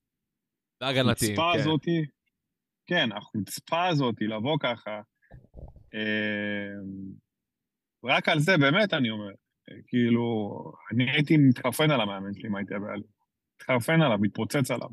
[0.81, 1.59] הגנתיים, החוצפה כן.
[1.59, 2.05] הזאתי,
[2.87, 5.01] כן, החוצפה הזאתי לבוא ככה,
[5.93, 6.73] אה,
[8.03, 9.31] רק על זה באמת אני אומר,
[9.87, 10.55] כאילו,
[10.91, 13.17] אני הייתי מתחרפן על המאמן שלי אם הייתי הבעלים.
[13.55, 14.89] מתחרפן עליו, מתפוצץ עליו.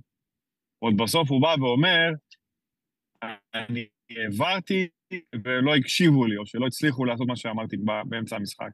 [0.79, 2.11] עוד בסוף הוא בא ואומר,
[3.55, 4.89] אני העברתי
[5.45, 7.77] ולא הקשיבו לי, או שלא הצליחו לעשות מה שאמרתי
[8.09, 8.71] באמצע המשחק.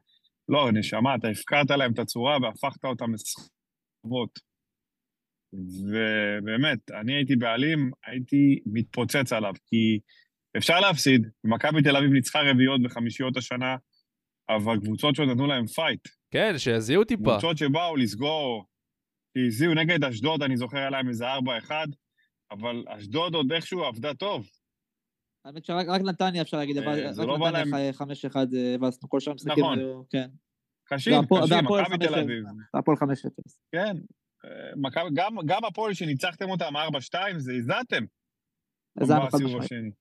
[0.49, 4.50] לא, נשמה, אתה הפקרת להם את הצורה והפכת אותם לסחובות.
[5.53, 9.99] ובאמת, אני הייתי בעלים, הייתי מתפוצץ עליו, כי
[10.57, 13.75] אפשר להפסיד, מכבי תל אביב ניצחה רביעיות וחמישיות השנה,
[14.49, 17.23] אבל קבוצות שעוד נתנו להם פייט, כן, שיזיעו טיפה.
[17.23, 18.65] קבוצות שבאו לסגור,
[19.37, 21.71] שהזיעו נגד אשדוד, אני זוכר עליהם איזה 4-1,
[22.51, 24.47] אבל אשדוד עוד איכשהו עבדה טוב.
[25.45, 27.97] האמת שרק רק נתניה אפשר להגיד, אה, אבל זה רק לא בא נתניה להם- ח-
[27.97, 29.79] חמש אחד אה, הבסנו, כל שאר המשחקים נכון.
[29.79, 30.27] היו, כן.
[30.85, 32.19] קשים, קשים, מכבי תל 5-0.
[32.23, 32.43] אביב.
[32.73, 33.59] הפועל חמש אפס.
[33.71, 33.97] כן.
[35.13, 38.03] גם, גם הפועל שניצחתם אותם 4-2, זה הזעתם.
[39.01, 39.63] הזענו חד בסיבוב משמעית.
[39.63, 39.91] השני.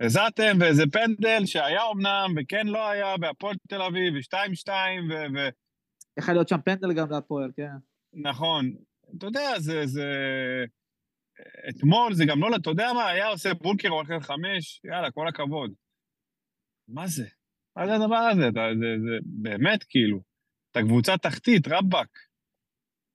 [0.00, 4.70] הזעתם, ואיזה פנדל שהיה אמנם, וכן לא היה, בהפועל תל אביב, ו-2-2,
[5.10, 5.12] ו...
[5.12, 5.48] ו-
[6.18, 7.76] יכול להיות שם פנדל גם להפועל, כן.
[8.12, 8.74] נכון.
[9.18, 9.86] אתה יודע, זה...
[9.86, 10.04] זה...
[11.68, 15.28] אתמול זה גם לא, אתה יודע מה, היה עושה בונקר או אחר חמש, יאללה, כל
[15.28, 15.74] הכבוד.
[16.88, 17.26] מה זה?
[17.76, 18.48] מה זה הדבר הזה?
[18.48, 20.20] אתה, זה, זה באמת, כאילו.
[20.70, 22.08] אתה קבוצה תחתית, רבאק.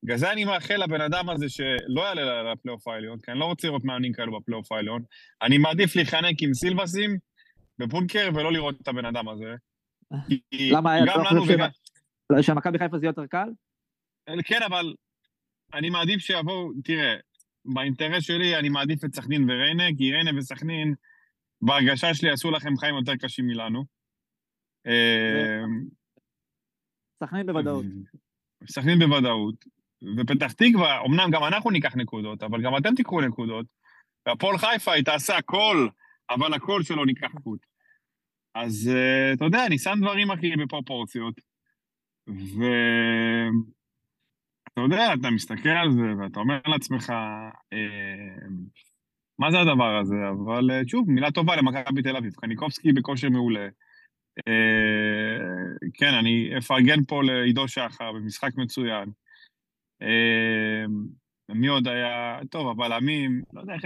[0.04, 3.68] בגלל זה אני מאחל לבן אדם הזה שלא יעלה לפלייאוף העליון, כי אני לא רוצה
[3.68, 5.04] לראות מאמנים כאלו בפלייאוף העליון.
[5.42, 7.18] אני מעדיף להיחנק עם סילבסים
[7.80, 9.56] בבונקר ולא לראות את הבן אדם הזה.
[10.72, 11.06] למה היה?
[11.06, 11.70] גם לא לנו וגם...
[12.30, 13.50] אולי שמכבי חיפה זה יותר קל?
[14.46, 14.94] כן, אבל
[15.74, 17.16] אני מעדיף שיבואו, תראה,
[17.66, 20.94] באינטרס שלי אני מעדיף את סכנין וריינה, כי ריינה וסכנין,
[21.62, 23.84] בהרגשה שלי עשו לכם חיים יותר קשים מלנו.
[24.88, 25.64] אה,
[27.24, 27.86] סכנין בוודאות.
[28.70, 29.66] סכנין בוודאות.
[30.18, 33.66] ופתח תקווה, אמנם גם אנחנו ניקח נקודות, אבל גם אתם תיקחו נקודות.
[34.26, 35.88] והפועל חיפה, היא תעשה הכל,
[36.30, 37.60] אבל הכל שלא ניקח חוט.
[38.56, 41.34] אז uh, אתה יודע, אני שם דברים אחי בפרופורציות,
[42.28, 42.42] ואתה
[44.78, 47.10] יודע, אתה מסתכל על זה ואתה אומר לעצמך,
[47.74, 48.48] אה,
[49.40, 50.16] מה זה הדבר הזה?
[50.30, 52.34] אבל uh, שוב, מילה טובה למכבי תל אביב.
[52.34, 53.68] קניקובסקי בכושר מעולה.
[54.48, 59.10] אה, כן, אני אפרגן פה לעידו שחר במשחק מצוין.
[60.02, 60.86] אה,
[61.50, 62.40] מי עוד היה?
[62.52, 63.84] טוב, הבלמים, לא יודע איך...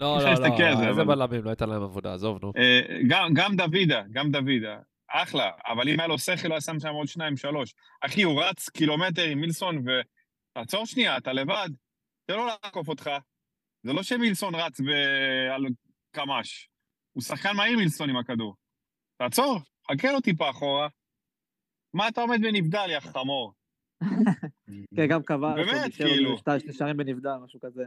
[0.00, 2.52] לא, לא, לא, זה, איזה בלמים, לא הייתה להם עבודה, עזוב, נו.
[2.56, 6.80] אה, גם, גם דוידה, גם דוידה, אחלה, אבל אם היה לו שכל, הוא היה שם
[6.80, 7.74] שם עוד שניים, שלוש.
[8.00, 9.90] אחי, הוא רץ קילומטר עם מילסון, ו...
[10.54, 11.68] תעצור שנייה, אתה לבד,
[12.26, 13.10] תן לו לעקוף אותך.
[13.82, 14.80] זה לא שמילסון רץ.
[15.54, 15.66] על
[16.10, 16.68] קמ"ש,
[17.12, 18.54] הוא שחקן מהיר מילסון עם הכדור.
[19.18, 19.58] תעצור,
[19.90, 20.88] חכה לו טיפה אחורה.
[21.94, 23.52] מה אתה עומד ונבדל, יא חמור?
[24.96, 26.38] כן, גם קבע, באמת, כאילו.
[26.38, 27.84] שתי שני שערים בנבדל, משהו כזה.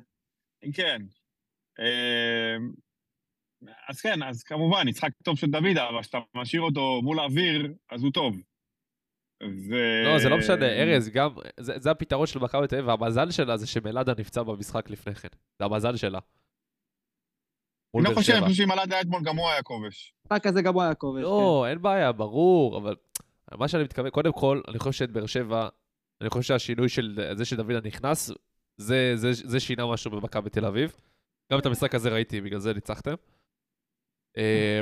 [0.73, 1.01] כן.
[1.79, 2.55] אה,
[3.89, 8.03] אז כן, אז כמובן, משחק טוב של דוידה, אבל כשאתה משאיר אותו מול האוויר, אז
[8.03, 8.35] הוא טוב.
[9.43, 9.75] ו...
[10.05, 13.57] לא, זה לא משנה, ארז, גם, זה זה הפתרון של מכבי תל אביב, והמזל שלה
[13.57, 15.27] זה שמלאדה נפצע במשחק לפני כן.
[15.59, 16.19] זה המזל שלה.
[17.95, 18.33] אני לא חושב.
[18.33, 20.13] אני חושב שאם היה אתמול גם הוא היה כובש.
[20.31, 21.21] רק כזה גם הוא היה כובש.
[21.21, 22.95] לא, אין בעיה, ברור, אבל
[23.57, 25.69] מה שאני מתכוון, קודם כל, אני חושב שאת באר שבע,
[26.21, 28.31] אני חושב שהשינוי של זה שדוידה נכנס,
[28.77, 30.95] זה, זה, זה שינה משהו במכבי תל אביב.
[31.51, 33.15] גם את המשחק הזה ראיתי, בגלל זה ניצחתם.
[34.37, 34.81] אה,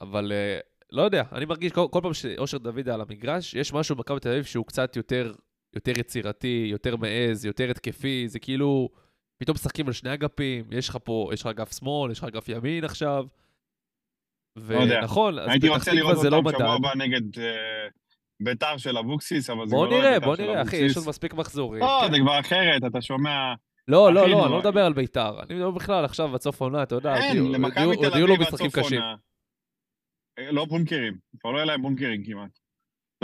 [0.00, 0.58] אבל אה,
[0.92, 4.28] לא יודע, אני מרגיש כל, כל פעם שאושר דוידה על המגרש, יש משהו במכבי תל
[4.28, 5.34] אביב שהוא קצת יותר,
[5.74, 8.88] יותר יצירתי, יותר מעז, יותר התקפי, זה כאילו,
[9.36, 12.48] פתאום משחקים על שני אגפים, יש לך פה, יש לך אגף שמאל, יש לך אגף
[12.48, 13.26] ימין עכשיו.
[14.56, 14.76] לא.
[14.76, 16.58] ונכון, אז הייתי פתח רוצה תקווה לראות זה לא אותם מדד.
[16.58, 17.88] שבוע הבא נגד אה,
[18.40, 20.82] ביתר של אבוקסיס, אבל זה בוא כבר לא נראה, ביתר בוא של נראה, אחי, יש
[20.82, 20.96] אבוקסיס.
[20.96, 21.82] עוד מספיק מחזורים.
[21.82, 22.12] לא, כן.
[22.12, 23.54] זה כבר אחרת, אתה שומע...
[23.88, 25.42] לא, לא, לא, אני לא מדבר על ביתר.
[25.42, 28.78] אני מדבר בכלל עכשיו עד סוף העונה, אתה יודע, הודיעו- תל הודיעו לו משחקים סוף
[28.84, 29.00] קשים.
[30.38, 32.58] אה, לא בונקרים, כבר לא יהיה להם בונקרים כמעט.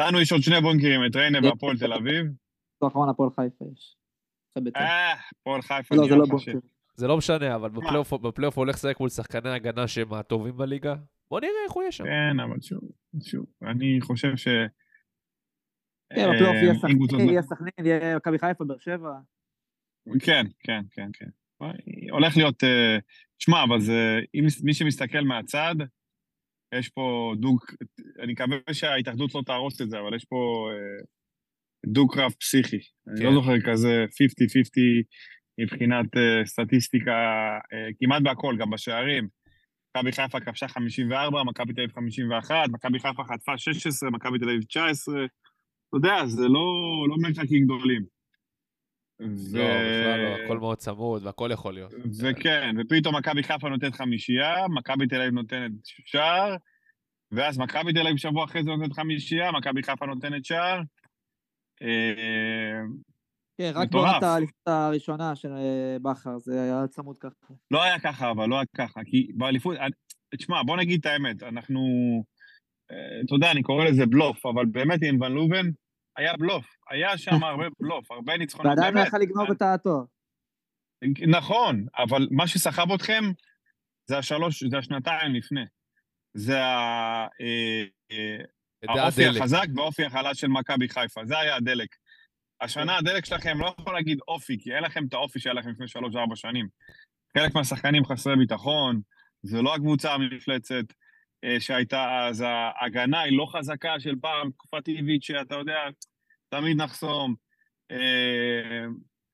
[0.00, 2.26] לנו יש עוד שני בונקרים, את ריינה והפועל תל אביב.
[2.26, 3.96] בסוף האחרון הפועל חיפה יש.
[4.52, 4.80] אחרי בית"ר.
[4.80, 6.60] אה, הפועל חיפה לא, זה נראה לא.
[6.94, 10.94] זה לא משנה, אבל בפלייאוף בפלייאוף הוא הולך לשחק מול שחקני הגנה שהם הטובים בליגה.
[11.30, 12.04] בוא נראה איך הוא יהיה שם.
[12.04, 12.80] כן, אבל שוב,
[13.22, 14.48] שוב, אני חושב ש...
[16.14, 19.12] כן, בפלייאוף יהיה אה, סכנין, יהיה סכנין, יהיה מכבי חיפה, באר שבע.
[20.20, 21.28] כן, כן, כן, כן.
[22.10, 22.64] הולך להיות...
[22.64, 22.98] אה,
[23.38, 24.20] שמע, אבל זה...
[24.62, 25.74] מי שמסתכל מהצד,
[26.74, 27.60] יש פה דוג...
[28.22, 31.04] אני מקווה שההתאחדות לא תהרוס את זה, אבל יש פה אה,
[31.86, 32.80] דו-קרב פסיכי.
[33.08, 33.24] אני כן.
[33.24, 34.08] לא זוכר כזה 50-50
[35.60, 36.06] מבחינת
[36.44, 37.12] סטטיסטיקה,
[38.00, 39.28] כמעט בהכל, גם בשערים.
[39.96, 44.62] מכבי חיפה כבשה 54, מכבי תל אביב 51, מכבי חיפה חטפה 16, מכבי תל אביב
[44.62, 45.14] 19.
[45.92, 48.02] אתה יודע, זה לא, לא מרחקים גדולים.
[49.20, 51.92] לא, בכלל לא, הכל מאוד צמוד והכל יכול להיות.
[52.20, 56.56] וכן, ופתאום מכבי חיפה נותנת חמישייה, מכבי תל אביב נותנת שער,
[57.32, 60.80] ואז מכבי תל אביב שבוע אחרי זה נותנת חמישייה, מכבי חיפה נותנת שער.
[61.82, 62.80] אה,
[63.58, 63.90] כן, רק.
[63.90, 67.46] בעונת האליפות הראשונה של אה, בכר, זה היה צמוד ככה.
[67.70, 69.92] לא היה ככה, אבל לא היה ככה, כי באליפות, אני-
[70.38, 72.22] תשמע, בוא נגיד את האמת, אנחנו, אה,
[73.26, 75.66] אתה יודע, אני קורא לזה בלוף, אבל באמת עם ון לובן
[76.16, 79.00] היה בלוף, היה שם הרבה בלוף, הרבה ניצחונות, ועדיין לא.
[79.00, 80.02] יכל לגנוב את התואר.
[81.28, 83.24] נכון, אבל מה שסחב אתכם
[84.06, 85.64] זה השלוש, זה השנתיים לפני.
[86.34, 88.36] זה ה- אה, אה,
[88.88, 89.26] האופי.
[89.26, 91.88] החזק והאופי החלש של מכבי חיפה, זה היה הדלק.
[92.60, 95.88] השנה הדלק שלכם לא יכול להגיד אופי, כי אין לכם את האופי שהיה לכם לפני
[95.88, 96.68] שלוש-ארבע שנים.
[97.38, 99.00] חלק מהשחקנים חסרי ביטחון,
[99.42, 101.01] זה לא הקבוצה המפלצת אה,
[101.58, 105.78] שהייתה אז, ההגנה היא לא חזקה של פעם, תקופת איביץ' שאתה יודע,
[106.48, 107.34] תמיד נחסום.
[107.90, 108.84] אה,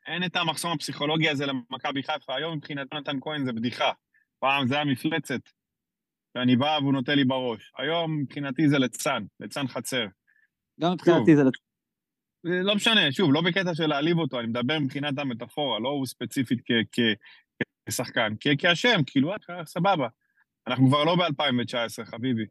[0.06, 2.34] אין את המחסום הפסיכולוגי הזה למכבי חיפה.
[2.36, 3.92] היום מבחינת נתן כהן זה בדיחה.
[4.40, 5.40] פעם זה היה מפלצת,
[6.34, 7.72] ואני בא והוא נוטה לי בראש.
[7.78, 10.06] היום מבחינתי זה ליצן, ליצן חצר.
[10.80, 11.42] גם מבחינתי זה...
[11.42, 11.68] לצ-
[12.42, 16.06] זה לא משנה, שוב, לא בקטע של להעליב אותו, אני מדבר מבחינת המטאפורה, לא הוא
[16.06, 16.58] ספציפית
[17.88, 20.08] כשחקן, כאשם, כאילו, אה, סבבה.
[20.68, 22.44] אנחנו כבר לא ב-2019, חביבי.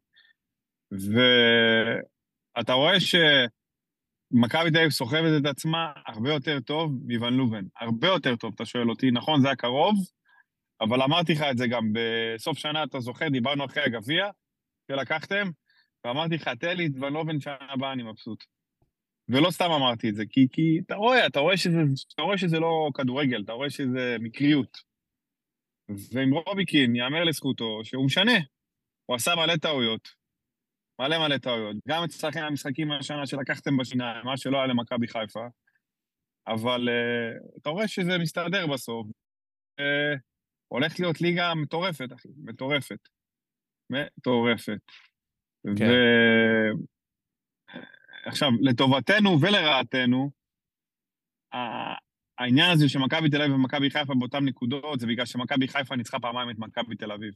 [0.91, 7.63] ואתה רואה שמכבי תל אביב סוחבת את עצמה הרבה יותר טוב מוון לובן.
[7.79, 9.11] הרבה יותר טוב, אתה שואל אותי.
[9.11, 9.95] נכון, זה היה קרוב,
[10.81, 14.29] אבל אמרתי לך את זה גם בסוף שנה, אתה זוכר, דיברנו אחרי הגביע
[14.91, 15.49] שלקחתם,
[16.05, 18.43] ואמרתי לך, תן לי את ון לובן שנה הבאה, אני מבסוט.
[19.29, 21.79] ולא סתם אמרתי את זה, כי, כי אתה רואה, אתה רואה, שזה,
[22.13, 24.86] אתה רואה שזה לא כדורגל, אתה רואה שזה מקריות.
[25.89, 28.37] ועם רוביקין, יאמר לזכותו, שהוא משנה.
[29.05, 30.07] הוא עשה מלא טעויות.
[31.01, 31.75] מלא מלא טעויות.
[31.87, 35.47] גם אצלכם המשחקים השנה שלקחתם בשיניים, מה שלא היה למכבי חיפה.
[36.47, 39.07] אבל uh, אתה רואה שזה מסתדר בסוף.
[39.79, 40.19] Uh,
[40.67, 43.09] הולך להיות ליגה מטורפת, אחי, מטורפת.
[43.89, 44.81] מטורפת.
[45.77, 45.85] כן.
[45.85, 46.97] ו...
[48.25, 50.31] עכשיו, לטובתנו ולרעתנו,
[52.39, 56.49] העניין הזה שמכבי תל אביב ומכבי חיפה באותן נקודות, זה בגלל שמכבי חיפה ניצחה פעמיים
[56.49, 57.33] את מכבי תל אביב.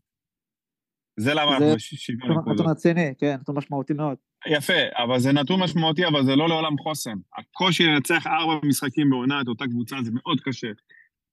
[1.19, 2.59] זה למה אנחנו בשוויון נקודות.
[2.59, 4.17] נתון רציני, כן, נתון משמעותי מאוד.
[4.47, 4.73] יפה,
[5.03, 7.15] אבל זה נתון משמעותי, אבל זה לא לעולם חוסן.
[7.37, 10.67] הקושי לנצח ארבע משחקים בעונה את אותה קבוצה זה מאוד קשה.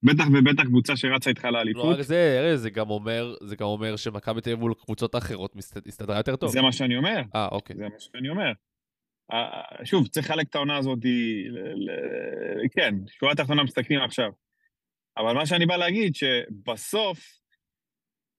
[0.03, 1.85] בטח ובטח קבוצה שרצה איתך לאליפות.
[1.85, 5.17] לא רק זה, ארז, זה גם אומר, זה גם אומר שמכבי תל אביב מול קבוצות
[5.17, 6.51] אחרות הסתדרה יותר טוב.
[6.51, 7.23] זה מה שאני אומר.
[7.35, 7.77] אה, אוקיי.
[7.77, 8.53] זה מה שאני אומר.
[9.85, 10.99] שוב, צריך לחלק את העונה הזאת,
[12.75, 14.31] כן, שורה תחתונה מסתכלים עכשיו.
[15.17, 17.19] אבל מה שאני בא להגיד, שבסוף,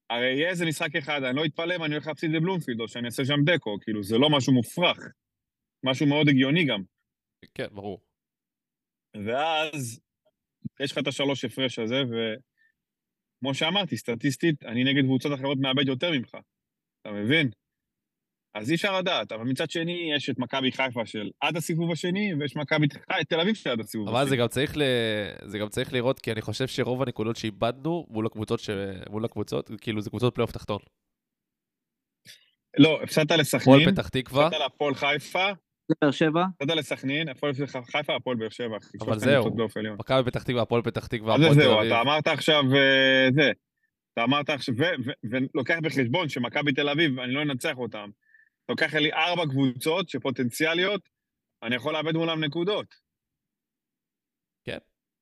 [0.10, 3.06] הרי יהיה איזה משחק אחד, אני לא אתפלא אם אני הולך להפסיד לבלומפילד, או שאני
[3.06, 4.98] אעשה שם דקו, כאילו, זה לא משהו מופרך.
[5.84, 6.82] משהו מאוד הגיוני גם.
[7.54, 8.02] כן, ברור.
[9.26, 10.00] ואז,
[10.80, 16.12] יש לך את השלוש הפרש הזה, וכמו שאמרתי, סטטיסטית, אני נגד קבוצות אחרות מאבד יותר
[16.12, 16.38] ממך.
[17.02, 17.50] אתה מבין?
[18.60, 22.34] אז אי אפשר לדעת, אבל מצד שני, יש את מכבי חיפה של עד הסיבוב השני,
[22.40, 22.88] ויש מכבי
[23.30, 24.24] תל אביב של עד הסיבוב אבל השני.
[24.24, 24.82] אבל זה גם צריך ל...
[25.46, 28.70] זה גם צריך לראות, כי אני חושב שרוב הנקודות שאיבדנו מול הקבוצות, ש...
[29.10, 30.80] מול הקבוצות, כאילו זה קבוצות פלייאוף תחתון.
[32.78, 35.50] לא, הפסדת לסכנין, הפועל פתח תקווה, הפסדת להפועל חיפה,
[36.02, 36.46] באר שבע.
[36.62, 37.54] הפסדת לסכנין, הפועל
[37.92, 38.78] חיפה, הפועל באר שבע.
[39.02, 39.56] אבל זהו,
[40.00, 41.70] מכבי פתח תקווה, הפועל פתח תקווה, הפועל תל אביב.
[41.70, 43.52] זהו, אתה אמרת עכשיו, אה, זה,
[44.14, 44.76] אתה אמרת עכשיו,
[45.24, 48.10] ולוקח בחשבון שמכבי תל אביב, אני לא אנצח אותם.
[48.70, 51.10] לוקח לי ארבע קבוצות שפוטנציאליות,
[51.64, 52.96] אני יכול לאבד מולם נקודות.
[54.64, 54.78] כן,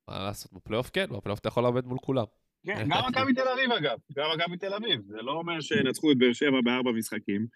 [0.07, 2.25] מה לעשות, בפלייאוף כן, בפלייאוף אתה יכול לאבד מול כולם.
[2.65, 6.17] כן, גם מכבי תל אביב אגב, גם מכבי תל אביב, זה לא אומר שינצחו את
[6.17, 7.47] באר שבע בארבע משחקים,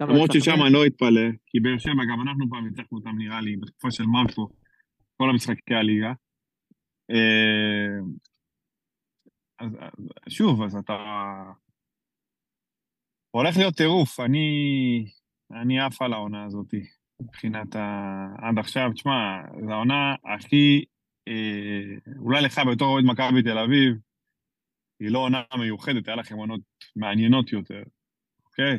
[0.00, 3.56] למרות ששם אני לא אתפלא, כי באר שבע, גם אנחנו פעם ניצחנו אותם נראה לי,
[3.56, 4.48] בתקופה של מרקו,
[5.16, 6.12] כל המשחקי הליגה.
[7.10, 7.98] אה,
[9.58, 9.76] אז
[10.28, 10.96] שוב, אז אתה...
[13.30, 14.46] הולך להיות טירוף, אני...
[15.50, 16.74] אני עף על העונה הזאת,
[17.22, 18.26] מבחינת ה...
[18.38, 18.90] עד עכשיו.
[18.94, 19.12] תשמע,
[19.66, 20.84] זו העונה הכי...
[21.28, 23.94] אה, אולי לך בתור אוהד מכבי תל אביב,
[25.00, 26.60] היא לא עונה מיוחדת, היה לכם עונות
[26.96, 27.82] מעניינות יותר,
[28.44, 28.78] אוקיי?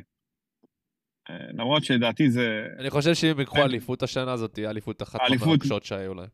[1.29, 2.67] אה, למרות שלדעתי זה...
[2.79, 6.29] אני חושב שאם ייקחו אליפות השנה, זאת תהיה אליפות אחת מהמרגשות שהיו להם.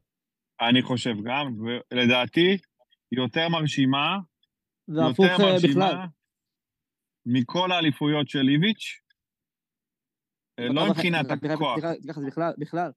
[0.61, 1.55] אני חושב גם,
[1.91, 2.57] ולדעתי,
[3.11, 4.17] יותר מרשימה,
[4.87, 6.05] יותר אה, מרשימה
[7.25, 9.02] מכל האליפויות של איביץ',
[10.57, 11.79] לא מבחינת הכוח.
[12.01, 12.91] תיקח את זה בכלל.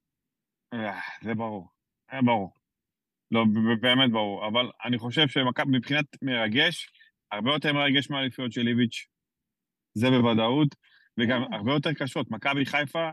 [0.73, 1.67] אה, זה ברור,
[2.11, 2.53] זה ברור.
[3.31, 3.45] לא,
[3.81, 6.91] באמת ברור, אבל אני חושב שמבחינת מרגש,
[7.31, 9.07] הרבה יותר מרגש מהאליפויות של איביץ',
[9.93, 10.75] זה בוודאות,
[11.19, 11.57] וגם אה.
[11.57, 12.31] הרבה יותר קשות.
[12.31, 13.09] מכבי חיפה,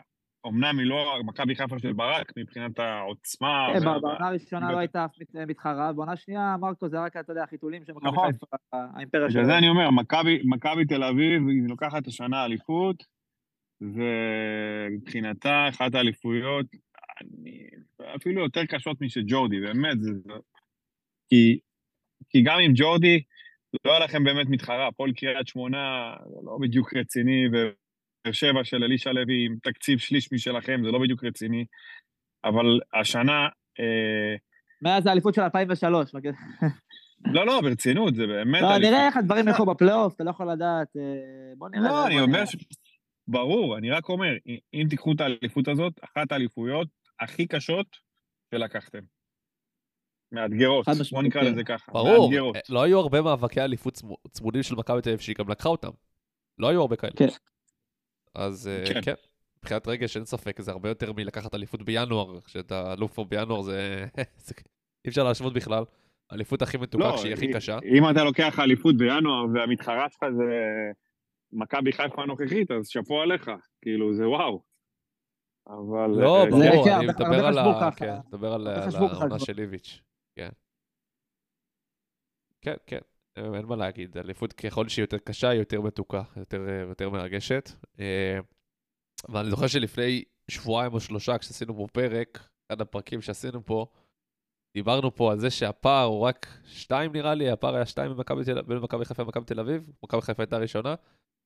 [0.47, 3.69] אמנם היא לא מכבי חיפה של ברק, מבחינת העוצמה.
[3.75, 5.11] כן, בעונה הראשונה לא הייתה אף
[5.47, 8.33] מתחרה, בעונה השנייה, מרקו, זה רק, אתה יודע, החיתולים של מכבי נכון.
[8.33, 9.41] חיפה, האימפריה שלו.
[9.41, 9.91] בגלל זה אני אומר,
[10.45, 13.05] מכבי תל אביב, היא לוקחת השנה אליפות,
[13.80, 16.66] ומבחינתה אחת האליפויות,
[17.20, 17.66] אני,
[18.16, 20.32] אפילו יותר קשות משל ג'ורדי, באמת, זה, זה,
[21.28, 21.59] כי,
[22.28, 23.22] כי גם עם ג'ורדי,
[23.84, 26.14] לא היה לכם באמת מתחרה, הפועל קריית שמונה
[26.44, 31.24] לא בדיוק רציני, ובאר שבע של אלישע לוי עם תקציב שליש משלכם, זה לא בדיוק
[31.24, 31.64] רציני,
[32.44, 33.48] אבל השנה...
[33.80, 34.36] אה,
[34.82, 36.12] מאז האליפות של 2003.
[37.24, 38.62] לא, לא, ברצינות, זה באמת...
[38.62, 41.02] לא, נראה איך הדברים ילכו בפלייאוף, אתה לא יכול לדעת, אה,
[41.59, 41.88] בוא נראה.
[41.88, 42.44] לא, אני אומר
[43.28, 44.32] ברור, אני רק אומר,
[44.74, 46.88] אם תיקחו את האליפות הזאת, אחת האליפויות
[47.20, 47.86] הכי קשות
[48.51, 48.98] שלקחתם.
[50.32, 51.52] מאתגרות, בוא נקרא כן.
[51.52, 51.92] לזה ככה.
[51.92, 52.56] ברור, מאתגרות.
[52.68, 55.90] לא היו הרבה מאבקי אליפות צמודים של מכבי תל אביב שהיא גם לקחה אותם.
[56.59, 57.12] לא היו הרבה כאלה.
[57.16, 57.28] כן.
[58.34, 59.01] אז אה, כן.
[59.02, 59.14] כן.
[59.59, 64.06] מבחינת רגש אין ספק, זה הרבה יותר מלקחת אליפות בינואר, כשאתה אלוף פה בינואר זה...
[65.05, 65.84] אי אפשר להשוות בכלל.
[66.30, 67.78] האליפות הכי מתוקה לא, כשהיא הכי קשה.
[67.84, 70.44] אם אתה לוקח אליפות בינואר והמתחרה שלך זה
[71.55, 73.51] מכבי חיפה הנוכחית, אז שאפו עליך,
[73.82, 74.62] כאילו, זה וואו.
[75.66, 76.22] אבל...
[76.22, 77.90] לא, אה, ברור, אני מדבר על ה...
[77.97, 80.02] כן, מדבר על העונה של איביץ',
[80.36, 80.48] כן.
[82.60, 83.01] כן, כן,
[83.36, 87.70] אין מה להגיד, אליפות ככל שהיא יותר קשה, היא יותר מתוקה, יותר, אה, יותר מרגשת.
[88.01, 88.39] אה,
[89.28, 93.86] ואני זוכר שלפני שבועיים או שלושה, כשעשינו פה פרק, אחד הפרקים שעשינו פה,
[94.74, 98.12] דיברנו פה על זה שהפער הוא רק שתיים נראה לי, הפער היה שתיים
[98.66, 100.94] בין מכבי חיפה למכבי תל אביב, מכבי חיפה הייתה ראשונה,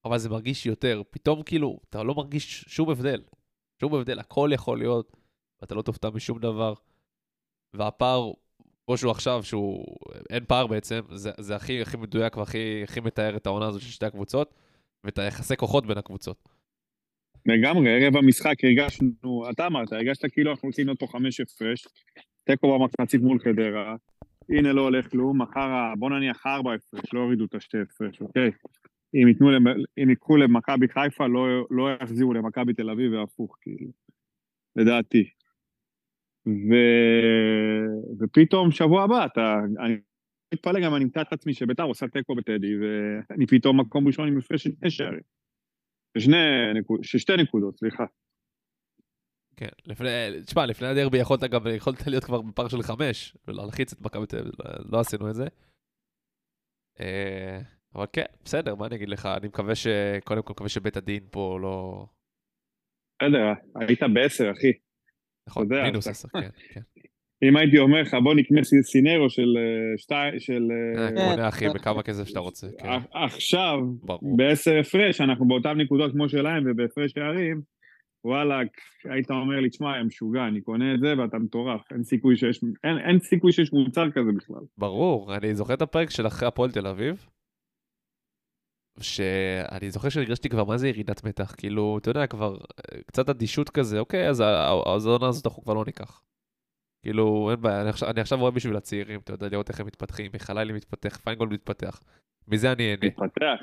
[0.05, 1.03] אבל זה מרגיש יותר.
[1.11, 3.23] פתאום כאילו, אתה לא מרגיש שום הבדל.
[3.81, 5.17] שום הבדל, הכל יכול להיות.
[5.61, 6.75] ואתה לא תופתע משום דבר.
[7.75, 8.33] והפער,
[8.87, 9.85] כמו שהוא עכשיו, שהוא,
[10.31, 13.89] אין פער בעצם, זה, זה הכי, הכי מדויק והכי הכי מתאר את העונה הזאת של
[13.89, 14.55] שתי הקבוצות,
[15.05, 16.49] ואת היחסי כוחות בין הקבוצות.
[17.47, 21.87] לגמרי, ערב המשחק הרגשנו, אתה אמרת, הרגשת כאילו אנחנו רוצים להיות פה חמש הפרש,
[22.45, 23.97] תיקו במחצית מול חדרה,
[24.49, 28.51] הנה לא הולך כלום, מחר, בוא נניח ארבע הפרש, לא הורידו את השתי הפרש, אוקיי?
[29.15, 29.49] אם, יתנו,
[30.03, 33.91] אם יקחו למכבי חיפה, לא, לא יחזירו למכבי תל אביב והפוך, כאילו,
[34.77, 35.31] לדעתי.
[36.47, 36.73] ו...
[38.21, 39.55] ופתאום שבוע הבא, אתה,
[39.85, 39.95] אני
[40.55, 44.39] מתפלא גם, אני אמצא את עצמי שביתר עושה תיקו בטדי, ואני פתאום מקום ראשון עם
[44.39, 45.21] הפרש שני שערים.
[46.19, 46.37] ששני
[46.75, 48.05] נקוד, ששתי נקודות, סליחה.
[49.57, 50.09] כן, לפני,
[50.47, 54.39] תשמע, לפני הדרבי יכולת גם, יכולת להיות כבר בפער של חמש, ולהלחיץ את מכבי תל
[54.39, 54.53] אביב,
[54.93, 55.47] לא עשינו את זה.
[57.97, 59.87] אה, אבל כן, בסדר, מה אני אגיד לך, אני מקווה ש...
[60.25, 62.07] קודם כל מקווה שבית הדין פה לא...
[63.23, 64.73] בסדר, היית בעשר, אחי.
[65.49, 66.81] נכון, מינוס עשר, כן, כן.
[67.49, 70.63] אם הייתי אומר לך, בוא נקנה סינרו של אה, שתיים, של...
[71.15, 72.67] קונה אה, אחי בכמה כסף שאתה רוצה.
[72.79, 72.89] כן.
[73.13, 73.79] עכשיו,
[74.37, 77.61] בעשר הפרש, אנחנו באותן נקודות כמו שלהם ובהפרש שערים,
[78.25, 78.59] וואלה,
[79.05, 82.61] היית אומר לי, תשמע, יא משוגע, אני קונה את זה ואתה מטורף, אין סיכוי שיש,
[82.85, 84.63] אין, אין סיכוי שיש מוצר כזה בכלל.
[84.79, 87.27] ברור, אני זוכר את הפרק של אחרי הפועל תל אביב,
[89.01, 93.71] שאני זוכר שהרגשתי כבר מה זה ירידת מתח, כאילו, אתה יודע, כבר אה, קצת אדישות
[93.71, 94.43] כזה, אוקיי, אז
[94.87, 96.23] הזונה הזאת אנחנו כבר לא ניקח.
[97.03, 99.87] כאילו, אין בעיה, אני עכשיו, אני עכשיו רואה בשביל הצעירים, אתה יודע, לראות איך הם
[99.87, 102.01] מתפתחים, מיכאלי מתפתח, פיינגולד מתפתח,
[102.49, 103.07] מזה אני אהנה.
[103.07, 103.59] מתפתח.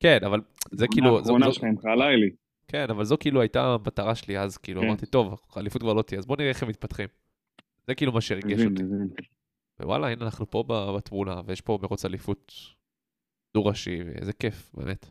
[0.00, 0.40] כן, אבל
[0.70, 1.18] זה כאילו...
[1.18, 2.30] האחרונה שלך עם חלילי.
[2.68, 4.86] כן, אבל זו כאילו הייתה המטרה שלי אז, כאילו, כן.
[4.86, 7.08] אמרתי, טוב, האליפות כבר לא תהיה, אז בוא נראה איך הם מתפתחים.
[7.86, 8.82] זה כאילו מה שהרגש אותי.
[9.80, 10.64] ווואלה, הנה אנחנו פה
[10.96, 12.52] בתמונה, ויש פה מרוץ אליפות
[13.56, 15.06] דו-ראשי, ואיזה כיף, באמת.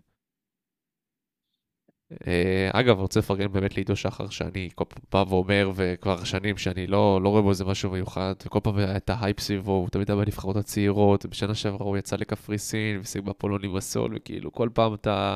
[2.27, 6.87] אה, אגב, רוצה לפרגן באמת לעידו שחר, שאני כל פעם בא ואומר, וכבר שנים שאני
[6.87, 10.11] לא, לא רואה בו איזה משהו מיוחד, וכל פעם היה את ההייפ סביבו, הוא תמיד
[10.11, 15.35] היה בנבחרות הצעירות, בשנה שעברה הוא יצא לקפריסין, ושיחק בפולוני בסול, וכאילו כל פעם אתה,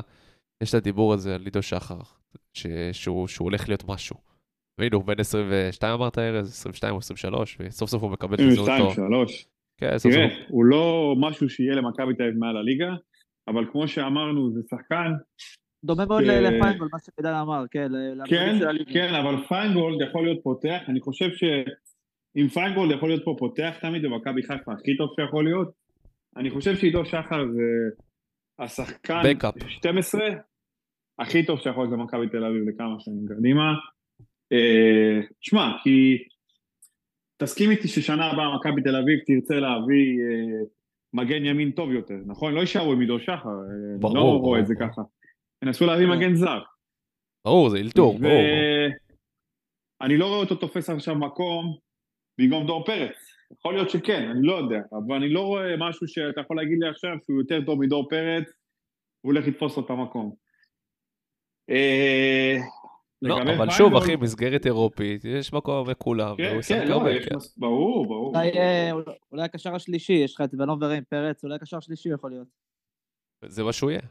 [0.64, 2.00] יש את הדיבור הזה על עידו שחר,
[2.54, 2.68] ש...
[2.92, 4.16] שהוא, שהוא הולך להיות משהו.
[4.80, 8.70] והנה, הוא בן 22 אמרת ארז, 22 או 23, וסוף סוף הוא מקבל את הזהות
[8.70, 9.48] 22, 3.
[9.80, 10.28] כן, תראה.
[10.48, 12.90] הוא לא משהו שיהיה למכבי תל אביב מעל הליגה,
[13.48, 15.12] אבל כמו שאמרנו, זה שחקן
[15.84, 17.92] דומה מאוד לפיינגולד, מה שכדאי אמר, כן.
[18.26, 18.56] כן,
[18.94, 24.02] כן, אבל פיינגולד יכול להיות פותח, אני חושב שאם פיינגולד יכול להיות פה פותח תמיד,
[24.02, 25.72] במכבי חיפה הכי טוב שיכול להיות,
[26.38, 27.64] אני חושב שעידו שחר זה
[28.60, 29.22] השחקן
[29.68, 30.22] 12
[31.20, 33.74] הכי טוב שיכול להיות במכבי תל אביב לכמה שנים קדימה.
[34.54, 36.18] אה, שמע, כי
[37.42, 40.64] תסכים איתי ששנה הבאה מכבי תל אביב תרצה להביא אה,
[41.14, 42.54] מגן ימין טוב יותר, נכון?
[42.54, 45.02] לא יישארו עם עידו שחר, אה, ברור, לא רואה את זה ככה.
[45.64, 46.12] ינסו להביא כן.
[46.12, 46.60] מגן זר.
[47.46, 48.20] ברור, זה אילתור, ו...
[48.20, 48.42] ברור.
[50.02, 51.78] אני לא רואה אותו תופס עכשיו מקום
[52.40, 53.16] במקום דור פרץ.
[53.52, 56.90] יכול להיות שכן, אני לא יודע, אבל אני לא רואה משהו שאתה יכול להגיד לי
[56.90, 58.46] עכשיו שהוא יותר טוב מדור פרץ,
[59.22, 60.36] הוא הולך לתפוס לו את המקום.
[63.22, 67.04] לא, אבל שוב, אחי, מסגרת אירופית, יש מקום לכולם, כן, כן, לא,
[67.58, 68.38] ברור, ברור.
[68.38, 68.92] אה,
[69.32, 72.48] אולי הקשר השלישי, יש לך את ונובר עם פרץ, אולי הקשר השלישי יכול להיות.
[73.46, 74.02] זה מה שהוא יהיה.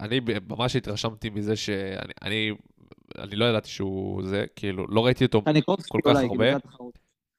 [0.00, 2.50] אני ממש התרשמתי מזה שאני אני,
[3.18, 5.42] אני לא ידעתי שהוא זה, כאילו, לא ראיתי אותו
[5.88, 6.46] כל כך הרבה.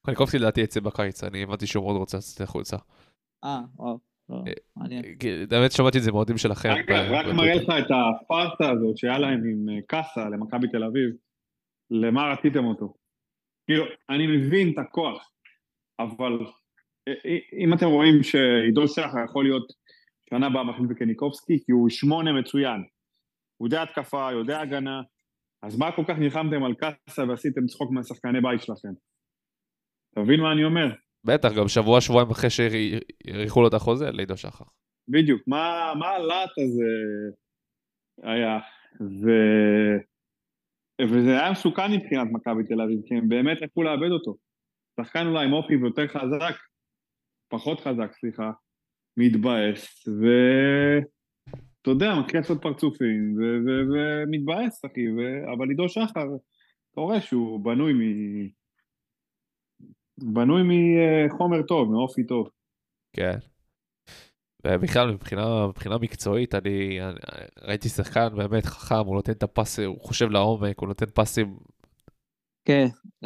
[0.05, 2.77] קניקובסקי לדעתי יצא בקיץ, אני הבנתי שהוא מאוד רוצה לצאת החוצה.
[3.43, 4.14] אה, וואו.
[4.29, 5.03] לא, אה, מעניין.
[5.49, 6.69] באמת שמעתי את זה מאוהדים שלכם.
[7.09, 11.09] רק מראה לך את הפארסה הזאת שהיה להם עם אה, קאסה למכבי תל אביב,
[11.91, 12.93] למה רציתם אותו?
[13.65, 15.31] כאילו, אני מבין את הכוח,
[15.99, 16.39] אבל
[17.07, 17.13] אה,
[17.63, 19.67] אם אתם רואים שעידו שחר יכול להיות
[20.29, 22.83] שנה הבאה מחליף בקניקובסקי, כי הוא שמונה מצוין.
[23.57, 25.01] הוא יודע התקפה, יודע הגנה,
[25.63, 28.93] אז מה כל כך נלחמתם על קאסה ועשיתם צחוק מהשחקני בית שלכם?
[30.13, 30.87] אתה מבין מה אני אומר?
[31.25, 34.65] בטח, גם שבוע, שבועיים אחרי שהאריכו לו את החוזה, לידו שחר.
[35.07, 36.85] בדיוק, מה, הלהט הזה
[38.23, 38.59] היה?
[39.01, 39.29] ו...
[41.01, 44.35] וזה היה מסוכן מבחינת מכבי תל אביב, כי הם באמת לקחו לאבד אותו.
[44.99, 46.55] שחקן אולי עם אופי ויותר חזק,
[47.49, 48.51] פחות חזק, סליחה,
[49.17, 53.35] מתבאס, ואתה יודע, מתחיל לעשות פרצופים,
[53.91, 55.19] ומתבאס, אחי, ו...
[55.53, 56.27] אבל עידו שחר,
[56.91, 57.99] אתה רואה שהוא בנוי מ...
[60.17, 62.49] בנוי מחומר טוב, מאופי טוב.
[63.15, 63.37] כן.
[64.67, 67.19] ובכלל, מבחינה, מבחינה מקצועית, אני, אני
[67.61, 71.57] ראיתי שחקן באמת חכם, הוא נותן את הפסים, הוא חושב לעומק, הוא נותן פסים
[72.65, 72.85] כן.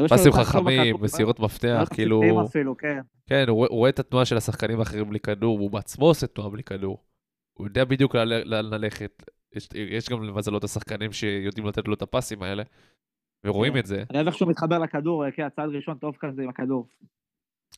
[0.09, 2.45] פסים חכמים, מסירות מפתח, כאילו...
[2.45, 2.99] אפילו, כן.
[3.29, 6.49] כן, הוא, הוא רואה את התנועה של השחקנים האחרים בלי כדור, הוא בעצמו עושה תנועה
[6.49, 7.03] בלי כדור.
[7.53, 9.23] הוא יודע בדיוק לאן ללכת.
[9.55, 12.63] יש, יש גם למזלו את השחקנים שיודעים לתת לו את הפסים האלה.
[13.43, 13.79] ורואים כן.
[13.79, 14.03] את זה.
[14.09, 16.87] אני אוהב איך שהוא מתחבר לכדור, כן, הצעד ראשון טוב כזה עם הכדור.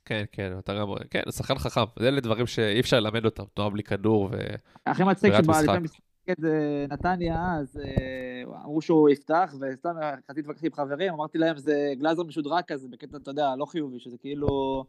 [0.05, 0.87] כן, כן, אתה גם...
[1.09, 1.81] כן, הוא שחקן חכם.
[1.99, 4.37] זה אלה דברים שאי אפשר ללמד אותם, תנועה בלי כדור, ו...
[4.85, 5.99] הכי מצחיק שבלפני משחק.
[6.27, 9.89] נגד אה, נתניה, אז אה, אמרו שהוא יפתח, וסתם
[10.29, 13.99] רציתי להתווכח עם חברים, אמרתי להם זה גלאזר משודרג כזה, בקטע, אתה יודע, לא חיובי,
[13.99, 14.83] שזה כאילו...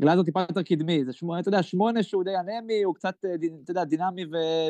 [0.00, 3.34] גלאזר טיפה יותר קדמי, זה שמונה, אתה יודע, שמונה שהוא די אנמי, הוא קצת, אה,
[3.64, 4.24] אתה יודע, דינמי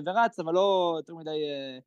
[0.07, 1.79] ורץ, אבל לא יותר מדי אה,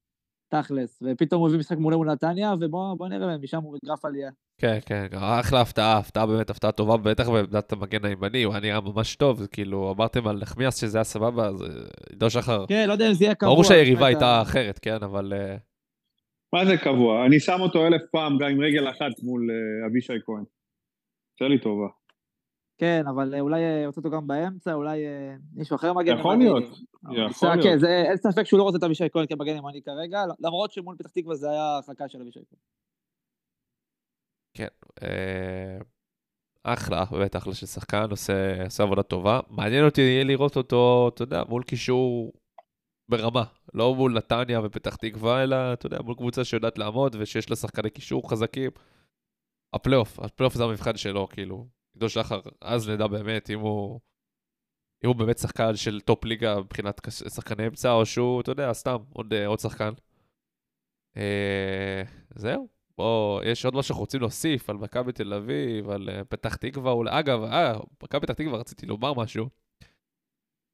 [0.53, 4.30] תכלס, ופתאום הוא הביא משחק מעולה מול נתניה, ובוא נראה, משם הוא בגרף עלייה.
[4.57, 8.81] כן, כן, אחלה הפתעה, הפתעה באמת, הפתעה טובה, בטח בעמדת המגן הימני, הוא היה נראה
[8.81, 11.67] ממש טוב, כאילו, אמרתם על נחמיאס שזה היה סבבה, אז אה,
[12.09, 13.53] עידו שחר, כן, לא יודע אם זה יהיה קבוע.
[13.53, 15.55] ברור שהיריבה הייתה אחרת, כן, אבל אה,
[16.53, 17.25] מה זה קבוע?
[17.25, 20.43] אני שם אותו אלף פעם גם עם רגל אחת מול אה, אבישי כהן.
[21.34, 21.88] עושה לי טובה.
[22.77, 24.99] כן, אבל אולי רוצה אותו גם באמצע, אולי
[25.55, 26.38] מישהו אחר מגן יכול.
[26.38, 26.63] להיות,
[27.11, 27.63] יכול להיות.
[27.63, 30.95] כן, זה- אין ספק שהוא לא רוצה את אבישי כהן כמגן ימני כרגע, למרות שמול
[30.99, 32.59] פתח תקווה זה היה הרחקה של אבישי כהן.
[35.03, 35.77] אה,
[36.63, 39.39] אחלה, באמת אחלה של שחקן, עושה, עושה עבודה טובה.
[39.49, 42.34] מעניין אותי יהיה לראות אותו, אתה יודע, מול קישור
[43.09, 43.43] ברמה,
[43.73, 47.89] לא מול נתניה ופתח תקווה, אלא, אתה יודע, מול קבוצה שיודעת לעמוד ושיש לה שחקני
[47.89, 48.71] קישור חזקים.
[49.75, 51.67] הפלייאוף, הפלייאוף זה המבחן שלו, כאילו.
[51.93, 53.99] עידו שחר, אז נדע באמת אם הוא...
[55.03, 58.97] אם הוא באמת שחקן של top ליגה מבחינת שחקני אמצע, או שהוא, אתה יודע, סתם,
[59.13, 59.91] עוד, אה, עוד שחקן.
[61.17, 62.03] אה,
[62.35, 62.67] זהו.
[62.97, 66.91] בוא, יש עוד משהו שאנחנו רוצים להוסיף על מכבי תל אביב, על אה, פתח תקווה,
[66.91, 67.73] אולי, אגב, אה,
[68.03, 69.49] מכבי פתח תקווה רציתי לומר משהו,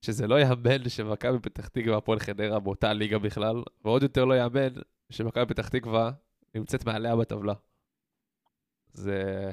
[0.01, 4.81] שזה לא יאמן שמכבי פתח תקווה הפועל חדרה באותה ליגה בכלל, ועוד יותר לא יאמן
[5.10, 6.11] שמכבי פתח תקווה
[6.56, 7.53] נמצאת מעליה בטבלה.
[8.93, 9.51] זה...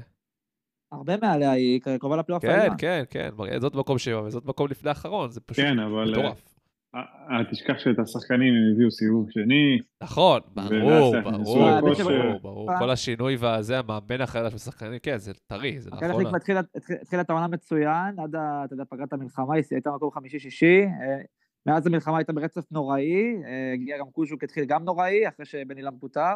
[0.92, 2.76] הרבה מעליה, היא קרובה לפלייאוף כן, העליון.
[2.78, 6.14] כן, כן, מראה, זאת מקום שבע וזאת מקום לפני האחרון, זה פשוט כן, אבל...
[6.14, 6.54] אה, מטורף.
[6.94, 7.00] אה,
[7.36, 9.78] אל תשכח שאת השחקנים הם הביאו סיבוב שני.
[10.02, 12.38] נכון, ברור, ברור.
[12.42, 16.24] ברור, כל השינוי והזה, המאמן החדש בשחקנים, כן, זה טרי, זה מכבי נכון.
[16.24, 20.82] חיפה התחילה- את העונה מצוין, עד אתה יודע, פגרת המלחמה, היא הייתה מקום חמישי-שישי.
[20.84, 21.18] אה,
[21.66, 25.98] מאז המלחמה הייתה ברצף נוראי, אה, הגיע גם קוז'וק, התחיל גם נוראי, אחרי שבן אילם
[26.00, 26.34] פוטר,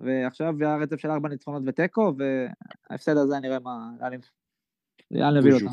[0.00, 3.90] ועכשיו היה רצף של ארבע ניצחונות ותיקו, וההפסד הזה נראה מה,
[5.10, 5.66] לאן נביא אותם.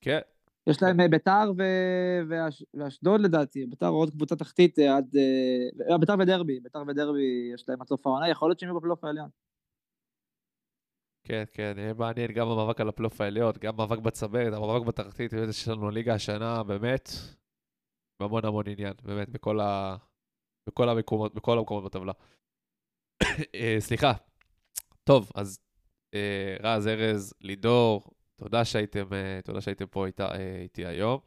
[0.00, 0.20] כן,
[0.68, 5.16] יש להם אה, ביתר ו- ואש- ואשדוד לדעתי, ביתר עוד קבוצה תחתית אה, עד...
[5.90, 9.04] אה, ביתר ודרבי, ביתר ודרבי יש להם עד סוף העונה, יכול להיות שהם יהיו בפלייאוף
[9.04, 9.28] העליון.
[11.24, 15.48] כן, כן, יהיה מעניין גם המאבק על הפלייאוף העליון, גם מאבק בצמרת, המאבק בתחתית, באמת
[15.48, 17.08] יש לנו ליגה השנה, באמת,
[18.20, 19.96] בהמון המון עניין, באמת, בכל, ה...
[20.68, 22.12] בכל המקומות, בכל המקומות בטבלה.
[23.54, 24.12] אה, סליחה.
[25.04, 25.58] טוב, אז
[26.14, 31.18] אה, רז, ארז, לידור, תודה שהייתם, אה, תודה שהייתם פה איתה, אה, איתי היום.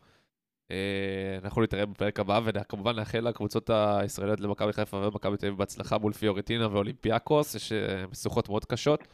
[0.71, 5.97] אה, אנחנו נתראה בפרק הבא, וכמובן נאחל לקבוצות הישראליות למכבי חיפה ומכבי תל אביב בהצלחה
[5.97, 9.07] מול פיורטינה ואולימפיאקוס, יש אה, משוכות מאוד קשות.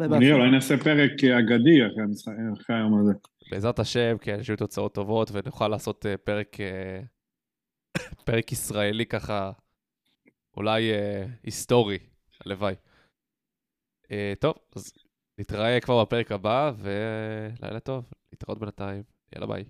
[0.00, 0.32] אני.
[0.32, 1.78] אולי נעשה פרק אגדי
[2.52, 3.12] אחרי היום הזה.
[3.50, 6.56] בעזרת השם, כן, שיהיו תוצאות טובות, ונוכל לעשות פרק,
[8.26, 9.52] פרק ישראלי ככה,
[10.56, 11.98] אולי אה, היסטורי,
[12.40, 12.74] הלוואי.
[14.10, 14.92] אה, טוב, אז
[15.38, 19.02] נתראה כבר בפרק הבא, ולילה טוב, להתראות בינתיים,
[19.32, 19.64] יאללה ביי.